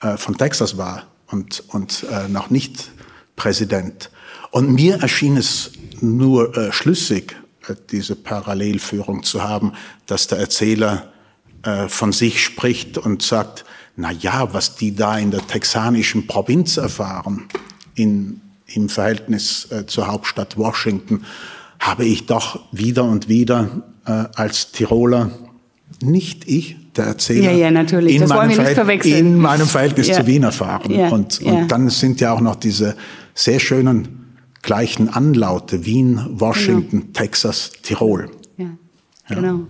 äh, 0.00 0.16
von 0.16 0.36
Texas 0.36 0.76
war 0.76 1.04
und, 1.30 1.64
und 1.68 2.06
äh, 2.10 2.28
noch 2.28 2.50
nicht 2.50 2.90
Präsident. 3.36 4.10
Und 4.50 4.72
mir 4.72 5.02
erschien 5.02 5.36
es 5.36 5.72
nur 6.00 6.56
äh, 6.56 6.72
schlüssig, 6.72 7.36
diese 7.74 8.16
Parallelführung 8.16 9.22
zu 9.22 9.42
haben, 9.42 9.72
dass 10.06 10.26
der 10.26 10.38
Erzähler 10.38 11.12
äh, 11.62 11.88
von 11.88 12.12
sich 12.12 12.42
spricht 12.42 12.98
und 12.98 13.22
sagt, 13.22 13.64
na 13.96 14.12
ja, 14.12 14.52
was 14.54 14.76
die 14.76 14.94
da 14.94 15.18
in 15.18 15.30
der 15.30 15.46
texanischen 15.46 16.26
Provinz 16.26 16.76
erfahren, 16.76 17.48
in, 17.94 18.40
im 18.66 18.88
Verhältnis 18.88 19.66
äh, 19.70 19.86
zur 19.86 20.06
Hauptstadt 20.06 20.56
Washington, 20.56 21.24
habe 21.80 22.04
ich 22.04 22.26
doch 22.26 22.60
wieder 22.72 23.04
und 23.04 23.28
wieder 23.28 23.82
äh, 24.06 24.24
als 24.34 24.72
Tiroler, 24.72 25.30
nicht 26.00 26.46
ich, 26.46 26.76
der 26.96 27.06
Erzähler, 27.06 27.52
ja, 27.52 27.56
ja, 27.58 27.70
natürlich. 27.70 28.14
In, 28.14 28.20
das 28.20 28.30
meinem 28.30 28.38
wollen 28.38 28.58
wir 28.58 28.64
nicht 28.64 28.74
verwechseln. 28.74 29.16
in 29.16 29.38
meinem 29.38 29.66
Verhältnis 29.66 30.08
ja. 30.08 30.14
zu 30.14 30.26
Wien 30.26 30.42
erfahren. 30.42 30.90
Ja. 30.90 31.08
Und, 31.08 31.40
und 31.42 31.68
dann 31.68 31.88
sind 31.90 32.20
ja 32.20 32.32
auch 32.32 32.40
noch 32.40 32.56
diese 32.56 32.96
sehr 33.34 33.60
schönen 33.60 34.27
gleichen 34.68 35.08
Anlaute, 35.08 35.86
Wien, 35.86 36.26
Washington, 36.28 37.00
genau. 37.00 37.12
Texas, 37.14 37.72
Tirol. 37.82 38.30
Ja. 38.58 38.66
Genau. 39.30 39.60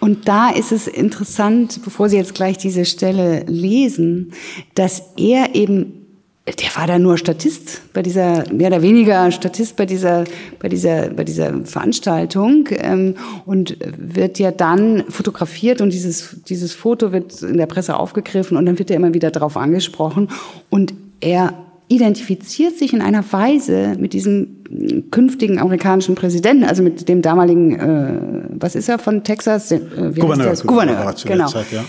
Und 0.00 0.26
da 0.26 0.50
ist 0.50 0.72
es 0.72 0.88
interessant, 0.88 1.82
bevor 1.84 2.08
Sie 2.08 2.16
jetzt 2.16 2.34
gleich 2.34 2.58
diese 2.58 2.84
Stelle 2.84 3.44
lesen, 3.46 4.32
dass 4.74 5.02
er 5.16 5.54
eben 5.54 6.00
der 6.46 6.74
war 6.74 6.88
da 6.88 6.98
nur 6.98 7.16
Statist 7.16 7.92
bei 7.92 8.02
dieser, 8.02 8.50
mehr 8.52 8.68
oder 8.68 8.82
weniger 8.82 9.30
Statist 9.30 9.76
bei 9.76 9.86
dieser, 9.86 10.24
bei 10.58 10.68
dieser, 10.68 11.10
bei 11.10 11.22
dieser 11.22 11.64
Veranstaltung 11.64 12.68
ähm, 12.72 13.14
und 13.46 13.76
wird 13.80 14.40
ja 14.40 14.50
dann 14.50 15.04
fotografiert 15.10 15.80
und 15.80 15.92
dieses, 15.92 16.42
dieses 16.48 16.72
Foto 16.72 17.12
wird 17.12 17.40
in 17.42 17.56
der 17.56 17.66
Presse 17.66 17.96
aufgegriffen 17.96 18.56
und 18.56 18.66
dann 18.66 18.80
wird 18.80 18.90
er 18.90 18.96
immer 18.96 19.14
wieder 19.14 19.30
darauf 19.30 19.56
angesprochen 19.56 20.28
und 20.70 20.92
er 21.20 21.54
identifiziert 21.90 22.78
sich 22.78 22.92
in 22.92 23.02
einer 23.02 23.24
Weise 23.32 23.96
mit 23.98 24.12
diesem 24.12 25.10
künftigen 25.10 25.58
amerikanischen 25.58 26.14
Präsidenten, 26.14 26.62
also 26.62 26.84
mit 26.84 27.08
dem 27.08 27.20
damaligen, 27.20 27.78
äh, 27.78 28.20
was 28.50 28.76
ist 28.76 28.88
er 28.88 29.00
von 29.00 29.24
Texas? 29.24 29.72
Äh, 29.72 29.80
Gouverneur. 30.16 30.54
Gouverneur, 30.64 31.14
genau. 31.24 31.48
Zeit, 31.48 31.72
ja. 31.72 31.84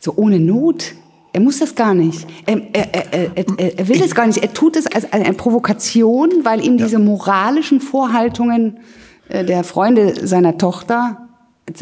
So 0.00 0.14
ohne 0.16 0.40
Not. 0.40 0.94
Er 1.34 1.40
muss 1.40 1.58
das 1.58 1.74
gar 1.74 1.92
nicht. 1.92 2.26
Er, 2.46 2.62
er, 2.72 3.04
er, 3.04 3.78
er 3.78 3.88
will 3.88 3.98
das 3.98 4.14
gar 4.14 4.26
nicht. 4.26 4.38
Er 4.38 4.54
tut 4.54 4.74
es 4.76 4.86
als 4.86 5.12
eine 5.12 5.34
Provokation, 5.34 6.30
weil 6.44 6.64
ihm 6.64 6.78
diese 6.78 6.98
moralischen 6.98 7.82
Vorhaltungen 7.82 8.78
äh, 9.28 9.44
der 9.44 9.62
Freunde 9.62 10.26
seiner 10.26 10.56
Tochter 10.56 11.25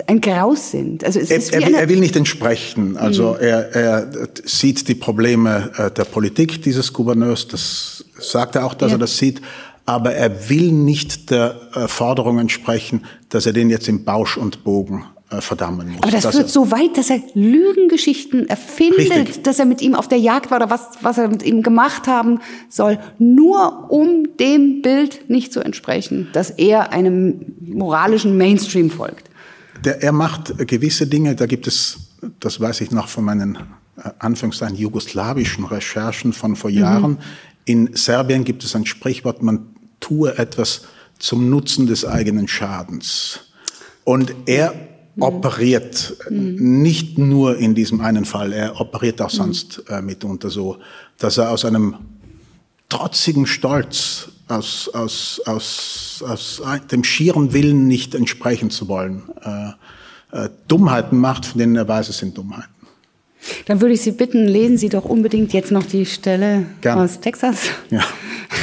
ein 0.06 0.20
Graus 0.20 0.70
sind. 0.70 1.04
Also 1.04 1.20
er, 1.20 1.30
er, 1.30 1.66
will, 1.66 1.74
er 1.74 1.88
will 1.88 2.00
nicht 2.00 2.16
entsprechen. 2.16 2.96
Also 2.96 3.34
mhm. 3.34 3.40
er, 3.40 3.74
er 3.74 4.12
sieht 4.44 4.88
die 4.88 4.94
Probleme 4.94 5.70
äh, 5.76 5.90
der 5.90 6.04
Politik 6.04 6.62
dieses 6.62 6.92
Gouverneurs, 6.92 7.48
das 7.48 8.04
sagt 8.18 8.56
er 8.56 8.64
auch, 8.64 8.74
dass 8.74 8.92
ja. 8.92 8.96
er 8.96 9.00
das 9.00 9.18
sieht, 9.18 9.42
aber 9.86 10.14
er 10.14 10.48
will 10.48 10.72
nicht 10.72 11.30
der 11.30 11.60
äh, 11.74 11.88
Forderung 11.88 12.38
entsprechen, 12.38 13.04
dass 13.28 13.44
er 13.44 13.52
den 13.52 13.68
jetzt 13.68 13.86
im 13.88 14.04
Bausch 14.04 14.38
und 14.38 14.64
Bogen 14.64 15.04
äh, 15.30 15.42
verdammen 15.42 15.88
muss. 15.88 16.02
Aber 16.02 16.10
das 16.12 16.34
führt 16.34 16.48
so 16.48 16.70
weit, 16.70 16.96
dass 16.96 17.10
er 17.10 17.20
Lügengeschichten 17.34 18.48
erfindet, 18.48 19.10
Richtig. 19.10 19.42
dass 19.42 19.58
er 19.58 19.66
mit 19.66 19.82
ihm 19.82 19.94
auf 19.94 20.08
der 20.08 20.18
Jagd 20.18 20.50
war 20.50 20.56
oder 20.56 20.70
was, 20.70 20.88
was 21.02 21.18
er 21.18 21.28
mit 21.28 21.42
ihm 21.42 21.62
gemacht 21.62 22.06
haben 22.06 22.40
soll, 22.70 22.98
nur 23.18 23.90
um 23.90 24.28
dem 24.40 24.80
Bild 24.80 25.28
nicht 25.28 25.52
zu 25.52 25.60
entsprechen, 25.60 26.28
dass 26.32 26.48
er 26.48 26.92
einem 26.92 27.54
moralischen 27.60 28.38
Mainstream 28.38 28.88
folgt 28.88 29.28
der, 29.84 30.02
er 30.02 30.12
macht 30.12 30.56
gewisse 30.66 31.06
Dinge, 31.06 31.34
da 31.34 31.46
gibt 31.46 31.66
es, 31.66 31.98
das 32.40 32.60
weiß 32.60 32.80
ich 32.80 32.90
noch 32.90 33.08
von 33.08 33.24
meinen 33.24 33.56
äh, 33.96 34.10
Anführungszeichen 34.18 34.76
jugoslawischen 34.76 35.64
Recherchen 35.64 36.32
von 36.32 36.56
vor 36.56 36.70
Jahren. 36.70 37.12
Mhm. 37.12 37.18
In 37.64 37.96
Serbien 37.96 38.44
gibt 38.44 38.64
es 38.64 38.74
ein 38.74 38.86
Sprichwort, 38.86 39.42
man 39.42 39.66
tue 40.00 40.36
etwas 40.36 40.82
zum 41.18 41.48
Nutzen 41.48 41.86
des 41.86 42.04
eigenen 42.04 42.48
Schadens. 42.48 43.40
Und 44.04 44.34
er 44.46 44.74
mhm. 45.14 45.22
operiert 45.22 46.16
mhm. 46.28 46.82
nicht 46.82 47.18
nur 47.18 47.56
in 47.56 47.74
diesem 47.74 48.00
einen 48.00 48.24
Fall, 48.24 48.52
er 48.52 48.80
operiert 48.80 49.20
auch 49.22 49.32
mhm. 49.32 49.36
sonst 49.36 49.82
äh, 49.88 50.02
mitunter 50.02 50.50
so, 50.50 50.78
dass 51.18 51.38
er 51.38 51.50
aus 51.50 51.64
einem 51.64 51.96
trotzigen 52.88 53.46
Stolz 53.46 54.28
aus, 54.48 54.90
aus, 54.92 55.40
aus, 55.46 56.22
aus 56.26 56.62
dem 56.90 57.04
schieren 57.04 57.52
Willen 57.52 57.86
nicht 57.86 58.14
entsprechen 58.14 58.70
zu 58.70 58.88
wollen, 58.88 59.22
äh, 59.42 60.44
äh, 60.44 60.50
Dummheiten 60.68 61.18
macht, 61.18 61.46
von 61.46 61.58
denen 61.58 61.76
er 61.76 61.88
weiß, 61.88 62.08
es 62.08 62.18
sind 62.18 62.36
Dummheiten. 62.36 62.68
Dann 63.66 63.80
würde 63.80 63.94
ich 63.94 64.02
Sie 64.02 64.12
bitten, 64.12 64.46
lesen 64.46 64.78
Sie 64.78 64.88
doch 64.88 65.04
unbedingt 65.04 65.52
jetzt 65.52 65.70
noch 65.70 65.84
die 65.84 66.06
Stelle 66.06 66.66
Gern. 66.80 66.98
aus 66.98 67.20
Texas. 67.20 67.68
Ja. 67.90 68.02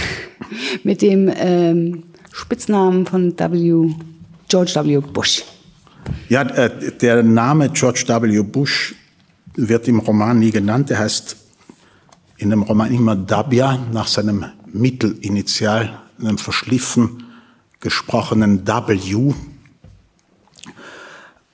Mit 0.83 1.01
dem 1.01 1.31
ähm, 1.35 2.03
Spitznamen 2.31 3.05
von 3.05 3.37
W. 3.37 3.93
George 4.47 4.73
W. 4.75 4.99
Bush. 4.99 5.43
Ja, 6.29 6.41
äh, 6.41 6.91
der 6.99 7.23
Name 7.23 7.69
George 7.69 8.03
W. 8.07 8.41
Bush 8.41 8.95
wird 9.55 9.87
im 9.87 9.99
Roman 9.99 10.39
nie 10.39 10.51
genannt. 10.51 10.89
Er 10.91 10.99
heißt 10.99 11.35
in 12.37 12.49
dem 12.49 12.63
Roman 12.63 12.91
immer 12.91 13.15
Dabia 13.15 13.79
nach 13.91 14.07
seinem 14.07 14.45
Mittelinitial, 14.73 15.99
einem 16.19 16.37
verschliffen 16.37 17.23
gesprochenen 17.79 18.67
W. 18.67 19.33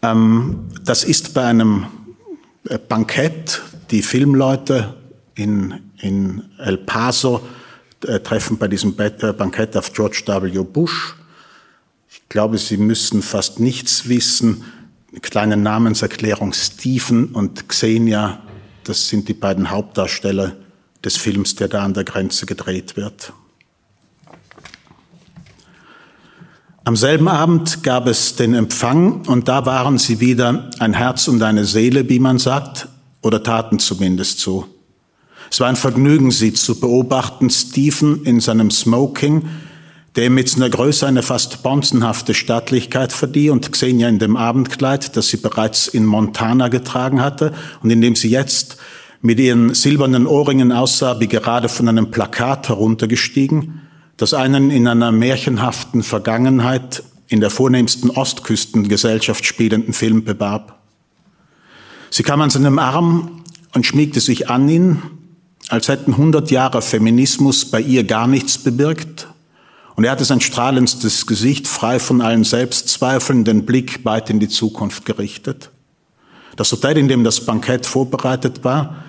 Ähm, 0.01 0.70
das 0.84 1.03
ist 1.03 1.34
bei 1.34 1.45
einem 1.45 1.88
äh, 2.70 2.78
Bankett, 2.78 3.61
die 3.91 4.01
Filmleute 4.01 4.95
in, 5.36 5.91
in 5.99 6.43
El 6.57 6.78
Paso 6.78 7.41
äh, 8.05 8.20
treffen 8.20 8.57
bei 8.57 8.68
diesem 8.68 8.95
äh, 8.99 9.09
Bankett 9.34 9.76
auf 9.78 9.93
George 9.93 10.24
W. 10.26 10.63
Bush. 10.63 11.15
Ich 12.09 12.30
glaube, 12.30 12.57
Sie 12.57 12.78
müssen 12.78 13.22
fast 13.22 13.59
nichts 13.59 14.07
wissen. 14.09 14.63
Eine 15.11 15.22
kleine 15.22 15.57
Namenserklärung. 15.57 16.53
Stephen 16.53 17.28
und 17.28 17.70
Xenia, 17.70 18.41
das 18.84 19.07
sind 19.07 19.30
die 19.30 19.34
beiden 19.34 19.70
Hauptdarsteller 19.70 20.55
des 21.08 21.16
Films, 21.16 21.55
der 21.55 21.70
da 21.70 21.86
an 21.86 21.93
der 21.93 22.03
Grenze 22.03 22.45
gedreht 22.45 22.97
wird. 22.97 23.32
Am 26.84 26.97
selben 26.97 27.30
Abend 27.30 27.82
gab 27.82 28.08
es 28.08 28.36
den 28.36 28.53
Empfang 28.53 29.26
und 29.26 29.47
da 29.47 29.66
waren 29.66 29.97
sie 29.97 30.20
wieder 30.20 30.70
ein 30.80 30.93
Herz 30.93 31.30
und 31.30 31.41
eine 31.41 31.64
Seele, 31.64 32.10
wie 32.10 32.20
man 32.20 32.39
sagt, 32.39 32.89
oder 33.22 33.41
taten 33.41 33.80
zumindest 33.80 34.39
so. 34.41 34.68
Es 35.49 35.62
war 35.62 35.70
ein 35.70 35.78
Vergnügen, 35.78 36.30
sie 36.30 36.51
zu 36.53 36.78
beobachten, 36.78 37.49
Stephen 37.49 38.26
in 38.26 38.41
seinem 38.41 38.70
Smoking, 38.70 39.47
der 40.18 40.30
mit 40.30 40.49
seiner 40.49 40.70
Größe 40.70 41.08
eine 41.08 41.24
fast 41.24 41.64
bonzenhafte 41.64 42.34
Stattlichkeit 42.34 43.14
verlieh 43.14 43.49
und 43.49 43.72
Xenia 43.72 44.10
in 44.10 44.20
dem 44.20 44.36
Abendkleid, 44.36 45.16
das 45.16 45.30
sie 45.30 45.38
bereits 45.38 45.88
in 45.88 46.05
Montana 46.05 46.68
getragen 46.68 47.22
hatte 47.22 47.53
und 47.82 47.91
in 47.91 48.01
dem 48.01 48.18
sie 48.18 48.30
jetzt 48.30 48.78
mit 49.28 49.39
ihren 49.39 49.73
silbernen 49.73 50.25
Ohrringen 50.25 50.71
aussah, 50.71 51.19
wie 51.19 51.28
gerade 51.28 51.67
von 51.67 51.89
einem 51.89 52.11
Plakat 52.11 52.69
heruntergestiegen, 52.69 53.82
das 54.15 54.34
einen 54.34 54.71
in 54.71 54.88
einer 54.88 55.11
märchenhaften 55.11 56.01
Vergangenheit 56.01 57.03
in 57.28 57.41
der 57.41 57.49
vornehmsten 57.49 58.09
Ostküstengesellschaft 58.09 59.45
spielenden 59.45 59.91
Film 59.91 60.23
bewarb. 60.23 60.80
Sie 62.09 62.23
kam 62.23 62.39
an 62.39 62.49
seinem 62.49 62.80
Arm 62.80 63.43
und 63.73 63.86
schmiegte 63.86 64.21
sich 64.21 64.49
an 64.49 64.69
ihn, 64.69 65.01
als 65.67 65.89
hätten 65.89 66.15
hundert 66.15 66.49
Jahre 66.49 66.82
Feminismus 66.82 67.65
bei 67.65 67.82
ihr 67.82 68.05
gar 68.05 68.28
nichts 68.28 68.57
bewirkt. 68.57 69.28
Und 69.97 70.05
er 70.05 70.11
hatte 70.11 70.23
sein 70.23 70.39
strahlendstes 70.39 71.28
Gesicht 71.28 71.67
frei 71.67 71.99
von 71.99 72.21
allen 72.21 72.45
Selbstzweifeln, 72.45 73.43
den 73.43 73.65
Blick 73.65 74.05
weit 74.05 74.30
in 74.30 74.39
die 74.39 74.47
Zukunft 74.47 75.03
gerichtet. 75.03 75.69
Das 76.55 76.71
Hotel, 76.71 76.97
in 76.97 77.09
dem 77.09 77.25
das 77.25 77.45
Bankett 77.45 77.86
vorbereitet 77.86 78.63
war, 78.63 79.03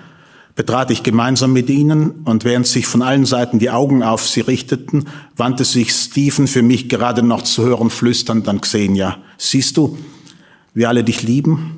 betrat 0.59 0.91
ich 0.91 1.03
gemeinsam 1.03 1.53
mit 1.53 1.69
ihnen 1.69 2.11
und 2.25 2.43
während 2.43 2.67
sich 2.67 2.85
von 2.85 3.01
allen 3.01 3.25
Seiten 3.25 3.59
die 3.59 3.69
Augen 3.69 4.03
auf 4.03 4.27
sie 4.27 4.41
richteten, 4.41 5.05
wandte 5.37 5.63
sich 5.63 5.93
Stephen 5.93 6.49
für 6.49 6.63
mich 6.63 6.89
gerade 6.89 7.23
noch 7.23 7.43
zu 7.43 7.63
hören 7.63 7.89
flüsternd 7.89 8.45
an 8.49 8.59
Xenia. 8.59 9.19
Siehst 9.37 9.77
du, 9.77 9.97
wie 10.73 10.85
alle 10.85 11.05
dich 11.05 11.23
lieben? 11.23 11.77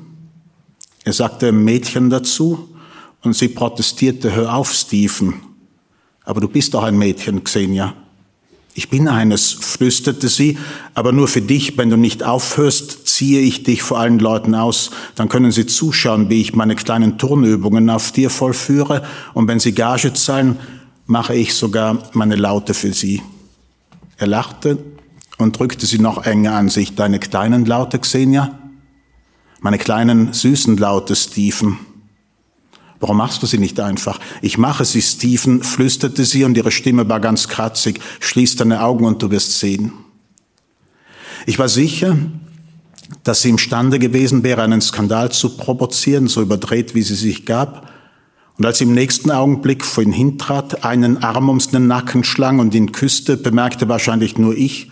Er 1.04 1.12
sagte 1.12 1.52
Mädchen 1.52 2.10
dazu 2.10 2.70
und 3.22 3.36
sie 3.36 3.46
protestierte, 3.46 4.34
hör 4.34 4.56
auf, 4.56 4.72
Stephen. 4.72 5.34
Aber 6.24 6.40
du 6.40 6.48
bist 6.48 6.74
doch 6.74 6.82
ein 6.82 6.98
Mädchen, 6.98 7.44
Xenia. 7.44 7.94
Ich 8.74 8.90
bin 8.90 9.06
eines, 9.06 9.52
flüsterte 9.52 10.28
sie, 10.28 10.58
aber 10.94 11.12
nur 11.12 11.28
für 11.28 11.42
dich, 11.42 11.78
wenn 11.78 11.88
du 11.88 11.96
nicht 11.96 12.24
aufhörst, 12.24 13.01
ziehe 13.22 13.40
ich 13.40 13.62
dich 13.62 13.84
vor 13.84 14.00
allen 14.00 14.18
Leuten 14.18 14.56
aus, 14.56 14.90
dann 15.14 15.28
können 15.28 15.52
sie 15.52 15.64
zuschauen, 15.64 16.28
wie 16.28 16.40
ich 16.40 16.56
meine 16.56 16.74
kleinen 16.74 17.18
Turnübungen 17.18 17.88
auf 17.88 18.10
dir 18.10 18.30
vollführe, 18.30 19.04
und 19.32 19.46
wenn 19.46 19.60
sie 19.60 19.74
Gage 19.74 20.12
zahlen, 20.12 20.58
mache 21.06 21.32
ich 21.32 21.54
sogar 21.54 22.02
meine 22.14 22.34
Laute 22.34 22.74
für 22.74 22.92
sie. 22.92 23.22
Er 24.16 24.26
lachte 24.26 24.78
und 25.38 25.56
drückte 25.56 25.86
sie 25.86 26.00
noch 26.00 26.26
enger 26.26 26.56
an 26.56 26.68
sich. 26.68 26.96
Deine 26.96 27.20
kleinen 27.20 27.64
Laute, 27.64 28.00
Xenia? 28.00 28.58
Meine 29.60 29.78
kleinen, 29.78 30.32
süßen 30.32 30.76
Laute, 30.76 31.14
Stephen. 31.14 31.78
Warum 32.98 33.18
machst 33.18 33.40
du 33.40 33.46
sie 33.46 33.58
nicht 33.58 33.78
einfach? 33.78 34.18
Ich 34.40 34.58
mache 34.58 34.84
sie, 34.84 35.00
Stephen, 35.00 35.62
flüsterte 35.62 36.24
sie 36.24 36.42
und 36.42 36.56
ihre 36.56 36.72
Stimme 36.72 37.08
war 37.08 37.20
ganz 37.20 37.46
kratzig. 37.46 38.00
Schließ 38.18 38.56
deine 38.56 38.82
Augen 38.82 39.04
und 39.04 39.22
du 39.22 39.30
wirst 39.30 39.60
sehen. 39.60 39.92
Ich 41.46 41.60
war 41.60 41.68
sicher, 41.68 42.16
dass 43.24 43.42
sie 43.42 43.50
imstande 43.50 43.98
gewesen 43.98 44.42
wäre, 44.42 44.62
einen 44.62 44.80
Skandal 44.80 45.30
zu 45.30 45.56
provozieren, 45.56 46.28
so 46.28 46.42
überdreht, 46.42 46.94
wie 46.94 47.02
sie 47.02 47.14
sich 47.14 47.46
gab. 47.46 47.88
Und 48.58 48.66
als 48.66 48.78
sie 48.78 48.84
im 48.84 48.94
nächsten 48.94 49.30
Augenblick 49.30 49.84
vor 49.84 50.02
ihn 50.02 50.12
hintrat, 50.12 50.84
einen 50.84 51.22
Arm 51.22 51.48
ums 51.48 51.68
den 51.68 51.86
Nacken 51.86 52.24
schlang 52.24 52.58
und 52.58 52.74
ihn 52.74 52.92
küsste, 52.92 53.36
bemerkte 53.36 53.88
wahrscheinlich 53.88 54.38
nur 54.38 54.56
ich, 54.56 54.90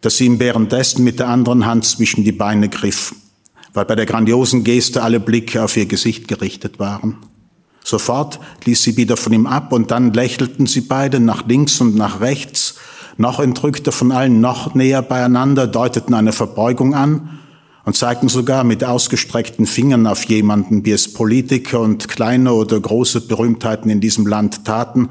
dass 0.00 0.18
sie 0.18 0.26
ihm 0.26 0.38
währenddessen 0.38 1.02
mit 1.02 1.18
der 1.18 1.28
anderen 1.28 1.66
Hand 1.66 1.84
zwischen 1.84 2.24
die 2.24 2.32
Beine 2.32 2.68
griff, 2.68 3.14
weil 3.72 3.86
bei 3.86 3.94
der 3.94 4.06
grandiosen 4.06 4.62
Geste 4.62 5.02
alle 5.02 5.20
Blicke 5.20 5.62
auf 5.62 5.76
ihr 5.76 5.86
Gesicht 5.86 6.28
gerichtet 6.28 6.78
waren. 6.78 7.16
Sofort 7.82 8.38
ließ 8.64 8.82
sie 8.82 8.96
wieder 8.96 9.16
von 9.16 9.32
ihm 9.32 9.46
ab 9.46 9.72
und 9.72 9.90
dann 9.90 10.12
lächelten 10.12 10.66
sie 10.66 10.82
beide 10.82 11.20
nach 11.20 11.46
links 11.46 11.80
und 11.80 11.96
nach 11.96 12.20
rechts, 12.20 12.76
noch 13.16 13.40
entrückter 13.40 13.92
von 13.92 14.12
allen, 14.12 14.40
noch 14.40 14.74
näher 14.74 15.02
beieinander, 15.02 15.66
deuteten 15.66 16.14
eine 16.14 16.32
Verbeugung 16.32 16.94
an 16.94 17.40
und 17.84 17.96
zeigten 17.96 18.28
sogar 18.28 18.64
mit 18.64 18.82
ausgestreckten 18.82 19.66
Fingern 19.66 20.06
auf 20.06 20.24
jemanden, 20.24 20.84
wie 20.84 20.92
es 20.92 21.12
Politiker 21.12 21.80
und 21.80 22.08
kleine 22.08 22.52
oder 22.52 22.80
große 22.80 23.22
Berühmtheiten 23.22 23.90
in 23.90 24.00
diesem 24.00 24.26
Land 24.26 24.64
taten, 24.64 25.10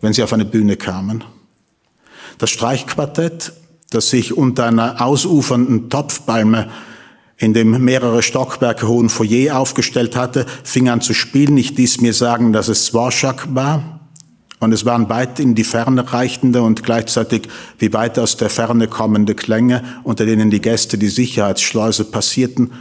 wenn 0.00 0.12
sie 0.12 0.22
auf 0.22 0.32
eine 0.32 0.44
Bühne 0.44 0.76
kamen. 0.76 1.24
Das 2.38 2.50
Streichquartett, 2.50 3.52
das 3.90 4.10
sich 4.10 4.36
unter 4.36 4.66
einer 4.66 5.00
ausufernden 5.00 5.90
Topfpalme 5.90 6.68
in 7.38 7.52
dem 7.52 7.84
mehrere 7.84 8.22
Stockwerke 8.22 8.88
hohen 8.88 9.08
Foyer 9.08 9.58
aufgestellt 9.58 10.16
hatte, 10.16 10.46
fing 10.64 10.88
an 10.88 11.00
zu 11.00 11.12
spielen. 11.12 11.56
Ich 11.58 11.76
ließ 11.76 12.00
mir 12.00 12.14
sagen, 12.14 12.52
dass 12.52 12.68
es 12.68 12.86
Swarschak 12.86 13.54
war. 13.54 13.95
Und 14.58 14.72
es 14.72 14.86
waren 14.86 15.08
weit 15.08 15.38
in 15.38 15.54
die 15.54 15.64
Ferne 15.64 16.12
reichende 16.12 16.62
und 16.62 16.82
gleichzeitig 16.82 17.48
wie 17.78 17.92
weit 17.92 18.18
aus 18.18 18.36
der 18.36 18.48
Ferne 18.48 18.88
kommende 18.88 19.34
Klänge, 19.34 19.82
unter 20.02 20.24
denen 20.24 20.50
die 20.50 20.62
Gäste 20.62 20.96
die 20.96 21.08
Sicherheitsschleuse 21.08 22.04
passierten, 22.04 22.72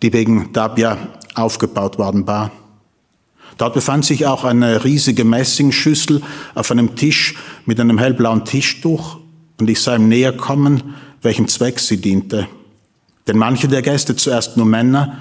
die 0.00 0.12
wegen 0.12 0.52
Dabia 0.52 0.96
aufgebaut 1.34 1.98
worden 1.98 2.26
war. 2.26 2.50
Dort 3.58 3.74
befand 3.74 4.06
sich 4.06 4.26
auch 4.26 4.44
eine 4.44 4.84
riesige 4.84 5.24
Messingschüssel 5.24 6.22
auf 6.54 6.70
einem 6.70 6.96
Tisch 6.96 7.34
mit 7.66 7.78
einem 7.78 7.98
hellblauen 7.98 8.44
Tischtuch 8.44 9.18
und 9.60 9.68
ich 9.68 9.80
sah 9.80 9.96
ihm 9.96 10.08
näher 10.08 10.32
kommen, 10.32 10.94
welchem 11.20 11.46
Zweck 11.46 11.78
sie 11.78 11.98
diente. 11.98 12.48
Denn 13.26 13.36
manche 13.36 13.68
der 13.68 13.82
Gäste, 13.82 14.16
zuerst 14.16 14.56
nur 14.56 14.66
Männer, 14.66 15.18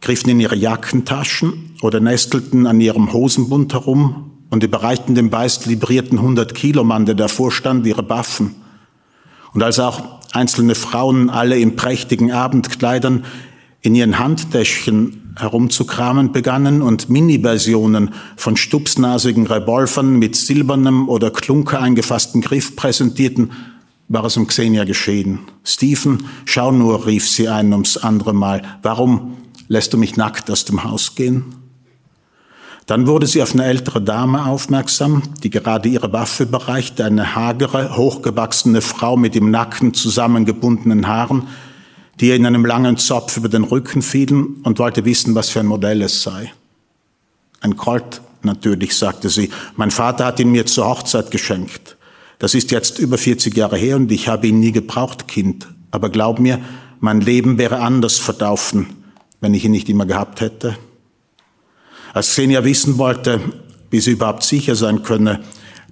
griffen 0.00 0.30
in 0.30 0.40
ihre 0.40 0.56
Jackentaschen 0.56 1.76
oder 1.82 2.00
nestelten 2.00 2.66
an 2.66 2.80
ihrem 2.80 3.12
Hosenbund 3.12 3.72
herum 3.74 4.31
und 4.52 4.62
überreichten 4.62 5.14
dem 5.14 5.30
meist 5.30 5.64
librierten 5.64 6.18
100 6.18 6.54
Kilo 6.54 6.84
Mann, 6.84 7.06
der 7.06 7.14
davor 7.14 7.50
stand, 7.50 7.86
ihre 7.86 8.06
Waffen. 8.10 8.54
Und 9.54 9.62
als 9.62 9.78
auch 9.78 10.20
einzelne 10.32 10.74
Frauen, 10.74 11.30
alle 11.30 11.58
in 11.58 11.74
prächtigen 11.74 12.32
Abendkleidern, 12.32 13.24
in 13.80 13.94
ihren 13.94 14.18
Handtäschchen 14.18 15.34
herumzukramen 15.38 16.32
begannen 16.32 16.82
und 16.82 17.08
Mini-Versionen 17.08 18.12
von 18.36 18.58
stupsnasigen 18.58 19.46
Revolvern 19.46 20.18
mit 20.18 20.36
silbernem 20.36 21.08
oder 21.08 21.30
klunker 21.30 21.80
eingefassten 21.80 22.42
Griff 22.42 22.76
präsentierten, 22.76 23.52
war 24.08 24.26
es 24.26 24.36
um 24.36 24.46
Xenia 24.46 24.84
geschehen. 24.84 25.38
Stephen, 25.64 26.24
schau 26.44 26.72
nur, 26.72 27.06
rief 27.06 27.26
sie 27.26 27.48
ein 27.48 27.72
ums 27.72 27.96
andere 27.96 28.34
Mal. 28.34 28.60
Warum 28.82 29.38
lässt 29.68 29.94
du 29.94 29.96
mich 29.96 30.18
nackt 30.18 30.50
aus 30.50 30.66
dem 30.66 30.84
Haus 30.84 31.14
gehen? 31.14 31.61
Dann 32.86 33.06
wurde 33.06 33.26
sie 33.26 33.42
auf 33.42 33.52
eine 33.52 33.64
ältere 33.64 34.02
Dame 34.02 34.46
aufmerksam, 34.46 35.22
die 35.42 35.50
gerade 35.50 35.88
ihre 35.88 36.12
Waffe 36.12 36.46
bereichte, 36.46 37.04
eine 37.04 37.34
hagere, 37.36 37.96
hochgewachsene 37.96 38.80
Frau 38.80 39.16
mit 39.16 39.36
im 39.36 39.50
Nacken 39.50 39.94
zusammengebundenen 39.94 41.06
Haaren, 41.06 41.48
die 42.20 42.28
ihr 42.28 42.36
in 42.36 42.46
einem 42.46 42.64
langen 42.64 42.96
Zopf 42.96 43.36
über 43.36 43.48
den 43.48 43.64
Rücken 43.64 44.02
fielen 44.02 44.56
und 44.64 44.78
wollte 44.78 45.04
wissen, 45.04 45.34
was 45.34 45.48
für 45.48 45.60
ein 45.60 45.66
Modell 45.66 46.02
es 46.02 46.22
sei. 46.22 46.52
Ein 47.60 47.76
Colt, 47.76 48.20
natürlich, 48.42 48.96
sagte 48.96 49.30
sie. 49.30 49.50
Mein 49.76 49.92
Vater 49.92 50.26
hat 50.26 50.40
ihn 50.40 50.50
mir 50.50 50.66
zur 50.66 50.88
Hochzeit 50.88 51.30
geschenkt. 51.30 51.96
Das 52.40 52.54
ist 52.54 52.72
jetzt 52.72 52.98
über 52.98 53.16
40 53.16 53.56
Jahre 53.56 53.76
her 53.76 53.94
und 53.96 54.10
ich 54.10 54.26
habe 54.26 54.48
ihn 54.48 54.58
nie 54.58 54.72
gebraucht, 54.72 55.28
Kind. 55.28 55.68
Aber 55.92 56.10
glaub 56.10 56.40
mir, 56.40 56.58
mein 56.98 57.20
Leben 57.20 57.56
wäre 57.58 57.78
anders 57.78 58.18
verdaufen, 58.18 58.88
wenn 59.40 59.54
ich 59.54 59.64
ihn 59.64 59.70
nicht 59.70 59.88
immer 59.88 60.06
gehabt 60.06 60.40
hätte. 60.40 60.76
Als 62.12 62.30
Xenia 62.30 62.64
wissen 62.64 62.98
wollte, 62.98 63.40
wie 63.90 64.00
sie 64.00 64.12
überhaupt 64.12 64.42
sicher 64.42 64.74
sein 64.74 65.02
könne, 65.02 65.40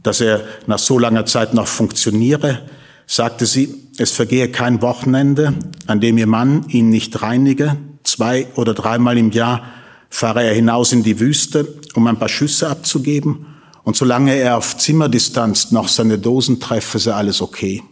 dass 0.03 0.21
er 0.21 0.43
nach 0.67 0.79
so 0.79 0.99
langer 0.99 1.27
Zeit 1.27 1.55
noch 1.55 1.67
funktioniere, 1.67 2.63
sagte 3.07 3.47
sie, 3.47 3.75
es 3.99 4.13
vergehe 4.13 4.51
kein 4.51 4.83
Wochenende, 4.83 5.55
an 5.87 6.01
dem 6.01 6.17
ihr 6.17 6.27
Mann 6.27 6.65
ihn 6.69 6.89
nicht 6.89 7.21
reinige. 7.23 7.77
Zwei 8.03 8.47
oder 8.55 8.73
dreimal 8.73 9.19
im 9.19 9.31
Jahr 9.31 9.65
fahre 10.09 10.43
er 10.43 10.55
hinaus 10.55 10.93
in 10.93 11.03
die 11.03 11.21
Wüste, 11.21 11.75
um 11.95 12.07
ein 12.07 12.19
paar 12.19 12.29
Schüsse 12.29 12.69
abzugeben. 12.69 13.47
Und 13.83 13.97
solange 13.97 14.35
er 14.35 14.57
auf 14.57 14.77
Zimmerdistanz 14.77 15.71
noch 15.71 15.89
seine 15.89 16.19
Dosen 16.19 16.61
treffe, 16.61 16.99
sei 16.99 17.13
alles 17.13 17.43
okay. 17.43 17.83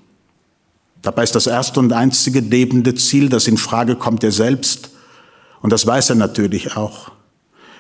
Dabei 1.03 1.25
ist 1.25 1.35
das 1.35 1.47
erste 1.47 1.81
und 1.81 1.93
einzige 1.93 2.41
lebende 2.41 2.95
Ziel, 2.95 3.29
das 3.29 3.47
in 3.47 3.57
Frage 3.57 3.97
kommt, 3.97 4.25
er 4.25 4.33
selbst. 4.33 4.91
Und 5.61 5.73
das 5.73 5.87
weiß 5.87 6.11
er 6.11 6.17
natürlich 6.17 6.77
auch. 6.77 7.11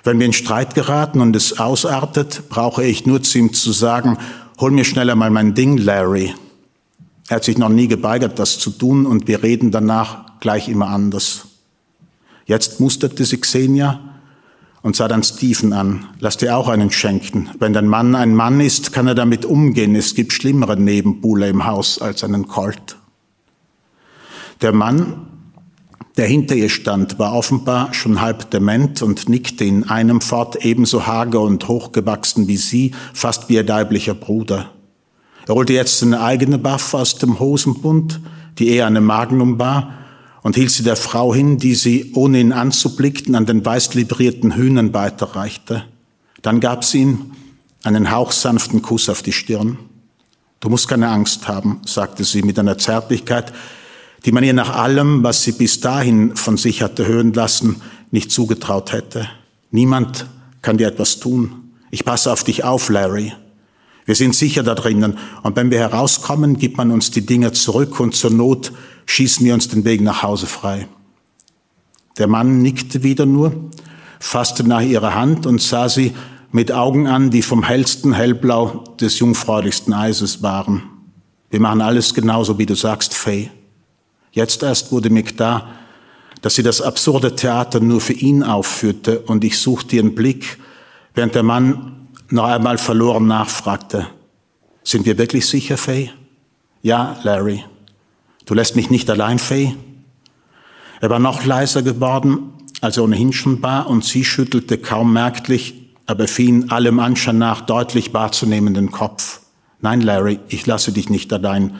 Wenn 0.04 0.18
wir 0.18 0.26
in 0.26 0.32
Streit 0.32 0.74
geraten 0.74 1.20
und 1.20 1.34
es 1.36 1.58
ausartet, 1.58 2.48
brauche 2.48 2.84
ich 2.84 3.06
nur 3.06 3.22
zu 3.22 3.38
ihm 3.38 3.52
zu 3.52 3.72
sagen, 3.72 4.18
hol 4.60 4.70
mir 4.70 4.84
schneller 4.84 5.14
mal 5.14 5.30
mein 5.30 5.54
Ding, 5.54 5.76
Larry. 5.78 6.34
Er 7.28 7.36
hat 7.36 7.44
sich 7.44 7.58
noch 7.58 7.68
nie 7.68 7.88
geweigert, 7.88 8.38
das 8.38 8.58
zu 8.58 8.70
tun 8.70 9.06
und 9.06 9.28
wir 9.28 9.42
reden 9.42 9.70
danach 9.70 10.40
gleich 10.40 10.68
immer 10.68 10.88
anders. 10.88 11.48
Jetzt 12.46 12.80
musterte 12.80 13.24
sie 13.26 13.38
Xenia 13.38 14.00
und 14.82 14.96
sah 14.96 15.08
dann 15.08 15.22
Stephen 15.22 15.74
an. 15.74 16.06
Lass 16.20 16.38
dir 16.38 16.56
auch 16.56 16.68
einen 16.68 16.90
schenken. 16.90 17.50
Wenn 17.58 17.74
dein 17.74 17.86
Mann 17.86 18.14
ein 18.14 18.34
Mann 18.34 18.60
ist, 18.60 18.92
kann 18.92 19.06
er 19.06 19.14
damit 19.14 19.44
umgehen. 19.44 19.94
Es 19.94 20.14
gibt 20.14 20.32
schlimmere 20.32 20.78
Nebenbuhler 20.78 21.48
im 21.48 21.66
Haus 21.66 22.00
als 22.00 22.24
einen 22.24 22.48
Colt. 22.48 22.96
Der 24.62 24.72
Mann, 24.72 25.27
der 26.18 26.26
hinter 26.26 26.56
ihr 26.56 26.68
stand, 26.68 27.20
war 27.20 27.32
offenbar 27.32 27.94
schon 27.94 28.20
halb 28.20 28.50
dement 28.50 29.02
und 29.02 29.28
nickte 29.28 29.64
in 29.64 29.88
einem 29.88 30.20
fort 30.20 30.56
ebenso 30.64 31.06
hager 31.06 31.40
und 31.40 31.68
hochgewachsen 31.68 32.48
wie 32.48 32.56
sie, 32.56 32.90
fast 33.14 33.48
wie 33.48 33.54
ihr 33.54 33.62
leiblicher 33.62 34.14
Bruder. 34.14 34.72
Er 35.46 35.54
holte 35.54 35.72
jetzt 35.72 36.00
seine 36.00 36.20
eigene 36.20 36.62
Waffe 36.64 36.98
aus 36.98 37.14
dem 37.14 37.38
Hosenbund, 37.38 38.20
die 38.58 38.68
eher 38.68 38.86
eine 38.86 39.00
Magnum 39.00 39.60
war, 39.60 39.94
und 40.42 40.56
hielt 40.56 40.72
sie 40.72 40.82
der 40.82 40.96
Frau 40.96 41.32
hin, 41.32 41.58
die 41.58 41.74
sie, 41.74 42.12
ohne 42.14 42.40
ihn 42.40 42.52
anzublicken, 42.52 43.36
an 43.36 43.46
den 43.46 43.64
weiß 43.64 43.94
librierten 43.94 44.56
Hühnern 44.56 44.94
weiterreichte. 44.94 45.84
Dann 46.42 46.58
gab 46.58 46.84
sie 46.84 47.02
ihm 47.02 47.32
einen 47.84 48.10
hauchsanften 48.10 48.82
Kuss 48.82 49.08
auf 49.08 49.22
die 49.22 49.32
Stirn. 49.32 49.78
Du 50.60 50.68
musst 50.68 50.88
keine 50.88 51.08
Angst 51.08 51.46
haben, 51.46 51.80
sagte 51.86 52.24
sie 52.24 52.42
mit 52.42 52.58
einer 52.58 52.76
Zärtlichkeit, 52.76 53.52
die 54.24 54.32
man 54.32 54.44
ihr 54.44 54.52
nach 54.52 54.74
allem, 54.74 55.22
was 55.22 55.42
sie 55.42 55.52
bis 55.52 55.80
dahin 55.80 56.36
von 56.36 56.56
sich 56.56 56.82
hatte 56.82 57.06
hören 57.06 57.32
lassen, 57.32 57.82
nicht 58.10 58.32
zugetraut 58.32 58.92
hätte. 58.92 59.28
Niemand 59.70 60.26
kann 60.62 60.78
dir 60.78 60.88
etwas 60.88 61.20
tun. 61.20 61.72
Ich 61.90 62.04
passe 62.04 62.32
auf 62.32 62.44
dich 62.44 62.64
auf, 62.64 62.88
Larry. 62.88 63.32
Wir 64.04 64.14
sind 64.14 64.34
sicher 64.34 64.62
da 64.62 64.74
drinnen. 64.74 65.18
Und 65.42 65.56
wenn 65.56 65.70
wir 65.70 65.78
herauskommen, 65.78 66.58
gibt 66.58 66.78
man 66.78 66.90
uns 66.90 67.10
die 67.10 67.26
Dinge 67.26 67.52
zurück 67.52 68.00
und 68.00 68.14
zur 68.14 68.30
Not 68.30 68.72
schießen 69.06 69.44
wir 69.44 69.54
uns 69.54 69.68
den 69.68 69.84
Weg 69.84 70.00
nach 70.00 70.22
Hause 70.22 70.46
frei. 70.46 70.88
Der 72.16 72.26
Mann 72.26 72.62
nickte 72.62 73.02
wieder 73.02 73.26
nur, 73.26 73.70
fasste 74.18 74.64
nach 74.64 74.80
ihrer 74.80 75.14
Hand 75.14 75.46
und 75.46 75.60
sah 75.60 75.88
sie 75.88 76.14
mit 76.50 76.72
Augen 76.72 77.06
an, 77.06 77.30
die 77.30 77.42
vom 77.42 77.62
hellsten 77.62 78.14
Hellblau 78.14 78.84
des 79.00 79.18
jungfräulichsten 79.18 79.92
Eises 79.92 80.42
waren. 80.42 80.82
Wir 81.50 81.60
machen 81.60 81.80
alles 81.80 82.14
genauso, 82.14 82.58
wie 82.58 82.66
du 82.66 82.74
sagst, 82.74 83.14
Faye. 83.14 83.50
Jetzt 84.38 84.62
erst 84.62 84.92
wurde 84.92 85.10
mir 85.10 85.24
klar, 85.24 85.66
dass 86.42 86.54
sie 86.54 86.62
das 86.62 86.80
absurde 86.80 87.34
Theater 87.34 87.80
nur 87.80 88.00
für 88.00 88.12
ihn 88.12 88.44
aufführte 88.44 89.18
und 89.18 89.42
ich 89.42 89.58
suchte 89.58 89.96
ihren 89.96 90.14
Blick, 90.14 90.58
während 91.12 91.34
der 91.34 91.42
Mann 91.42 92.06
noch 92.30 92.44
einmal 92.44 92.78
verloren 92.78 93.26
nachfragte. 93.26 94.06
Sind 94.84 95.06
wir 95.06 95.18
wirklich 95.18 95.44
sicher, 95.44 95.76
Faye? 95.76 96.12
Ja, 96.82 97.16
Larry. 97.24 97.64
Du 98.46 98.54
lässt 98.54 98.76
mich 98.76 98.90
nicht 98.90 99.10
allein, 99.10 99.40
Faye? 99.40 99.74
Er 101.00 101.10
war 101.10 101.18
noch 101.18 101.44
leiser 101.44 101.82
geworden, 101.82 102.52
als 102.80 102.96
er 102.96 103.02
ohnehin 103.02 103.32
schon 103.32 103.60
war, 103.60 103.90
und 103.90 104.04
sie 104.04 104.24
schüttelte 104.24 104.78
kaum 104.78 105.12
merklich, 105.12 105.96
aber 106.06 106.28
fiel 106.28 106.64
allem 106.68 107.00
Anschein 107.00 107.38
nach 107.38 107.62
deutlich 107.62 108.14
wahrzunehmenden 108.14 108.92
Kopf. 108.92 109.40
Nein, 109.80 110.00
Larry, 110.00 110.38
ich 110.48 110.64
lasse 110.64 110.92
dich 110.92 111.10
nicht 111.10 111.32
allein 111.32 111.74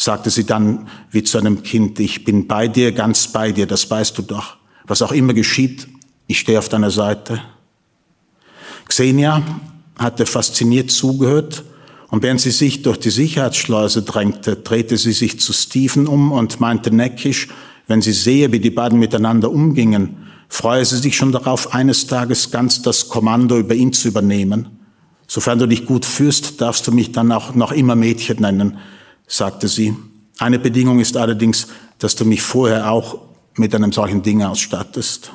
sagte 0.00 0.30
sie 0.30 0.44
dann 0.44 0.88
wie 1.10 1.22
zu 1.22 1.36
einem 1.36 1.62
Kind, 1.62 2.00
ich 2.00 2.24
bin 2.24 2.46
bei 2.46 2.68
dir, 2.68 2.92
ganz 2.92 3.28
bei 3.28 3.52
dir, 3.52 3.66
das 3.66 3.90
weißt 3.90 4.16
du 4.16 4.22
doch. 4.22 4.56
Was 4.86 5.02
auch 5.02 5.12
immer 5.12 5.34
geschieht, 5.34 5.88
ich 6.26 6.38
stehe 6.38 6.58
auf 6.58 6.70
deiner 6.70 6.90
Seite. 6.90 7.42
Xenia 8.88 9.42
hatte 9.98 10.24
fasziniert 10.24 10.90
zugehört 10.90 11.64
und 12.08 12.22
während 12.22 12.40
sie 12.40 12.50
sich 12.50 12.80
durch 12.80 12.98
die 12.98 13.10
Sicherheitsschleuse 13.10 14.02
drängte, 14.02 14.56
drehte 14.56 14.96
sie 14.96 15.12
sich 15.12 15.38
zu 15.38 15.52
Stephen 15.52 16.06
um 16.06 16.32
und 16.32 16.60
meinte 16.60 16.90
neckisch, 16.90 17.48
wenn 17.86 18.00
sie 18.00 18.12
sehe, 18.12 18.52
wie 18.52 18.60
die 18.60 18.70
beiden 18.70 18.98
miteinander 18.98 19.50
umgingen, 19.50 20.16
freue 20.48 20.84
sie 20.86 20.96
sich 20.96 21.14
schon 21.14 21.30
darauf, 21.30 21.74
eines 21.74 22.06
Tages 22.06 22.50
ganz 22.50 22.80
das 22.80 23.10
Kommando 23.10 23.58
über 23.58 23.74
ihn 23.74 23.92
zu 23.92 24.08
übernehmen. 24.08 24.68
Sofern 25.26 25.58
du 25.58 25.66
dich 25.66 25.84
gut 25.84 26.06
fühlst, 26.06 26.60
darfst 26.62 26.86
du 26.86 26.92
mich 26.92 27.12
dann 27.12 27.30
auch 27.32 27.54
noch 27.54 27.70
immer 27.70 27.96
Mädchen 27.96 28.40
nennen 28.40 28.78
sagte 29.30 29.68
sie. 29.68 29.96
Eine 30.38 30.58
Bedingung 30.58 31.00
ist 31.00 31.16
allerdings, 31.16 31.68
dass 31.98 32.16
du 32.16 32.24
mich 32.24 32.42
vorher 32.42 32.90
auch 32.90 33.18
mit 33.56 33.74
einem 33.74 33.92
solchen 33.92 34.22
Ding 34.22 34.42
ausstattest. 34.42 35.32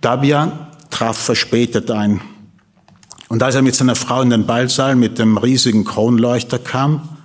Dabia 0.00 0.68
traf 0.90 1.18
verspätet 1.18 1.90
ein. 1.90 2.20
Und 3.28 3.42
als 3.42 3.56
er 3.56 3.62
mit 3.62 3.74
seiner 3.74 3.96
Frau 3.96 4.22
in 4.22 4.30
den 4.30 4.46
Ballsaal 4.46 4.94
mit 4.94 5.18
dem 5.18 5.36
riesigen 5.36 5.84
Kronleuchter 5.84 6.58
kam 6.58 7.16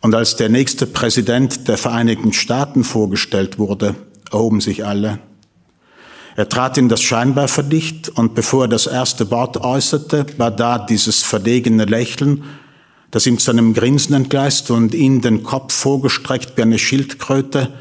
und 0.00 0.14
als 0.14 0.36
der 0.36 0.48
nächste 0.48 0.86
Präsident 0.86 1.66
der 1.66 1.78
Vereinigten 1.78 2.32
Staaten 2.32 2.84
vorgestellt 2.84 3.58
wurde, 3.58 3.94
erhoben 4.30 4.60
sich 4.60 4.84
alle. 4.84 5.18
Er 6.36 6.48
trat 6.48 6.76
in 6.78 6.88
das 6.88 7.00
Scheinwerferlicht 7.00 8.10
und 8.10 8.34
bevor 8.34 8.64
er 8.64 8.68
das 8.68 8.86
erste 8.86 9.30
Wort 9.30 9.56
äußerte, 9.56 10.26
war 10.36 10.50
da 10.50 10.78
dieses 10.78 11.22
verlegene 11.22 11.84
Lächeln 11.84 12.44
das 13.14 13.28
ihm 13.28 13.38
zu 13.38 13.52
einem 13.52 13.74
Grinsen 13.74 14.12
entgleist 14.12 14.72
und 14.72 14.92
ihn 14.92 15.20
den 15.20 15.44
Kopf 15.44 15.72
vorgestreckt 15.72 16.56
wie 16.56 16.62
eine 16.62 16.80
Schildkröte, 16.80 17.72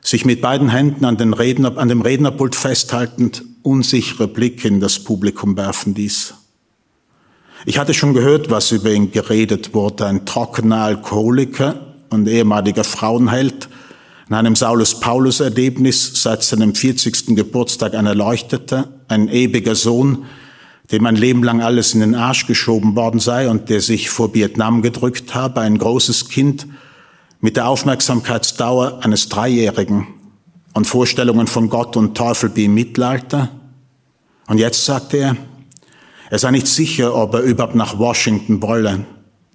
sich 0.00 0.24
mit 0.24 0.40
beiden 0.40 0.68
Händen 0.68 1.04
an, 1.04 1.16
den 1.16 1.32
Redner, 1.32 1.78
an 1.78 1.88
dem 1.88 2.02
Rednerpult 2.02 2.56
festhaltend, 2.56 3.44
unsichere 3.62 4.26
Blicke 4.26 4.66
in 4.66 4.80
das 4.80 4.98
Publikum 4.98 5.56
werfen 5.56 5.94
ließ. 5.94 6.34
Ich 7.66 7.78
hatte 7.78 7.94
schon 7.94 8.14
gehört, 8.14 8.50
was 8.50 8.72
über 8.72 8.90
ihn 8.90 9.12
geredet 9.12 9.74
wurde, 9.74 10.06
ein 10.06 10.26
trockener 10.26 10.82
Alkoholiker 10.82 11.94
und 12.08 12.26
ehemaliger 12.26 12.82
Frauenheld, 12.82 13.68
in 14.28 14.34
einem 14.34 14.56
Saulus-Paulus-Erlebnis 14.56 16.20
seit 16.20 16.42
seinem 16.42 16.74
40. 16.74 17.36
Geburtstag 17.36 17.94
ein 17.94 18.06
Erleuchteter, 18.06 18.88
ein 19.06 19.28
ewiger 19.28 19.76
Sohn, 19.76 20.24
dem 20.92 21.06
ein 21.06 21.16
Leben 21.16 21.42
lang 21.42 21.62
alles 21.62 21.94
in 21.94 22.00
den 22.00 22.14
Arsch 22.14 22.46
geschoben 22.46 22.96
worden 22.96 23.20
sei 23.20 23.48
und 23.48 23.68
der 23.68 23.80
sich 23.80 24.10
vor 24.10 24.34
Vietnam 24.34 24.82
gedrückt 24.82 25.34
habe, 25.34 25.60
ein 25.60 25.78
großes 25.78 26.28
Kind 26.28 26.66
mit 27.40 27.56
der 27.56 27.68
Aufmerksamkeitsdauer 27.68 29.00
eines 29.02 29.28
Dreijährigen 29.28 30.08
und 30.74 30.86
Vorstellungen 30.86 31.46
von 31.46 31.68
Gott 31.68 31.96
und 31.96 32.16
Teufel 32.16 32.50
wie 32.54 32.64
im 32.64 32.74
Mittelalter. 32.74 33.50
Und 34.46 34.58
jetzt 34.58 34.84
sagte 34.84 35.16
er, 35.16 35.36
er 36.28 36.38
sei 36.38 36.50
nicht 36.50 36.66
sicher, 36.66 37.14
ob 37.14 37.34
er 37.34 37.40
überhaupt 37.40 37.74
nach 37.74 37.98
Washington 37.98 38.62
wolle. 38.62 39.04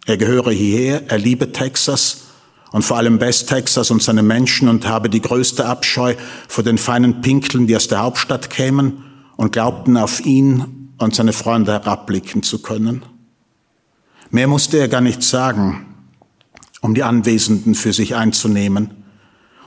Er 0.05 0.17
gehöre 0.17 0.51
hierher, 0.51 1.03
er 1.09 1.17
liebe 1.17 1.51
Texas 1.51 2.23
und 2.71 2.83
vor 2.83 2.97
allem 2.97 3.19
West 3.19 3.49
Texas 3.49 3.91
und 3.91 4.01
seine 4.01 4.23
Menschen 4.23 4.67
und 4.67 4.87
habe 4.87 5.09
die 5.09 5.21
größte 5.21 5.65
Abscheu 5.65 6.15
vor 6.47 6.63
den 6.63 6.77
feinen 6.77 7.21
Pinkeln, 7.21 7.67
die 7.67 7.75
aus 7.75 7.87
der 7.87 8.01
Hauptstadt 8.01 8.49
kämen 8.49 9.03
und 9.37 9.51
glaubten 9.51 9.97
auf 9.97 10.25
ihn 10.25 10.84
und 10.97 11.15
seine 11.15 11.33
Freunde 11.33 11.73
herabblicken 11.73 12.43
zu 12.43 12.61
können. 12.61 13.03
Mehr 14.29 14.47
musste 14.47 14.77
er 14.77 14.87
gar 14.87 15.01
nicht 15.01 15.23
sagen, 15.23 15.85
um 16.81 16.93
die 16.93 17.03
Anwesenden 17.03 17.75
für 17.75 17.93
sich 17.93 18.15
einzunehmen. 18.15 18.91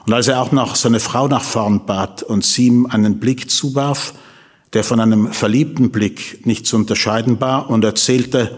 Und 0.05 0.13
als 0.13 0.27
er 0.27 0.41
auch 0.41 0.51
noch 0.51 0.75
seine 0.75 0.99
Frau 0.99 1.27
nach 1.27 1.43
vorn 1.43 1.85
bat 1.85 2.23
und 2.23 2.43
sie 2.43 2.67
ihm 2.67 2.85
einen 2.85 3.19
Blick 3.19 3.51
zuwarf, 3.51 4.13
der 4.73 4.83
von 4.83 4.99
einem 4.99 5.33
verliebten 5.33 5.91
Blick 5.91 6.45
nicht 6.45 6.67
zu 6.67 6.75
unterscheiden 6.75 7.39
war, 7.41 7.69
und 7.69 7.83
erzählte, 7.83 8.57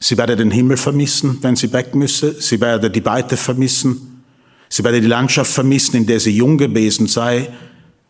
sie 0.00 0.18
werde 0.18 0.36
den 0.36 0.50
Himmel 0.50 0.76
vermissen, 0.76 1.38
wenn 1.42 1.56
sie 1.56 1.72
weg 1.72 1.94
müsse, 1.94 2.40
sie 2.40 2.60
werde 2.60 2.90
die 2.90 3.04
Weite 3.04 3.36
vermissen, 3.36 4.24
sie 4.68 4.84
werde 4.84 5.00
die 5.00 5.06
Landschaft 5.06 5.52
vermissen, 5.52 5.96
in 5.96 6.06
der 6.06 6.20
sie 6.20 6.36
jung 6.36 6.58
gewesen 6.58 7.06
sei, 7.06 7.52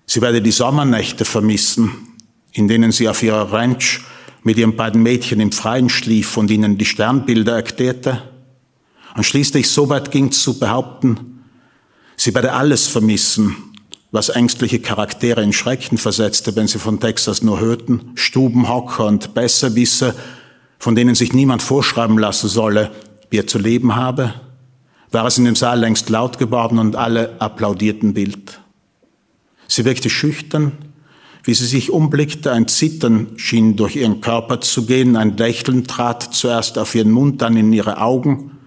sie 0.06 0.22
werde 0.22 0.40
die 0.40 0.52
Sommernächte 0.52 1.24
vermissen, 1.24 2.11
in 2.52 2.68
denen 2.68 2.92
sie 2.92 3.08
auf 3.08 3.22
ihrer 3.22 3.52
Ranch 3.52 4.00
mit 4.42 4.58
ihren 4.58 4.76
beiden 4.76 5.02
Mädchen 5.02 5.40
im 5.40 5.52
Freien 5.52 5.88
schlief 5.88 6.36
und 6.36 6.50
ihnen 6.50 6.78
die 6.78 6.84
Sternbilder 6.84 7.54
erklärte 7.54 8.22
und 9.14 9.24
schließlich 9.24 9.68
so 9.68 9.88
weit 9.88 10.10
ging 10.10 10.32
zu 10.32 10.58
behaupten, 10.58 11.44
sie 12.16 12.34
werde 12.34 12.52
alles 12.52 12.88
vermissen, 12.88 13.56
was 14.10 14.28
ängstliche 14.28 14.80
Charaktere 14.80 15.42
in 15.42 15.52
Schrecken 15.52 15.98
versetzte, 15.98 16.54
wenn 16.56 16.66
sie 16.66 16.78
von 16.78 17.00
Texas 17.00 17.42
nur 17.42 17.60
hörten, 17.60 18.12
Stubenhocker 18.14 19.06
und 19.06 19.34
Besserwisser, 19.34 20.14
von 20.78 20.94
denen 20.94 21.14
sich 21.14 21.32
niemand 21.32 21.62
vorschreiben 21.62 22.18
lassen 22.18 22.48
solle, 22.48 22.90
wie 23.30 23.38
er 23.38 23.46
zu 23.46 23.58
leben 23.58 23.94
habe. 23.94 24.34
war 25.10 25.26
es 25.26 25.38
in 25.38 25.44
dem 25.44 25.56
Saal 25.56 25.78
längst 25.78 26.08
laut 26.08 26.38
geworden 26.38 26.78
und 26.78 26.96
alle 26.96 27.36
applaudierten 27.38 28.16
wild. 28.16 28.60
Sie 29.68 29.84
wirkte 29.84 30.10
schüchtern, 30.10 30.72
wie 31.44 31.54
sie 31.54 31.66
sich 31.66 31.90
umblickte, 31.90 32.52
ein 32.52 32.68
Zittern 32.68 33.28
schien 33.36 33.76
durch 33.76 33.96
ihren 33.96 34.20
Körper 34.20 34.60
zu 34.60 34.86
gehen, 34.86 35.16
ein 35.16 35.36
Lächeln 35.36 35.86
trat 35.86 36.34
zuerst 36.34 36.78
auf 36.78 36.94
ihren 36.94 37.10
Mund, 37.10 37.42
dann 37.42 37.56
in 37.56 37.72
ihre 37.72 38.00
Augen, 38.00 38.58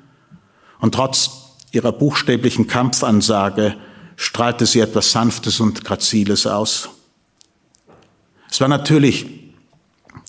und 0.80 0.94
trotz 0.94 1.32
ihrer 1.72 1.92
buchstäblichen 1.92 2.68
Kampfansage 2.68 3.76
strahlte 4.18 4.66
sie 4.66 4.82
etwas 4.82 5.12
Sanftes 5.12 5.60
und 5.60 5.84
Graziles 5.84 6.48
aus. 6.48 6.90
Es 8.52 8.62
war 8.62 8.68
natürlich 8.68 9.26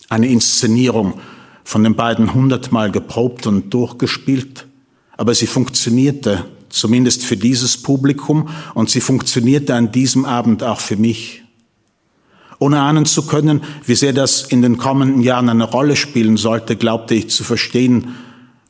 eine 0.09 0.28
Inszenierung, 0.28 1.20
von 1.64 1.82
den 1.82 1.97
beiden 1.97 2.32
hundertmal 2.32 2.92
geprobt 2.92 3.49
und 3.49 3.74
durchgespielt, 3.74 4.66
aber 5.16 5.34
sie 5.34 5.49
funktionierte, 5.49 6.44
zumindest 6.68 7.24
für 7.24 7.36
dieses 7.36 7.82
Publikum, 7.82 8.49
und 8.74 8.88
sie 8.88 9.01
funktionierte 9.01 9.74
an 9.74 9.90
diesem 9.90 10.24
Abend 10.24 10.62
auch 10.62 10.78
für 10.78 10.97
mich. 10.97 11.42
Ohne 12.59 12.81
ahnen 12.81 13.05
zu 13.05 13.27
können, 13.27 13.63
wie 13.85 13.95
sehr 13.95 14.13
das 14.13 14.43
in 14.43 14.63
den 14.63 14.79
kommenden 14.79 15.23
Jahren 15.23 15.49
eine 15.49 15.65
Rolle 15.65 15.97
spielen 15.97 16.37
sollte, 16.37 16.77
glaubte 16.77 17.15
ich 17.15 17.29
zu 17.29 17.45
verstehen, 17.45 18.15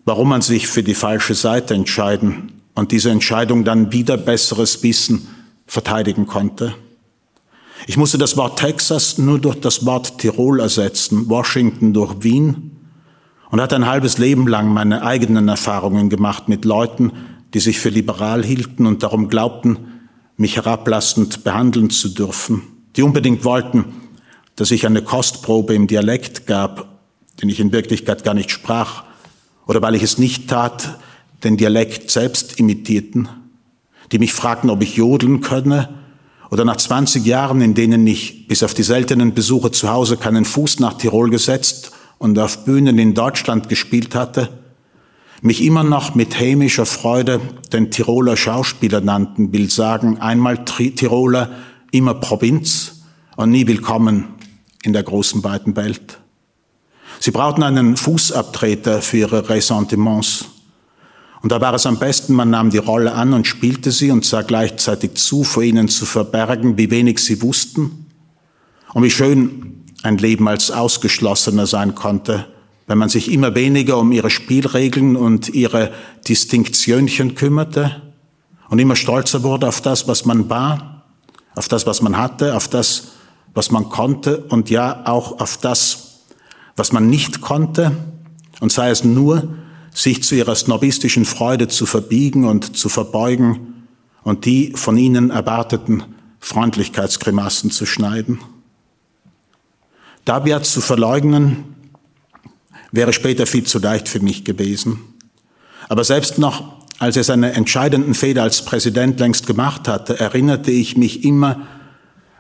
warum 0.05 0.29
man 0.29 0.43
sich 0.43 0.67
für 0.67 0.83
die 0.83 0.95
falsche 0.95 1.35
Seite 1.35 1.75
entscheiden 1.75 2.53
und 2.75 2.93
diese 2.93 3.11
Entscheidung 3.11 3.65
dann 3.65 3.93
wieder 3.93 4.17
besseres 4.17 4.83
Wissen 4.83 5.29
verteidigen 5.67 6.27
konnte. 6.27 6.75
Ich 7.87 7.97
musste 7.97 8.19
das 8.19 8.37
Wort 8.37 8.59
Texas 8.59 9.19
nur 9.19 9.39
durch 9.39 9.61
das 9.61 9.85
Wort 9.85 10.19
Tirol 10.19 10.61
ersetzen, 10.61 11.29
Washington 11.29 11.93
durch 11.93 12.23
Wien 12.23 12.73
und 13.51 13.61
hatte 13.61 13.77
ein 13.77 13.87
halbes 13.87 14.19
Leben 14.19 14.49
lang 14.49 14.73
meine 14.73 15.05
eigenen 15.05 15.49
Erfahrungen 15.49 16.09
gemacht 16.09 16.49
mit 16.49 16.65
Leuten, 16.65 17.13
die 17.55 17.61
sich 17.61 17.79
für 17.79 17.91
liberal 17.91 18.45
hielten 18.45 18.87
und 18.87 19.03
darum 19.03 19.29
glaubten, 19.29 19.79
mich 20.37 20.57
herablassend 20.57 21.45
behandeln 21.45 21.91
zu 21.91 22.09
dürfen, 22.09 22.63
die 22.97 23.03
unbedingt 23.03 23.45
wollten, 23.45 23.85
dass 24.57 24.71
ich 24.71 24.87
eine 24.87 25.03
Kostprobe 25.03 25.75
im 25.75 25.87
Dialekt 25.87 26.47
gab, 26.47 26.89
den 27.41 27.49
ich 27.49 27.61
in 27.61 27.73
Wirklichkeit 27.73 28.25
gar 28.25 28.35
nicht 28.35 28.51
sprach, 28.51 29.05
oder 29.67 29.83
weil 29.83 29.95
ich 29.95 30.03
es 30.03 30.19
nicht 30.19 30.49
tat, 30.49 30.99
den 31.45 31.57
Dialekt 31.57 32.11
selbst 32.11 32.59
imitierten, 32.59 33.29
die 34.13 34.19
mich 34.19 34.33
fragten, 34.33 34.71
ob 34.71 34.83
ich 34.83 34.97
jodeln 34.97 35.41
könne, 35.41 35.89
oder 36.51 36.65
nach 36.65 36.77
20 36.77 37.27
Jahren, 37.27 37.61
in 37.61 37.75
denen 37.75 38.07
ich 38.07 38.47
bis 38.47 38.63
auf 38.63 38.73
die 38.73 38.85
seltenen 38.85 39.35
Besuche 39.35 39.73
zu 39.73 39.91
Hause 39.91 40.17
keinen 40.17 40.45
Fuß 40.45 40.79
nach 40.79 40.95
Tirol 40.95 41.29
gesetzt 41.29 41.91
und 42.19 42.39
auf 42.39 42.65
Bühnen 42.65 42.99
in 42.99 43.15
Deutschland 43.15 43.69
gespielt 43.69 44.15
hatte, 44.15 44.49
mich 45.43 45.63
immer 45.63 45.83
noch 45.83 46.15
mit 46.15 46.39
hämischer 46.39 46.87
Freude 46.87 47.41
den 47.73 47.91
Tiroler 47.91 48.37
Schauspieler 48.37 49.01
nannten, 49.01 49.53
will 49.53 49.69
sagen, 49.71 50.19
einmal 50.19 50.65
Tiroler, 50.65 51.51
immer 51.91 52.15
Provinz 52.15 53.03
und 53.37 53.51
nie 53.51 53.67
willkommen 53.67 54.29
in 54.83 54.93
der 54.93 55.03
großen 55.03 55.43
weiten 55.45 55.77
Welt. 55.77 56.19
Sie 57.21 57.31
brauchten 57.31 57.63
einen 57.63 57.97
Fußabtreter 57.97 59.03
für 59.03 59.19
ihre 59.19 59.49
Ressentiments. 59.49 60.47
Und 61.43 61.53
da 61.53 61.61
war 61.61 61.75
es 61.75 61.87
am 61.87 61.99
besten, 61.99 62.35
man 62.35 62.51
nahm 62.51 62.71
die 62.71 62.79
Rolle 62.79 63.15
an 63.15 63.33
und 63.33 63.47
spielte 63.47 63.91
sie 63.93 64.11
und 64.11 64.25
sah 64.25 64.43
gleichzeitig 64.43 65.15
zu, 65.15 65.45
vor 65.45 65.63
ihnen 65.63 65.89
zu 65.89 66.07
verbergen, 66.07 66.77
wie 66.77 66.91
wenig 66.91 67.21
sie 67.21 67.43
wussten 67.43 68.07
und 68.95 69.03
wie 69.03 69.11
schön 69.11 69.85
ein 70.03 70.19
Leben 70.19 70.49
als 70.49 70.71
Ausgeschlossener 70.71 71.67
sein 71.67 71.95
konnte, 71.95 72.47
wenn 72.87 72.99
man 72.99 73.09
sich 73.09 73.31
immer 73.31 73.55
weniger 73.55 73.99
um 73.99 74.13
ihre 74.13 74.31
Spielregeln 74.31 75.17
und 75.17 75.49
ihre 75.49 75.93
Distinktionchen 76.29 77.35
kümmerte 77.35 78.03
und 78.69 78.79
immer 78.79 78.97
stolzer 78.97 79.43
wurde 79.43 79.69
auf 79.69 79.81
das, 79.81 80.09
was 80.09 80.25
man 80.25 80.49
war, 80.49 80.96
auf 81.57 81.67
das, 81.67 81.87
was 81.87 82.01
man 82.03 82.17
hatte, 82.17 82.55
auf 82.55 82.69
das, 82.69 83.09
was 83.55 83.73
man 83.73 83.89
konnte 83.89 84.45
und 84.49 84.71
ja 84.71 85.07
auch 85.07 85.41
auf 85.41 85.57
das, 85.57 86.21
was 86.77 86.93
man 86.93 87.09
nicht 87.09 87.41
konnte, 87.41 87.93
und 88.61 88.73
sei 88.73 88.91
es 88.91 89.05
nur, 89.05 89.49
sich 89.93 90.23
zu 90.23 90.35
ihrer 90.35 90.55
snobistischen 90.55 91.25
Freude 91.25 91.69
zu 91.69 91.87
verbiegen 91.87 92.45
und 92.45 92.77
zu 92.77 92.89
verbeugen 92.89 93.85
und 94.23 94.45
die 94.45 94.73
von 94.75 94.97
ihnen 94.97 95.31
erwarteten 95.31 96.05
Freundlichkeitsgrimassen 96.41 97.71
zu 97.71 97.87
schneiden. 97.87 98.39
Dabia 100.25 100.63
zu 100.63 100.81
verleugnen, 100.81 101.65
wäre 102.93 103.13
später 103.13 103.47
viel 103.47 103.65
zu 103.65 103.79
leicht 103.79 104.09
für 104.09 104.21
mich 104.21 104.45
gewesen. 104.45 105.01
Aber 105.89 106.05
selbst 106.05 106.39
noch, 106.39 106.86
als 106.99 107.17
er 107.17 107.25
seine 107.25 107.53
entscheidenden 107.53 108.15
Fehler 108.15 108.43
als 108.43 108.65
Präsident 108.65 109.21
längst 109.21 109.47
gemacht 109.47 109.89
hatte, 109.89 110.19
erinnerte 110.19 110.71
ich 110.71 110.97
mich 110.97 111.25
immer 111.25 111.67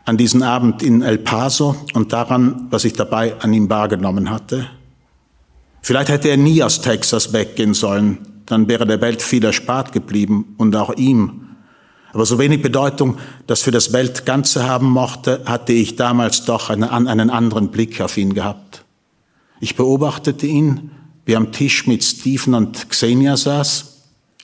an 0.04 0.16
diesen 0.16 0.42
Abend 0.42 0.82
in 0.82 1.02
El 1.02 1.18
Paso 1.18 1.76
und 1.92 2.12
daran, 2.12 2.68
was 2.70 2.84
ich 2.84 2.94
dabei 2.94 3.38
an 3.40 3.52
ihm 3.52 3.68
wahrgenommen 3.68 4.30
hatte. 4.30 4.66
Vielleicht 5.82 6.08
hätte 6.08 6.28
er 6.28 6.36
nie 6.36 6.62
aus 6.62 6.80
Texas 6.80 7.32
weggehen 7.32 7.74
sollen, 7.74 8.18
dann 8.46 8.68
wäre 8.68 8.86
der 8.86 9.00
Welt 9.00 9.20
viel 9.20 9.44
erspart 9.44 9.92
geblieben 9.92 10.54
und 10.56 10.74
auch 10.76 10.94
ihm. 10.96 11.42
Aber 12.12 12.24
so 12.24 12.38
wenig 12.38 12.62
Bedeutung 12.62 13.18
das 13.46 13.62
für 13.62 13.72
das 13.72 13.92
Weltganze 13.92 14.66
haben 14.66 14.88
mochte, 14.88 15.42
hatte 15.44 15.72
ich 15.72 15.96
damals 15.96 16.44
doch 16.44 16.70
eine, 16.70 16.90
einen 16.90 17.28
anderen 17.28 17.68
Blick 17.68 18.00
auf 18.00 18.16
ihn 18.16 18.32
gehabt. 18.32 18.84
Ich 19.60 19.76
beobachtete 19.76 20.46
ihn, 20.46 20.92
wie 21.24 21.36
am 21.36 21.52
Tisch 21.52 21.86
mit 21.86 22.04
Stephen 22.04 22.54
und 22.54 22.88
Xenia 22.88 23.36
saß, 23.36 23.95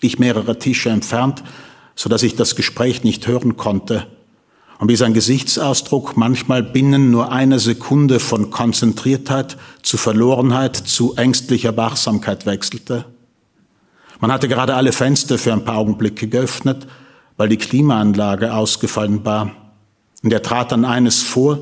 ich 0.02 0.18
mehrere 0.18 0.58
Tische 0.58 0.90
entfernt, 0.90 1.42
so 1.94 2.10
dass 2.10 2.22
ich 2.22 2.36
das 2.36 2.56
Gespräch 2.56 3.04
nicht 3.04 3.26
hören 3.26 3.56
konnte, 3.56 4.06
und 4.82 4.88
wie 4.88 4.96
sein 4.96 5.14
Gesichtsausdruck 5.14 6.16
manchmal 6.16 6.60
binnen 6.60 7.12
nur 7.12 7.30
einer 7.30 7.60
Sekunde 7.60 8.18
von 8.18 8.50
Konzentriertheit 8.50 9.56
zu 9.84 9.96
Verlorenheit 9.96 10.74
zu 10.74 11.14
ängstlicher 11.14 11.76
Wachsamkeit 11.76 12.46
wechselte. 12.46 13.04
Man 14.18 14.32
hatte 14.32 14.48
gerade 14.48 14.74
alle 14.74 14.90
Fenster 14.90 15.38
für 15.38 15.52
ein 15.52 15.64
paar 15.64 15.76
Augenblicke 15.76 16.26
geöffnet, 16.26 16.88
weil 17.36 17.48
die 17.48 17.58
Klimaanlage 17.58 18.52
ausgefallen 18.52 19.24
war. 19.24 19.52
Und 20.24 20.32
er 20.32 20.42
trat 20.42 20.72
dann 20.72 20.84
eines 20.84 21.22
vor, 21.22 21.60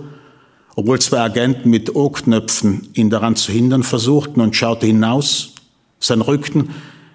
obwohl 0.74 0.98
zwei 0.98 1.20
Agenten 1.20 1.68
mit 1.68 1.94
O-Knöpfen 1.94 2.88
ihn 2.94 3.10
daran 3.10 3.36
zu 3.36 3.52
hindern 3.52 3.82
versuchten 3.82 4.40
und 4.40 4.56
schaute 4.56 4.86
hinaus, 4.86 5.52
sein 5.98 6.22
Rücken 6.22 6.70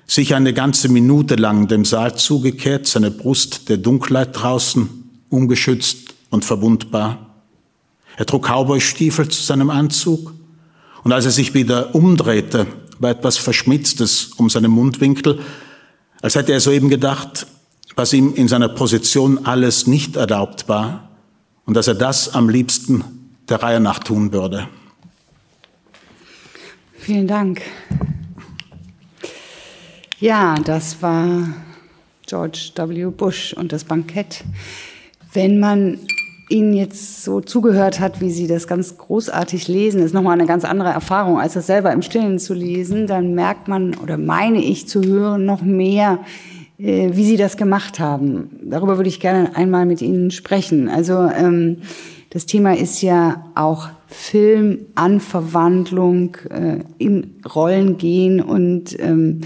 sich 0.07 0.35
eine 0.35 0.53
ganze 0.53 0.89
Minute 0.89 1.35
lang 1.35 1.67
dem 1.67 1.85
Saal 1.85 2.15
zugekehrt, 2.15 2.87
seine 2.87 3.11
Brust 3.11 3.69
der 3.69 3.77
Dunkelheit 3.77 4.29
draußen, 4.33 4.89
ungeschützt 5.29 6.13
und 6.29 6.45
verwundbar. 6.45 7.35
Er 8.17 8.25
trug 8.25 8.45
Cowboystiefel 8.47 9.27
zu 9.29 9.41
seinem 9.41 9.69
Anzug 9.69 10.33
und 11.03 11.11
als 11.11 11.25
er 11.25 11.31
sich 11.31 11.53
wieder 11.53 11.93
umdrehte, 11.95 12.67
war 12.99 13.11
etwas 13.11 13.37
Verschmitztes 13.37 14.31
um 14.37 14.49
seinen 14.49 14.71
Mundwinkel, 14.71 15.39
als 16.21 16.35
hätte 16.35 16.53
er 16.53 16.61
soeben 16.61 16.89
gedacht, 16.89 17.45
was 17.95 18.13
ihm 18.13 18.33
in 18.33 18.47
seiner 18.47 18.69
Position 18.69 19.45
alles 19.45 19.87
nicht 19.87 20.15
erlaubt 20.15 20.67
war 20.67 21.09
und 21.65 21.75
dass 21.75 21.87
er 21.87 21.95
das 21.95 22.33
am 22.33 22.49
liebsten 22.49 23.03
der 23.49 23.61
Reihe 23.61 23.79
nach 23.79 23.99
tun 23.99 24.31
würde. 24.31 24.67
Vielen 26.97 27.27
Dank. 27.27 27.61
Ja, 30.21 30.55
das 30.63 31.01
war 31.01 31.49
George 32.25 32.71
W. 32.75 33.07
Bush 33.07 33.53
und 33.53 33.73
das 33.73 33.83
Bankett. 33.83 34.45
Wenn 35.33 35.59
man 35.59 35.99
Ihnen 36.49 36.73
jetzt 36.73 37.23
so 37.23 37.41
zugehört 37.41 37.99
hat, 37.99 38.21
wie 38.21 38.29
Sie 38.29 38.47
das 38.47 38.65
ganz 38.65 38.97
großartig 38.97 39.67
lesen, 39.67 40.01
ist 40.01 40.13
nochmal 40.13 40.39
eine 40.39 40.47
ganz 40.47 40.63
andere 40.63 40.89
Erfahrung, 40.89 41.37
als 41.37 41.53
das 41.53 41.67
selber 41.67 41.91
im 41.91 42.01
Stillen 42.01 42.39
zu 42.39 42.53
lesen, 42.53 43.07
dann 43.07 43.33
merkt 43.33 43.67
man 43.67 43.93
oder 43.95 44.17
meine 44.17 44.63
ich 44.63 44.87
zu 44.87 45.03
hören 45.03 45.45
noch 45.45 45.61
mehr, 45.61 46.19
äh, 46.77 47.09
wie 47.11 47.25
Sie 47.25 47.35
das 47.35 47.57
gemacht 47.57 47.99
haben. 47.99 48.51
Darüber 48.63 48.95
würde 48.95 49.09
ich 49.09 49.19
gerne 49.19 49.53
einmal 49.57 49.85
mit 49.85 50.01
Ihnen 50.01 50.31
sprechen. 50.31 50.87
Also 50.87 51.27
ähm, 51.27 51.79
das 52.29 52.45
Thema 52.45 52.77
ist 52.77 53.01
ja 53.01 53.43
auch 53.55 53.89
Film 54.07 54.85
an 54.95 55.19
Verwandlung, 55.19 56.37
äh, 56.51 56.77
in 56.99 57.41
Rollen 57.53 57.97
gehen 57.97 58.39
und 58.39 58.97
ähm, 58.99 59.41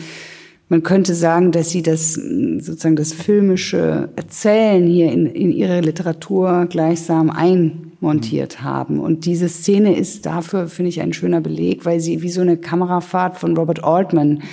man 0.70 0.84
könnte 0.84 1.14
sagen, 1.16 1.52
dass 1.52 1.70
Sie 1.70 1.82
das 1.82 2.14
sozusagen 2.14 2.96
das 2.96 3.12
filmische 3.12 4.10
Erzählen 4.16 4.86
hier 4.88 5.12
in, 5.12 5.26
in 5.26 5.52
Ihre 5.52 5.82
Literatur 5.82 6.68
gleichsam 6.70 7.30
einmontiert 7.30 8.62
haben. 8.62 9.00
Und 9.00 9.26
diese 9.26 9.50
Szene 9.50 9.98
ist 9.98 10.26
dafür, 10.26 10.68
finde 10.68 10.90
ich, 10.90 11.02
ein 11.02 11.14
schöner 11.14 11.42
Beleg, 11.42 11.86
weil 11.86 12.00
sie 12.00 12.22
wie 12.22 12.30
so 12.30 12.42
eine 12.42 12.58
Kamerafahrt 12.58 13.38
von 13.38 13.58
Robert 13.58 13.84
Altman 13.84 14.44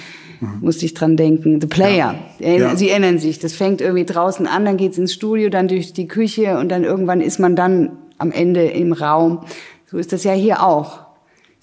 Mhm. 0.40 0.58
Musste 0.60 0.84
ich 0.84 0.94
dran 0.94 1.16
denken. 1.16 1.60
The 1.60 1.66
Player. 1.66 2.14
Ja. 2.38 2.48
Ja. 2.48 2.76
Sie 2.76 2.90
erinnern 2.90 3.18
sich. 3.18 3.38
Das 3.38 3.54
fängt 3.54 3.80
irgendwie 3.80 4.04
draußen 4.04 4.46
an, 4.46 4.64
dann 4.64 4.76
geht's 4.76 4.98
ins 4.98 5.12
Studio, 5.12 5.48
dann 5.48 5.68
durch 5.68 5.92
die 5.92 6.08
Küche 6.08 6.58
und 6.58 6.70
dann 6.70 6.84
irgendwann 6.84 7.20
ist 7.20 7.38
man 7.38 7.56
dann 7.56 7.90
am 8.18 8.32
Ende 8.32 8.64
im 8.64 8.92
Raum. 8.92 9.40
So 9.86 9.98
ist 9.98 10.12
das 10.12 10.24
ja 10.24 10.32
hier 10.32 10.62
auch. 10.62 11.05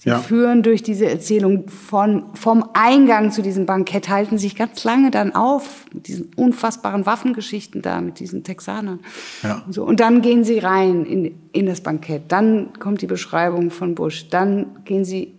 Sie 0.04 0.10
ja. 0.10 0.18
führen 0.18 0.62
durch 0.62 0.82
diese 0.82 1.08
Erzählung 1.08 1.66
von, 1.66 2.24
vom 2.34 2.68
Eingang 2.74 3.30
zu 3.30 3.40
diesem 3.40 3.64
Bankett, 3.64 4.10
halten 4.10 4.36
sich 4.36 4.54
ganz 4.54 4.84
lange 4.84 5.10
dann 5.10 5.34
auf 5.34 5.86
mit 5.94 6.08
diesen 6.08 6.30
unfassbaren 6.36 7.06
Waffengeschichten 7.06 7.80
da, 7.80 8.02
mit 8.02 8.20
diesen 8.20 8.44
Texanern. 8.44 9.00
Ja. 9.42 9.62
Und, 9.64 9.72
so. 9.72 9.82
und 9.82 10.00
dann 10.00 10.20
gehen 10.20 10.44
sie 10.44 10.58
rein 10.58 11.06
in, 11.06 11.34
in 11.52 11.64
das 11.64 11.80
Bankett. 11.80 12.24
Dann 12.28 12.74
kommt 12.78 13.00
die 13.00 13.06
Beschreibung 13.06 13.70
von 13.70 13.94
Bush. 13.94 14.28
Dann 14.28 14.84
gehen 14.84 15.06
sie 15.06 15.32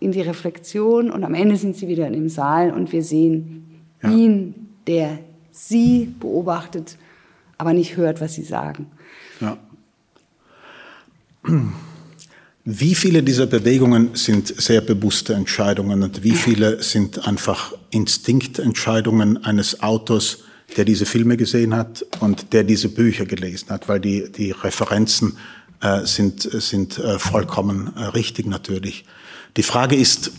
in 0.00 0.12
die 0.12 0.22
Reflexion 0.22 1.10
und 1.10 1.22
am 1.22 1.34
Ende 1.34 1.56
sind 1.56 1.76
sie 1.76 1.86
wieder 1.86 2.06
in 2.06 2.14
dem 2.14 2.30
Saal 2.30 2.70
und 2.70 2.92
wir 2.92 3.02
sehen 3.02 3.82
ja. 4.02 4.08
ihn, 4.08 4.70
der 4.86 5.18
sie 5.50 6.14
beobachtet, 6.18 6.96
aber 7.58 7.74
nicht 7.74 7.98
hört, 7.98 8.22
was 8.22 8.32
sie 8.32 8.44
sagen. 8.44 8.86
Ja. 9.38 9.58
Wie 12.70 12.94
viele 12.94 13.22
dieser 13.22 13.46
Bewegungen 13.46 14.10
sind 14.12 14.48
sehr 14.48 14.82
bewusste 14.82 15.32
Entscheidungen 15.32 16.02
und 16.02 16.22
wie 16.22 16.32
viele 16.32 16.82
sind 16.82 17.26
einfach 17.26 17.72
Instinktentscheidungen 17.88 19.42
eines 19.42 19.80
Autors, 19.80 20.40
der 20.76 20.84
diese 20.84 21.06
Filme 21.06 21.38
gesehen 21.38 21.74
hat 21.74 22.04
und 22.20 22.52
der 22.52 22.64
diese 22.64 22.90
Bücher 22.90 23.24
gelesen 23.24 23.70
hat, 23.70 23.88
weil 23.88 24.00
die, 24.00 24.30
die 24.30 24.50
Referenzen 24.50 25.38
äh, 25.80 26.04
sind, 26.04 26.42
sind 26.42 26.98
äh, 26.98 27.18
vollkommen 27.18 27.90
äh, 27.96 28.04
richtig 28.04 28.46
natürlich. 28.46 29.06
Die 29.56 29.62
Frage 29.62 29.96
ist, 29.96 30.32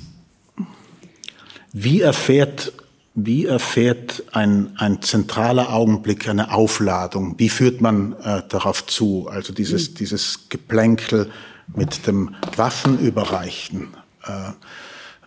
wie 1.73 2.01
erfährt, 2.01 2.73
wie 3.15 3.47
erfährt 3.47 4.23
ein, 4.33 4.77
ein 4.77 5.01
zentraler 5.01 5.73
Augenblick 5.73 6.29
eine 6.29 6.53
Aufladung? 6.53 7.39
Wie 7.39 7.49
führt 7.49 7.81
man 7.81 8.13
äh, 8.21 8.43
darauf 8.49 8.85
zu? 8.85 9.27
Also 9.29 9.51
dieses, 9.51 9.95
dieses 9.95 10.47
Geplänkel, 10.49 11.31
mit 11.75 12.07
dem 12.07 12.35
Waffenüberreichen 12.55 13.89
äh, 14.25 14.51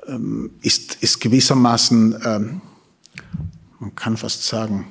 ähm, 0.08 0.50
ist, 0.62 0.96
ist 1.02 1.20
gewissermaßen, 1.20 2.12
äh, 2.22 2.38
man 3.78 3.94
kann 3.94 4.16
fast 4.16 4.46
sagen, 4.46 4.86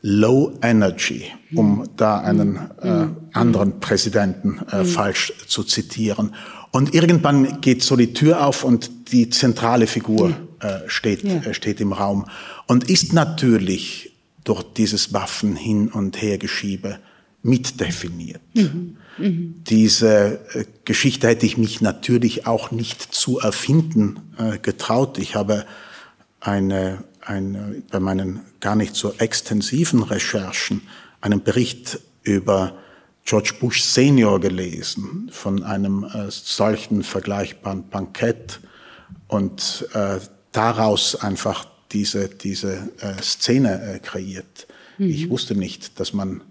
Low 0.00 0.56
Energy, 0.62 1.24
um 1.54 1.88
da 1.96 2.20
einen 2.20 2.56
äh, 2.80 3.08
anderen 3.32 3.80
Präsidenten 3.80 4.60
äh, 4.70 4.84
falsch 4.84 5.32
zu 5.48 5.64
zitieren. 5.64 6.34
Und 6.70 6.94
irgendwann 6.94 7.60
geht 7.60 7.82
so 7.82 7.96
die 7.96 8.12
Tür 8.12 8.46
auf 8.46 8.62
und 8.62 9.12
die 9.12 9.28
zentrale 9.30 9.88
Figur 9.88 10.34
äh, 10.60 10.80
steht, 10.86 11.24
äh, 11.24 11.52
steht 11.52 11.80
im 11.80 11.92
Raum 11.92 12.26
und 12.66 12.88
ist 12.88 13.12
natürlich 13.12 14.12
durch 14.44 14.62
dieses 14.62 15.12
Waffen 15.12 15.56
hin 15.56 15.88
und 15.88 16.22
her 16.22 16.38
Geschiebe 16.38 17.00
mitdefiniert. 17.42 18.40
Mhm. 18.54 18.97
Mhm. 19.18 19.62
Diese 19.64 20.40
äh, 20.54 20.64
Geschichte 20.84 21.28
hätte 21.28 21.46
ich 21.46 21.58
mich 21.58 21.80
natürlich 21.80 22.46
auch 22.46 22.70
nicht 22.70 23.02
zu 23.14 23.38
erfinden 23.38 24.20
äh, 24.38 24.58
getraut. 24.58 25.18
Ich 25.18 25.34
habe 25.34 25.66
eine, 26.40 27.04
eine, 27.20 27.82
bei 27.90 28.00
meinen 28.00 28.40
gar 28.60 28.76
nicht 28.76 28.94
so 28.94 29.12
extensiven 29.18 30.02
Recherchen 30.02 30.82
einen 31.20 31.42
Bericht 31.42 32.00
über 32.22 32.78
George 33.24 33.54
Bush 33.60 33.82
Senior 33.82 34.40
gelesen 34.40 35.28
von 35.30 35.62
einem 35.62 36.04
äh, 36.04 36.30
solchen 36.30 37.02
vergleichbaren 37.02 37.88
Bankett 37.88 38.60
und 39.26 39.86
äh, 39.92 40.18
daraus 40.52 41.14
einfach 41.16 41.66
diese, 41.92 42.28
diese 42.28 42.90
äh, 43.00 43.20
Szene 43.22 44.00
kreiert. 44.02 44.66
Mhm. 44.96 45.10
Ich 45.10 45.28
wusste 45.28 45.54
nicht, 45.54 46.00
dass 46.00 46.12
man 46.12 46.42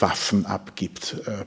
Waffen 0.00 0.46
abgibt, 0.46 1.16
äh, 1.26 1.44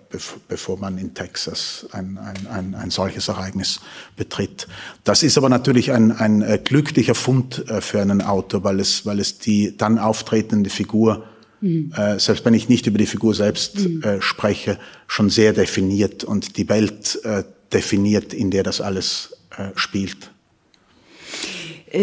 bevor 0.47 0.77
man 0.77 0.97
in 0.97 1.13
Texas 1.13 1.87
ein, 1.91 2.17
ein, 2.17 2.47
ein, 2.47 2.75
ein 2.75 2.89
solches 2.89 3.27
Ereignis 3.27 3.79
betritt. 4.15 4.67
Das 5.03 5.23
ist 5.23 5.37
aber 5.37 5.49
natürlich 5.49 5.91
ein, 5.91 6.11
ein 6.11 6.41
äh, 6.41 6.59
glücklicher 6.63 7.15
Fund 7.15 7.67
äh, 7.69 7.81
für 7.81 8.01
einen 8.01 8.21
Autor, 8.21 8.63
weil 8.63 8.79
es, 8.79 9.05
weil 9.05 9.19
es 9.19 9.37
die 9.39 9.75
dann 9.77 9.97
auftretende 9.97 10.69
Figur, 10.69 11.25
mhm. 11.61 11.93
selbst 12.17 12.45
wenn 12.45 12.53
ich 12.53 12.69
nicht 12.69 12.87
über 12.87 12.97
die 12.97 13.05
Figur 13.05 13.33
selbst 13.33 13.79
mhm. 13.79 14.03
spreche, 14.19 14.77
schon 15.07 15.29
sehr 15.29 15.53
definiert 15.53 16.23
und 16.23 16.57
die 16.57 16.67
Welt 16.67 17.19
definiert, 17.71 18.33
in 18.33 18.51
der 18.51 18.63
das 18.63 18.81
alles 18.81 19.37
spielt. 19.75 20.31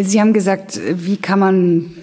Sie 0.03 0.21
haben 0.21 0.33
gesagt, 0.33 0.81
wie 0.83 1.17
kann 1.19 1.39
man 1.39 1.97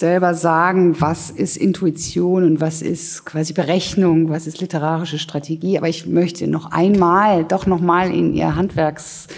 selber 0.00 0.34
sagen, 0.34 1.00
was 1.00 1.30
ist 1.30 1.56
Intuition 1.56 2.42
und 2.44 2.60
was 2.60 2.82
ist 2.82 3.24
quasi 3.24 3.52
Berechnung, 3.52 4.30
was 4.30 4.46
ist 4.46 4.60
literarische 4.60 5.18
Strategie. 5.18 5.78
Aber 5.78 5.88
ich 5.88 6.06
möchte 6.06 6.48
noch 6.48 6.72
einmal, 6.72 7.44
doch 7.44 7.66
noch 7.66 7.80
mal 7.80 8.12
in 8.12 8.34
ihr 8.34 8.56
Handwerks, 8.56 9.28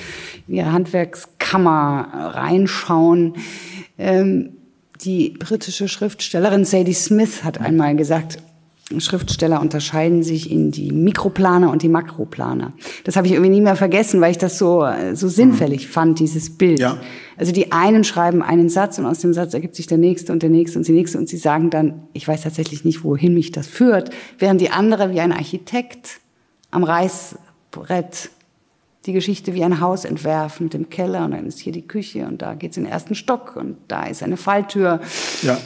in 0.49 0.55
ihre 0.55 0.73
Handwerkskammer 0.73 2.33
reinschauen. 2.35 3.35
Ähm, 3.99 4.51
die 5.05 5.31
britische 5.31 5.89
Schriftstellerin 5.89 6.65
Sadie 6.65 6.95
Smith 6.95 7.45
hat 7.45 7.61
einmal 7.61 7.97
gesagt, 7.97 8.39
Schriftsteller 8.99 9.61
unterscheiden 9.61 10.23
sich 10.23 10.51
in 10.51 10.71
die 10.71 10.93
Mikroplaner 10.93 11.71
und 11.71 11.83
die 11.83 11.89
Makroplaner. 11.89 12.73
Das 13.05 13.17
habe 13.17 13.27
ich 13.27 13.33
irgendwie 13.33 13.51
nie 13.51 13.61
mehr 13.61 13.77
vergessen, 13.77 14.21
weil 14.21 14.33
ich 14.33 14.39
das 14.39 14.59
so, 14.59 14.87
so 15.15 15.29
sinnfällig 15.29 15.87
mhm. 15.87 15.91
fand, 15.91 16.19
dieses 16.19 16.51
Bild. 16.57 16.79
Ja. 16.79 16.99
Also 17.43 17.51
die 17.51 17.73
einen 17.73 18.05
schreiben 18.05 18.41
einen 18.41 18.69
Satz 18.69 18.99
und 18.99 19.05
aus 19.05 19.19
dem 19.19 19.35
Satz 19.35 19.53
ergibt 19.53 19.75
sich 19.75 19.89
der 19.89 19.99
nächste 19.99 20.33
und 20.33 20.45
der 20.45 20.49
nächste 20.49 20.79
und 20.79 20.87
die 20.87 20.93
nächste 20.93 21.19
und 21.19 21.29
sie 21.29 21.39
sagen 21.39 21.71
dann, 21.71 22.05
ich 22.13 22.29
weiß 22.29 22.43
tatsächlich 22.43 22.85
nicht, 22.85 23.03
wohin 23.03 23.35
mich 23.35 23.51
das 23.51 23.67
führt, 23.67 24.11
während 24.39 24.61
die 24.61 24.71
andere 24.71 25.11
wie 25.11 25.19
ein 25.19 25.33
Architekt 25.33 26.21
am 26.71 26.85
Reißbrett 26.85 28.31
die 29.07 29.13
Geschichte 29.13 29.55
wie 29.55 29.65
ein 29.65 29.81
Haus 29.81 30.05
entwerfen 30.05 30.67
mit 30.67 30.75
dem 30.75 30.89
Keller 30.89 31.25
und 31.25 31.33
dann 31.33 31.45
ist 31.45 31.59
hier 31.59 31.73
die 31.73 31.83
Küche 31.83 32.27
und 32.27 32.43
da 32.43 32.55
geht's 32.55 32.77
in 32.77 32.85
den 32.85 32.93
ersten 32.93 33.17
Stock 33.17 33.57
und 33.57 33.77
da 33.89 34.05
ist 34.05 34.23
eine 34.23 34.37
Falltür. 34.37 35.01
Ja. 35.43 35.59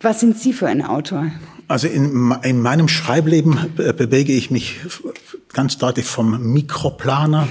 Was 0.00 0.18
sind 0.18 0.36
Sie 0.36 0.52
für 0.52 0.66
ein 0.66 0.84
Autor? 0.84 1.30
Also 1.68 1.86
in, 1.86 2.34
in 2.42 2.60
meinem 2.60 2.88
Schreibleben 2.88 3.56
bewege 3.76 4.32
ich 4.32 4.50
mich 4.50 4.80
ganz 5.52 5.78
deutlich 5.78 6.06
vom 6.06 6.52
Mikroplaner, 6.52 7.46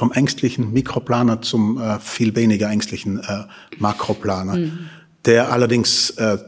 vom 0.00 0.12
ängstlichen 0.12 0.72
Mikroplaner 0.72 1.42
zum 1.42 1.78
äh, 1.78 2.00
viel 2.00 2.34
weniger 2.34 2.70
ängstlichen 2.70 3.18
äh, 3.18 3.44
Makroplaner, 3.78 4.56
mhm. 4.56 4.88
der 5.26 5.52
allerdings 5.52 6.08
äh, 6.12 6.38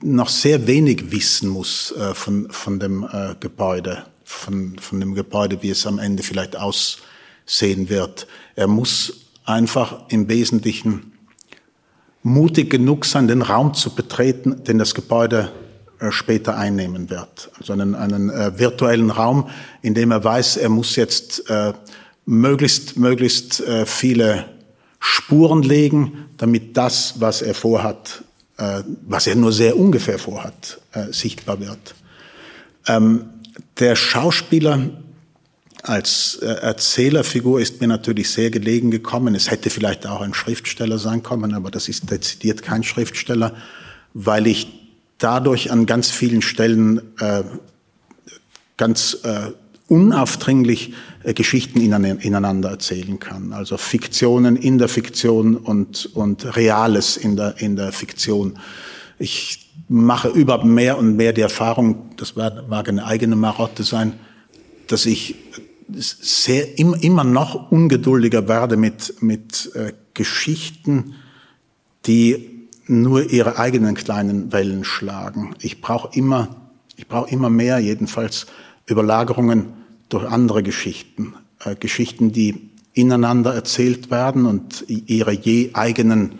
noch 0.00 0.28
sehr 0.28 0.68
wenig 0.68 1.10
wissen 1.10 1.48
muss 1.48 1.90
äh, 1.90 2.14
von, 2.14 2.48
von 2.52 2.78
dem 2.78 3.02
äh, 3.02 3.34
Gebäude, 3.40 4.04
von, 4.22 4.78
von 4.78 5.00
dem 5.00 5.16
Gebäude, 5.16 5.60
wie 5.62 5.70
es 5.70 5.84
am 5.88 5.98
Ende 5.98 6.22
vielleicht 6.22 6.54
aussehen 6.54 7.88
wird. 7.88 8.28
Er 8.54 8.68
muss 8.68 9.12
einfach 9.44 10.04
im 10.08 10.28
Wesentlichen 10.28 11.14
mutig 12.22 12.70
genug 12.70 13.06
sein, 13.06 13.26
den 13.26 13.42
Raum 13.42 13.74
zu 13.74 13.92
betreten, 13.92 14.62
den 14.62 14.78
das 14.78 14.94
Gebäude 14.94 15.50
äh, 15.98 16.12
später 16.12 16.56
einnehmen 16.56 17.10
wird. 17.10 17.50
Also 17.58 17.72
einen, 17.72 17.96
einen 17.96 18.30
äh, 18.30 18.56
virtuellen 18.56 19.10
Raum, 19.10 19.48
in 19.82 19.94
dem 19.94 20.12
er 20.12 20.22
weiß, 20.22 20.58
er 20.58 20.68
muss 20.68 20.94
jetzt 20.94 21.50
äh, 21.50 21.72
möglichst, 22.26 22.96
möglichst 22.96 23.60
äh, 23.60 23.86
viele 23.86 24.46
Spuren 25.00 25.62
legen, 25.62 26.26
damit 26.36 26.76
das, 26.76 27.14
was 27.18 27.42
er 27.42 27.54
vorhat, 27.54 28.22
äh, 28.58 28.82
was 29.06 29.26
er 29.26 29.36
nur 29.36 29.52
sehr 29.52 29.76
ungefähr 29.76 30.18
vorhat, 30.18 30.80
äh, 30.92 31.12
sichtbar 31.12 31.60
wird. 31.60 31.94
Ähm, 32.86 33.24
der 33.78 33.96
Schauspieler 33.96 34.90
als 35.82 36.38
äh, 36.40 36.46
Erzählerfigur 36.46 37.60
ist 37.60 37.80
mir 37.80 37.88
natürlich 37.88 38.30
sehr 38.30 38.50
gelegen 38.50 38.90
gekommen. 38.90 39.34
Es 39.34 39.50
hätte 39.50 39.68
vielleicht 39.68 40.06
auch 40.06 40.20
ein 40.20 40.34
Schriftsteller 40.34 40.98
sein 40.98 41.22
können, 41.22 41.54
aber 41.54 41.70
das 41.70 41.88
ist 41.88 42.10
dezidiert 42.10 42.62
kein 42.62 42.84
Schriftsteller, 42.84 43.54
weil 44.14 44.46
ich 44.46 44.68
dadurch 45.18 45.72
an 45.72 45.86
ganz 45.86 46.10
vielen 46.10 46.42
Stellen 46.42 47.00
äh, 47.18 47.42
ganz 48.76 49.18
äh, 49.24 49.50
unaufdringlich 49.92 50.94
äh, 51.22 51.34
Geschichten 51.34 51.80
ineinander 51.80 52.70
erzählen 52.70 53.18
kann. 53.18 53.52
Also 53.52 53.76
Fiktionen 53.76 54.56
in 54.56 54.78
der 54.78 54.88
Fiktion 54.88 55.56
und, 55.56 56.06
und 56.14 56.56
Reales 56.56 57.18
in 57.18 57.36
der, 57.36 57.60
in 57.60 57.76
der 57.76 57.92
Fiktion. 57.92 58.58
Ich 59.18 59.70
mache 59.88 60.28
überhaupt 60.28 60.64
mehr 60.64 60.96
und 60.96 61.16
mehr 61.16 61.34
die 61.34 61.42
Erfahrung, 61.42 62.10
das 62.16 62.34
mag 62.36 62.88
eine 62.88 63.04
eigene 63.04 63.36
Marotte 63.36 63.82
sein, 63.82 64.14
dass 64.86 65.04
ich 65.04 65.36
sehr 65.94 66.78
immer 66.78 67.24
noch 67.24 67.70
ungeduldiger 67.70 68.48
werde 68.48 68.78
mit, 68.78 69.22
mit 69.22 69.72
äh, 69.74 69.92
Geschichten, 70.14 71.16
die 72.06 72.68
nur 72.86 73.30
ihre 73.30 73.58
eigenen 73.58 73.94
kleinen 73.94 74.52
Wellen 74.52 74.84
schlagen. 74.84 75.54
Ich 75.60 75.82
brauche 75.82 76.16
immer, 76.16 76.48
ich 76.96 77.06
brauche 77.06 77.30
immer 77.30 77.50
mehr, 77.50 77.78
jedenfalls 77.78 78.46
Überlagerungen 78.86 79.81
durch 80.12 80.24
andere 80.24 80.62
Geschichten, 80.62 81.34
äh, 81.64 81.74
Geschichten, 81.74 82.32
die 82.32 82.70
ineinander 82.94 83.54
erzählt 83.54 84.10
werden 84.10 84.46
und 84.46 84.84
ihre 84.88 85.32
je 85.32 85.70
eigenen 85.72 86.38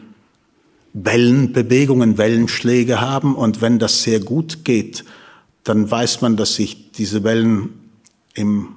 Wellenbewegungen, 0.93 2.19
Wellenschläge 2.19 3.01
haben. 3.01 3.35
Und 3.35 3.63
wenn 3.63 3.79
das 3.79 4.03
sehr 4.03 4.21
gut 4.21 4.65
geht, 4.65 5.05
dann 5.65 5.91
weiß 5.91 6.21
man, 6.21 6.37
dass 6.37 6.57
sich 6.57 6.93
diese 6.93 7.25
Wellen 7.25 7.71
im 8.35 8.69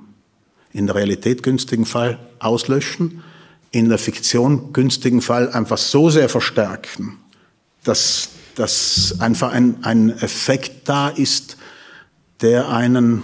in 0.76 0.88
der 0.88 0.96
Realität 0.96 1.42
günstigen 1.42 1.86
Fall 1.86 2.20
auslöschen 2.40 3.24
in 3.72 3.88
der 3.88 3.98
Fiktion 3.98 4.74
günstigen 4.74 5.22
Fall 5.22 5.50
einfach 5.52 5.78
so 5.78 6.10
sehr 6.10 6.28
verstärken, 6.28 7.18
dass, 7.86 8.30
dass 8.56 9.16
einfach 9.20 9.52
ein, 9.52 9.84
ein 9.84 10.10
Effekt 10.20 10.88
da 10.90 11.10
ist, 11.10 11.58
der 12.42 12.70
einen, 12.70 13.24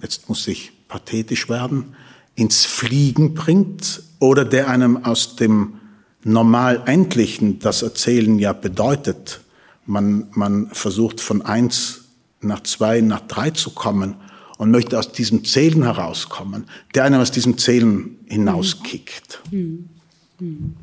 jetzt 0.00 0.28
muss 0.28 0.46
ich 0.48 0.71
pathetisch 0.92 1.48
werden, 1.48 1.96
ins 2.34 2.66
Fliegen 2.66 3.32
bringt 3.32 4.02
oder 4.18 4.44
der 4.44 4.68
einem 4.68 5.04
aus 5.04 5.36
dem 5.36 5.74
normal 6.22 6.82
Endlichen, 6.84 7.58
das 7.60 7.80
Erzählen 7.82 8.38
ja 8.38 8.52
bedeutet, 8.52 9.40
man, 9.86 10.26
man 10.32 10.68
versucht 10.72 11.20
von 11.20 11.40
eins 11.40 12.04
nach 12.42 12.62
zwei, 12.62 13.00
nach 13.00 13.20
drei 13.20 13.50
zu 13.50 13.70
kommen 13.70 14.16
und 14.58 14.70
möchte 14.70 14.98
aus 14.98 15.12
diesem 15.12 15.44
Zählen 15.44 15.82
herauskommen, 15.82 16.64
der 16.94 17.04
einem 17.04 17.20
aus 17.20 17.30
diesem 17.30 17.56
Zählen 17.56 18.18
hinauskickt. 18.26 19.40
Mhm. 19.50 19.88
Mhm. 20.38 20.76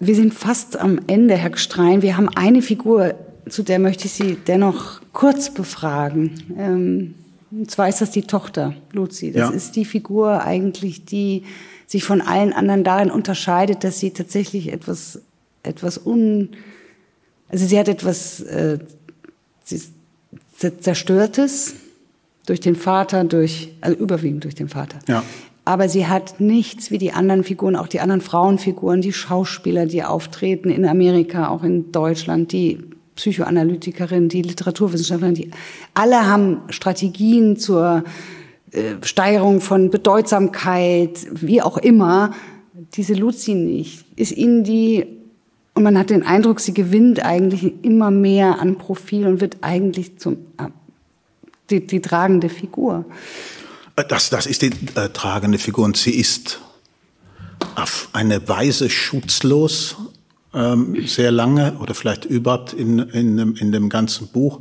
Wir 0.00 0.14
sind 0.14 0.32
fast 0.32 0.78
am 0.78 1.00
Ende, 1.08 1.36
Herr 1.36 1.50
Gstrein. 1.50 2.02
Wir 2.02 2.16
haben 2.16 2.28
eine 2.28 2.62
Figur, 2.62 3.14
zu 3.50 3.62
der 3.62 3.78
möchte 3.78 4.06
ich 4.06 4.12
Sie 4.12 4.36
dennoch 4.46 5.00
kurz 5.12 5.50
befragen. 5.50 6.32
Ähm, 6.56 7.14
und 7.50 7.70
zwar 7.70 7.88
ist 7.88 8.00
das 8.00 8.10
die 8.10 8.22
Tochter, 8.22 8.74
Luzi. 8.92 9.32
Das 9.32 9.50
ja. 9.50 9.56
ist 9.56 9.76
die 9.76 9.84
Figur 9.84 10.42
eigentlich, 10.42 11.04
die 11.04 11.44
sich 11.86 12.04
von 12.04 12.20
allen 12.20 12.52
anderen 12.52 12.84
darin 12.84 13.10
unterscheidet, 13.10 13.82
dass 13.82 13.98
sie 13.98 14.10
tatsächlich 14.10 14.72
etwas, 14.72 15.22
etwas 15.62 16.04
un, 16.04 16.50
also 17.48 17.66
sie 17.66 17.78
hat 17.78 17.88
etwas 17.88 18.40
äh, 18.40 18.78
Zerstörtes 20.80 21.74
durch 22.44 22.60
den 22.60 22.76
Vater, 22.76 23.24
durch, 23.24 23.72
also 23.80 23.96
überwiegend 23.96 24.44
durch 24.44 24.54
den 24.54 24.68
Vater. 24.68 24.98
Ja. 25.08 25.22
Aber 25.64 25.88
sie 25.88 26.06
hat 26.06 26.40
nichts 26.40 26.90
wie 26.90 26.98
die 26.98 27.12
anderen 27.12 27.44
Figuren, 27.44 27.76
auch 27.76 27.88
die 27.88 28.00
anderen 28.00 28.20
Frauenfiguren, 28.20 29.00
die 29.00 29.12
Schauspieler, 29.12 29.86
die 29.86 30.02
auftreten 30.02 30.70
in 30.70 30.86
Amerika, 30.86 31.48
auch 31.48 31.62
in 31.62 31.92
Deutschland, 31.92 32.52
die 32.52 32.78
Psychoanalytikerin, 33.18 34.28
die 34.28 34.42
Literaturwissenschaftlerin, 34.42 35.34
die 35.34 35.50
alle 35.92 36.26
haben 36.26 36.62
Strategien 36.70 37.56
zur 37.56 38.04
äh, 38.70 38.94
Steigerung 39.02 39.60
von 39.60 39.90
Bedeutsamkeit, 39.90 41.26
wie 41.32 41.60
auch 41.60 41.78
immer. 41.78 42.32
Diese 42.94 43.14
Luzi 43.14 43.54
nicht. 43.54 44.04
Ist 44.14 44.30
ihnen 44.30 44.62
die, 44.62 45.04
und 45.74 45.82
man 45.82 45.98
hat 45.98 46.10
den 46.10 46.22
Eindruck, 46.22 46.60
sie 46.60 46.72
gewinnt 46.72 47.24
eigentlich 47.24 47.84
immer 47.84 48.12
mehr 48.12 48.60
an 48.60 48.78
Profil 48.78 49.26
und 49.26 49.40
wird 49.40 49.56
eigentlich 49.62 50.18
zum, 50.18 50.36
die, 51.70 51.84
die 51.84 52.00
tragende 52.00 52.48
Figur. 52.48 53.04
Äh, 53.96 54.04
das, 54.08 54.30
das 54.30 54.46
ist 54.46 54.62
die 54.62 54.70
äh, 54.94 55.08
tragende 55.08 55.58
Figur 55.58 55.84
und 55.84 55.96
sie 55.96 56.14
ist 56.14 56.60
auf 57.74 58.10
eine 58.12 58.48
Weise 58.48 58.88
schutzlos 58.88 59.96
ähm, 60.54 61.06
sehr 61.06 61.30
lange 61.30 61.74
oder 61.78 61.94
vielleicht 61.94 62.24
überhaupt 62.24 62.72
in, 62.72 62.98
in, 62.98 63.36
dem, 63.36 63.54
in 63.56 63.72
dem 63.72 63.88
ganzen 63.88 64.28
Buch, 64.28 64.60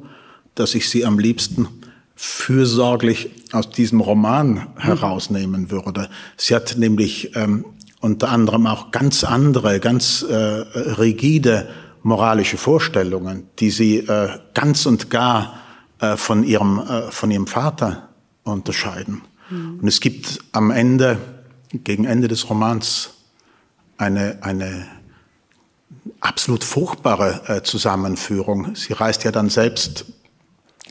dass 0.55 0.75
ich 0.75 0.89
sie 0.89 1.05
am 1.05 1.19
liebsten 1.19 1.67
fürsorglich 2.15 3.29
aus 3.51 3.69
diesem 3.69 4.01
Roman 4.01 4.67
herausnehmen 4.75 5.69
würde. 5.69 6.09
Sie 6.35 6.55
hat 6.55 6.75
nämlich 6.77 7.35
ähm, 7.35 7.65
unter 7.99 8.29
anderem 8.29 8.65
auch 8.65 8.91
ganz 8.91 9.23
andere, 9.23 9.79
ganz 9.79 10.23
äh, 10.23 10.35
rigide 10.35 11.67
moralische 12.03 12.57
Vorstellungen, 12.57 13.47
die 13.59 13.69
sie 13.69 13.97
äh, 13.97 14.29
ganz 14.53 14.85
und 14.85 15.09
gar 15.09 15.59
äh, 15.99 16.17
von, 16.17 16.43
ihrem, 16.43 16.79
äh, 16.79 17.11
von 17.11 17.31
ihrem 17.31 17.47
Vater 17.47 18.09
unterscheiden. 18.43 19.21
Mhm. 19.49 19.79
Und 19.81 19.87
es 19.87 19.99
gibt 19.99 20.39
am 20.51 20.71
Ende, 20.71 21.17
gegen 21.71 22.05
Ende 22.05 22.27
des 22.27 22.49
Romans, 22.49 23.11
eine, 23.97 24.39
eine 24.41 24.85
absolut 26.19 26.63
furchtbare 26.63 27.41
äh, 27.47 27.63
Zusammenführung. 27.63 28.75
Sie 28.75 28.93
reist 28.93 29.23
ja 29.23 29.31
dann 29.31 29.49
selbst 29.49 30.05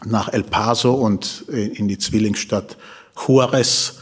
nach 0.05 0.29
El 0.29 0.45
Paso 0.45 0.95
und 0.95 1.45
äh, 1.51 1.67
in 1.67 1.89
die 1.89 1.99
Zwillingsstadt 1.99 2.77
Juarez 3.27 3.95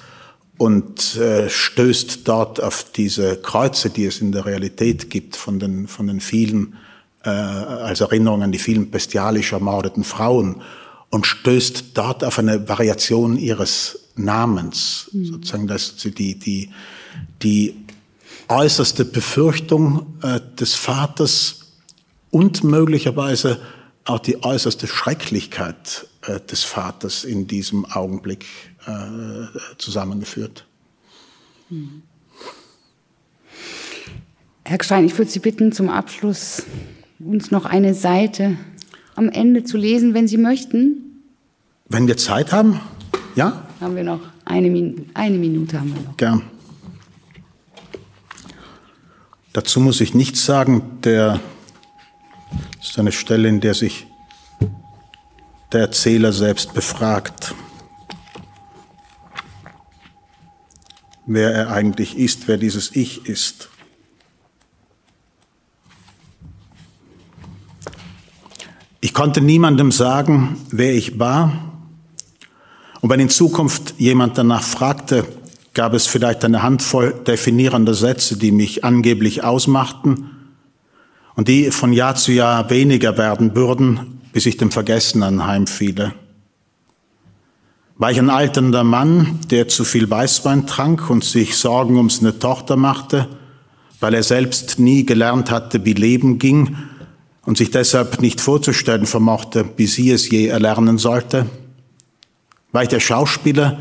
und 0.56 1.16
äh, 1.16 1.48
stößt 1.48 2.26
dort 2.26 2.62
auf 2.62 2.86
diese 2.92 3.36
Kreuze, 3.36 3.90
die 3.90 4.06
es 4.06 4.20
in 4.20 4.32
der 4.32 4.46
Realität 4.46 5.10
gibt, 5.10 5.36
von 5.36 5.58
den, 5.58 5.88
von 5.88 6.06
den 6.06 6.20
vielen, 6.20 6.76
äh, 7.24 7.30
als 7.30 8.00
Erinnerung 8.00 8.42
an 8.42 8.52
die 8.52 8.58
vielen 8.58 8.90
bestialisch 8.90 9.52
ermordeten 9.52 10.04
Frauen 10.04 10.62
und 11.10 11.26
stößt 11.26 11.96
dort 11.96 12.24
auf 12.24 12.38
eine 12.38 12.68
Variation 12.68 13.36
ihres 13.36 14.00
Namens, 14.16 15.10
mhm. 15.12 15.24
sozusagen, 15.26 15.66
dass 15.66 15.94
sie 15.96 16.12
die, 16.12 16.38
die, 16.38 16.70
die 17.42 17.83
äußerste 18.48 19.04
Befürchtung 19.04 20.18
äh, 20.22 20.40
des 20.58 20.74
Vaters 20.74 21.72
und 22.30 22.64
möglicherweise 22.64 23.60
auch 24.04 24.18
die 24.18 24.42
äußerste 24.42 24.86
Schrecklichkeit 24.86 26.06
äh, 26.22 26.40
des 26.40 26.64
Vaters 26.64 27.24
in 27.24 27.46
diesem 27.46 27.84
Augenblick 27.86 28.46
äh, 28.86 29.46
zusammengeführt. 29.78 30.66
Herr 34.64 34.82
Stein, 34.82 35.06
ich 35.06 35.16
würde 35.16 35.30
Sie 35.30 35.38
bitten, 35.38 35.72
zum 35.72 35.88
Abschluss 35.88 36.64
uns 37.18 37.50
noch 37.50 37.64
eine 37.64 37.94
Seite 37.94 38.56
am 39.14 39.28
Ende 39.28 39.64
zu 39.64 39.76
lesen, 39.76 40.14
wenn 40.14 40.28
Sie 40.28 40.36
möchten. 40.36 41.22
Wenn 41.88 42.06
wir 42.06 42.16
Zeit 42.16 42.52
haben, 42.52 42.80
ja? 43.34 43.66
Haben 43.80 43.96
wir 43.96 44.04
noch 44.04 44.20
eine, 44.44 44.70
Min 44.70 45.06
eine 45.14 45.38
Minute 45.38 45.80
haben 45.80 45.94
wir 45.94 46.02
noch. 46.02 46.16
Gern. 46.16 46.42
Dazu 49.54 49.78
muss 49.78 50.00
ich 50.00 50.14
nichts 50.14 50.44
sagen. 50.44 51.00
Der 51.02 51.38
ist 52.82 52.98
eine 52.98 53.12
Stelle, 53.12 53.48
in 53.48 53.60
der 53.60 53.74
sich 53.74 54.08
der 55.70 55.82
Erzähler 55.82 56.32
selbst 56.32 56.74
befragt, 56.74 57.54
wer 61.24 61.54
er 61.54 61.70
eigentlich 61.70 62.18
ist, 62.18 62.48
wer 62.48 62.56
dieses 62.56 62.96
Ich 62.96 63.26
ist. 63.26 63.68
Ich 69.00 69.14
konnte 69.14 69.40
niemandem 69.40 69.92
sagen, 69.92 70.66
wer 70.70 70.94
ich 70.94 71.20
war. 71.20 71.52
Und 73.00 73.08
wenn 73.08 73.20
in 73.20 73.30
Zukunft 73.30 73.94
jemand 73.98 74.36
danach 74.36 74.64
fragte, 74.64 75.24
gab 75.74 75.92
es 75.92 76.06
vielleicht 76.06 76.44
eine 76.44 76.62
Handvoll 76.62 77.12
definierender 77.26 77.94
Sätze, 77.94 78.38
die 78.38 78.52
mich 78.52 78.84
angeblich 78.84 79.42
ausmachten 79.42 80.30
und 81.34 81.48
die 81.48 81.70
von 81.72 81.92
Jahr 81.92 82.14
zu 82.14 82.32
Jahr 82.32 82.70
weniger 82.70 83.18
werden 83.18 83.54
würden, 83.56 84.20
bis 84.32 84.46
ich 84.46 84.56
dem 84.56 84.70
Vergessen 84.70 85.22
anheimfiele. 85.22 86.14
War 87.96 88.10
ich 88.10 88.18
ein 88.18 88.30
alternder 88.30 88.84
Mann, 88.84 89.40
der 89.50 89.68
zu 89.68 89.84
viel 89.84 90.10
Weißwein 90.10 90.66
trank 90.66 91.10
und 91.10 91.24
sich 91.24 91.56
Sorgen 91.56 91.98
um 91.98 92.10
seine 92.10 92.38
Tochter 92.38 92.76
machte, 92.76 93.28
weil 94.00 94.14
er 94.14 94.22
selbst 94.22 94.78
nie 94.78 95.04
gelernt 95.06 95.50
hatte, 95.50 95.84
wie 95.84 95.92
Leben 95.92 96.38
ging 96.38 96.76
und 97.44 97.58
sich 97.58 97.70
deshalb 97.70 98.20
nicht 98.20 98.40
vorzustellen 98.40 99.06
vermochte, 99.06 99.64
wie 99.76 99.86
sie 99.86 100.10
es 100.10 100.28
je 100.28 100.46
erlernen 100.46 100.98
sollte? 100.98 101.46
War 102.72 102.82
ich 102.82 102.88
der 102.88 103.00
Schauspieler, 103.00 103.78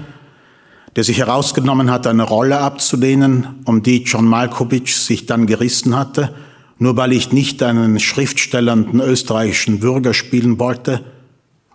der 0.95 1.03
sich 1.03 1.17
herausgenommen 1.17 1.89
hat, 1.91 2.05
eine 2.07 2.23
Rolle 2.23 2.59
abzulehnen, 2.59 3.61
um 3.65 3.81
die 3.81 4.03
John 4.03 4.25
Malkovich 4.25 4.95
sich 4.95 5.25
dann 5.25 5.47
gerissen 5.47 5.97
hatte, 5.97 6.33
nur 6.77 6.97
weil 6.97 7.13
ich 7.13 7.31
nicht 7.31 7.63
einen 7.63 7.99
schriftstellernden 7.99 8.99
österreichischen 8.99 9.79
Bürger 9.79 10.13
spielen 10.13 10.59
wollte, 10.59 11.03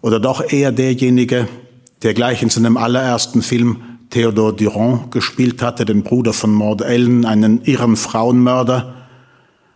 oder 0.00 0.20
doch 0.20 0.52
eher 0.52 0.70
derjenige, 0.70 1.48
der 2.02 2.14
gleich 2.14 2.42
in 2.42 2.50
seinem 2.50 2.76
allerersten 2.76 3.42
Film 3.42 3.82
Theodore 4.10 4.54
Durand 4.54 5.10
gespielt 5.10 5.60
hatte, 5.60 5.84
den 5.84 6.02
Bruder 6.02 6.32
von 6.32 6.52
Maud 6.52 6.80
Ellen, 6.82 7.24
einen 7.24 7.62
irren 7.62 7.96
Frauenmörder, 7.96 8.94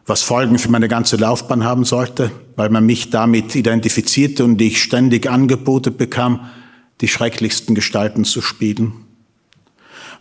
was 0.07 0.23
Folgen 0.23 0.59
für 0.59 0.71
meine 0.71 0.89
ganze 0.89 1.17
Laufbahn 1.17 1.65
haben 1.65 1.85
sollte, 1.85 2.31
weil 2.57 2.71
man 2.71 2.87
mich 2.87 3.11
damit 3.11 3.55
identifizierte 3.55 4.45
und 4.45 4.61
ich 4.61 4.83
ständig 4.83 5.29
Angebote 5.29 5.91
bekam, 5.91 6.41
die 7.01 7.09
schrecklichsten 7.09 7.75
Gestalten 7.75 8.25
zu 8.25 8.41
spielen. 8.41 9.02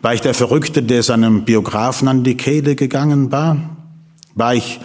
War 0.01 0.15
ich 0.15 0.21
der 0.21 0.33
Verrückte, 0.33 0.81
der 0.81 1.03
seinem 1.03 1.45
Biografen 1.45 2.07
an 2.07 2.23
die 2.23 2.35
Kehle 2.35 2.75
gegangen 2.75 3.31
war? 3.31 3.77
War 4.33 4.55
ich 4.55 4.79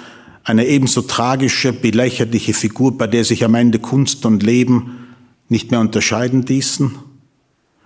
eine 0.45 0.67
ebenso 0.67 1.03
tragische, 1.03 1.73
belächerliche 1.73 2.53
Figur, 2.53 2.99
bei 2.99 3.07
der 3.07 3.25
sich 3.25 3.43
am 3.43 3.55
Ende 3.55 3.79
Kunst 3.79 4.27
und 4.27 4.43
Leben 4.43 5.07
nicht 5.49 5.71
mehr 5.71 5.81
unterscheiden 5.81 6.43
ließen? 6.43 6.95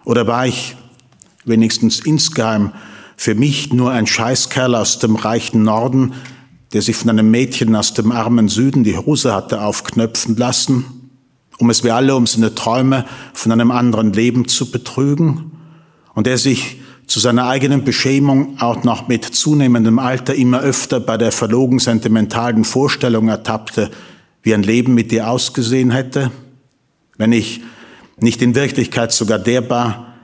Oder 0.05 0.27
war 0.27 0.47
ich, 0.47 0.77
wenigstens 1.45 2.01
insgeheim, 2.01 2.73
für 3.17 3.37
mich 3.37 3.73
nur 3.73 3.93
ein 3.93 4.09
Scheißkerl 4.09 4.75
aus 4.75 4.99
dem 4.99 5.15
reichen 5.15 5.63
Norden, 5.63 6.15
der 6.73 6.83
sich 6.83 6.97
von 6.97 7.11
einem 7.11 7.31
Mädchen 7.31 7.77
aus 7.77 7.95
dem 7.95 8.11
armen 8.11 8.49
Süden 8.49 8.83
die 8.83 8.97
Hose 8.97 9.33
hatte 9.33 9.63
aufknöpfen 9.63 10.37
lassen, 10.37 10.85
um 11.59 11.71
es 11.71 11.85
wie 11.85 11.91
alle 11.93 12.17
um 12.17 12.27
seine 12.27 12.57
Träume 12.57 13.05
von 13.35 13.53
einem 13.53 13.71
anderen 13.71 14.13
Leben 14.13 14.49
zu 14.49 14.71
betrügen, 14.71 15.53
und 16.15 16.27
der 16.27 16.39
sich 16.39 16.80
zu 17.11 17.19
seiner 17.19 17.49
eigenen 17.49 17.83
Beschämung 17.83 18.61
auch 18.61 18.85
noch 18.85 19.09
mit 19.09 19.25
zunehmendem 19.25 19.99
Alter 19.99 20.33
immer 20.33 20.61
öfter 20.61 21.01
bei 21.01 21.17
der 21.17 21.33
verlogen 21.33 21.81
sentimentalen 21.81 22.63
Vorstellung 22.63 23.27
ertappte, 23.27 23.91
wie 24.45 24.55
ein 24.55 24.63
Leben 24.63 24.95
mit 24.95 25.11
ihr 25.11 25.29
ausgesehen 25.29 25.91
hätte, 25.91 26.31
wenn 27.19 27.33
ich 27.33 27.63
nicht 28.21 28.41
in 28.43 28.55
Wirklichkeit 28.55 29.11
sogar 29.11 29.41
der 29.41 29.69
war, 29.69 30.15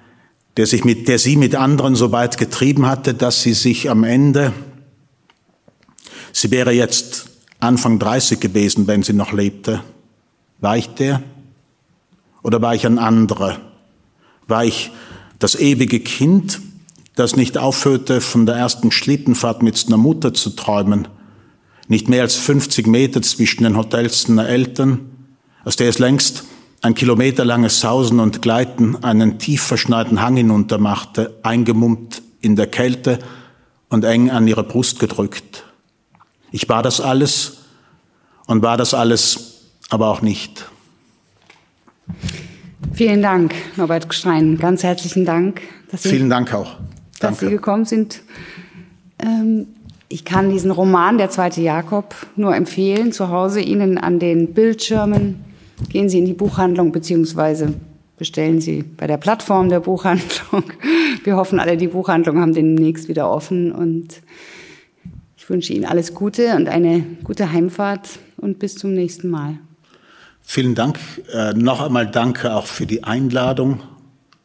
der, 0.57 0.68
sich 0.68 0.84
mit, 0.84 1.09
der 1.09 1.18
sie 1.18 1.37
mit 1.37 1.57
anderen 1.57 1.97
so 1.97 2.12
weit 2.12 2.39
getrieben 2.39 2.87
hatte, 2.87 3.14
dass 3.14 3.43
sie 3.43 3.55
sich 3.55 3.91
am 3.91 4.05
Ende, 4.05 4.53
sie 6.30 6.53
wäre 6.53 6.70
jetzt 6.70 7.30
Anfang 7.59 7.99
30 7.99 8.39
gewesen, 8.39 8.87
wenn 8.87 9.03
sie 9.03 9.12
noch 9.12 9.32
lebte, 9.32 9.82
war 10.61 10.76
ich 10.76 10.87
der? 10.91 11.20
Oder 12.45 12.62
war 12.62 12.76
ich 12.76 12.87
ein 12.87 13.01
anderer? 13.01 13.59
War 14.47 14.64
ich 14.64 14.93
das 15.41 15.57
ewige 15.57 15.99
Kind, 15.99 16.61
das 17.17 17.35
nicht 17.35 17.59
aufhörte, 17.59 18.21
von 18.21 18.47
der 18.47 18.55
ersten 18.55 18.93
Schlittenfahrt 18.93 19.62
mit 19.62 19.77
seiner 19.77 19.97
Mutter 19.97 20.33
zu 20.33 20.51
träumen, 20.51 21.09
nicht 21.89 22.09
mehr 22.09 22.23
als 22.23 22.37
50 22.37 22.87
Meter 22.87 23.23
zwischen 23.23 23.64
den 23.64 23.77
Hotels 23.77 24.23
seiner 24.23 24.49
Eltern, 24.49 25.01
aus 25.64 25.77
der 25.77 25.89
es 25.89 25.99
längst 25.99 26.45
ein 26.83 26.95
kilometerlanges 26.95 27.81
Sausen 27.81 28.21
und 28.21 28.43
Gleiten 28.43 29.03
einen 29.03 29.39
tief 29.39 29.62
verschneiten 29.62 30.21
Hang 30.21 30.37
hinunter 30.37 30.79
machte, 30.79 31.35
eingemummt 31.43 32.23
in 32.41 32.55
der 32.55 32.67
Kälte 32.67 33.19
und 33.89 34.05
eng 34.05 34.31
an 34.31 34.47
ihre 34.47 34.62
Brust 34.62 35.01
gedrückt. 35.01 35.64
Ich 36.53 36.69
war 36.69 36.83
das 36.83 37.01
alles 37.01 37.64
und 38.47 38.62
war 38.62 38.77
das 38.77 38.93
alles 38.95 39.55
aber 39.89 40.09
auch 40.09 40.21
nicht. 40.21 40.67
Vielen 42.93 43.23
Dank, 43.23 43.55
Norbert 43.77 44.12
Stein. 44.14 44.59
Ganz 44.59 44.83
herzlichen 44.83 45.25
Dank. 45.25 45.62
Vielen 45.97 46.29
Dank 46.29 46.53
auch 46.53 46.77
dass 47.19 47.41
Sie 47.41 47.51
gekommen 47.51 47.85
sind. 47.85 48.23
Ähm, 49.19 49.69
ich 50.09 50.25
kann 50.25 50.51
diesen 50.51 50.71
Roman, 50.71 51.19
Der 51.19 51.31
zweite 51.31 51.61
Jakob, 51.61 52.14
nur 52.37 52.55
empfehlen. 52.55 53.12
Zu 53.12 53.31
Hause 53.31 53.61
Ihnen 53.61 53.99
an 53.99 54.19
den 54.19 54.55
Bildschirmen. 54.55 55.45
Gehen 55.89 56.09
Sie 56.09 56.19
in 56.19 56.25
die 56.25 56.33
Buchhandlung 56.33 56.93
beziehungsweise 56.93 57.75
bestellen 58.17 58.61
Sie 58.61 58.83
bei 58.83 59.07
der 59.07 59.17
Plattform 59.17 59.69
der 59.69 59.81
Buchhandlung. 59.81 60.64
Wir 61.25 61.37
hoffen 61.37 61.61
alle, 61.61 61.77
die 61.77 61.89
Buchhandlungen 61.89 62.41
haben 62.41 62.55
demnächst 62.55 63.09
wieder 63.09 63.31
offen 63.31 63.73
und 63.73 64.23
ich 65.37 65.51
wünsche 65.51 65.73
Ihnen 65.73 65.85
alles 65.85 66.14
Gute 66.14 66.57
und 66.57 66.69
eine 66.69 67.05
gute 67.25 67.53
Heimfahrt 67.53 68.19
und 68.37 68.59
bis 68.59 68.77
zum 68.77 68.95
nächsten 68.95 69.29
Mal. 69.29 69.59
Vielen 70.41 70.75
Dank. 70.75 70.99
Äh, 71.33 71.53
noch 71.55 71.81
einmal 71.81 72.07
danke 72.07 72.55
auch 72.55 72.67
für 72.67 72.87
die 72.87 73.05
Einladung. 73.05 73.81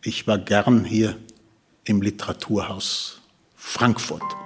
Ich 0.03 0.27
war 0.27 0.37
gern 0.37 0.83
hier 0.83 1.15
im 1.83 2.01
Literaturhaus 2.01 3.21
Frankfurt. 3.55 4.40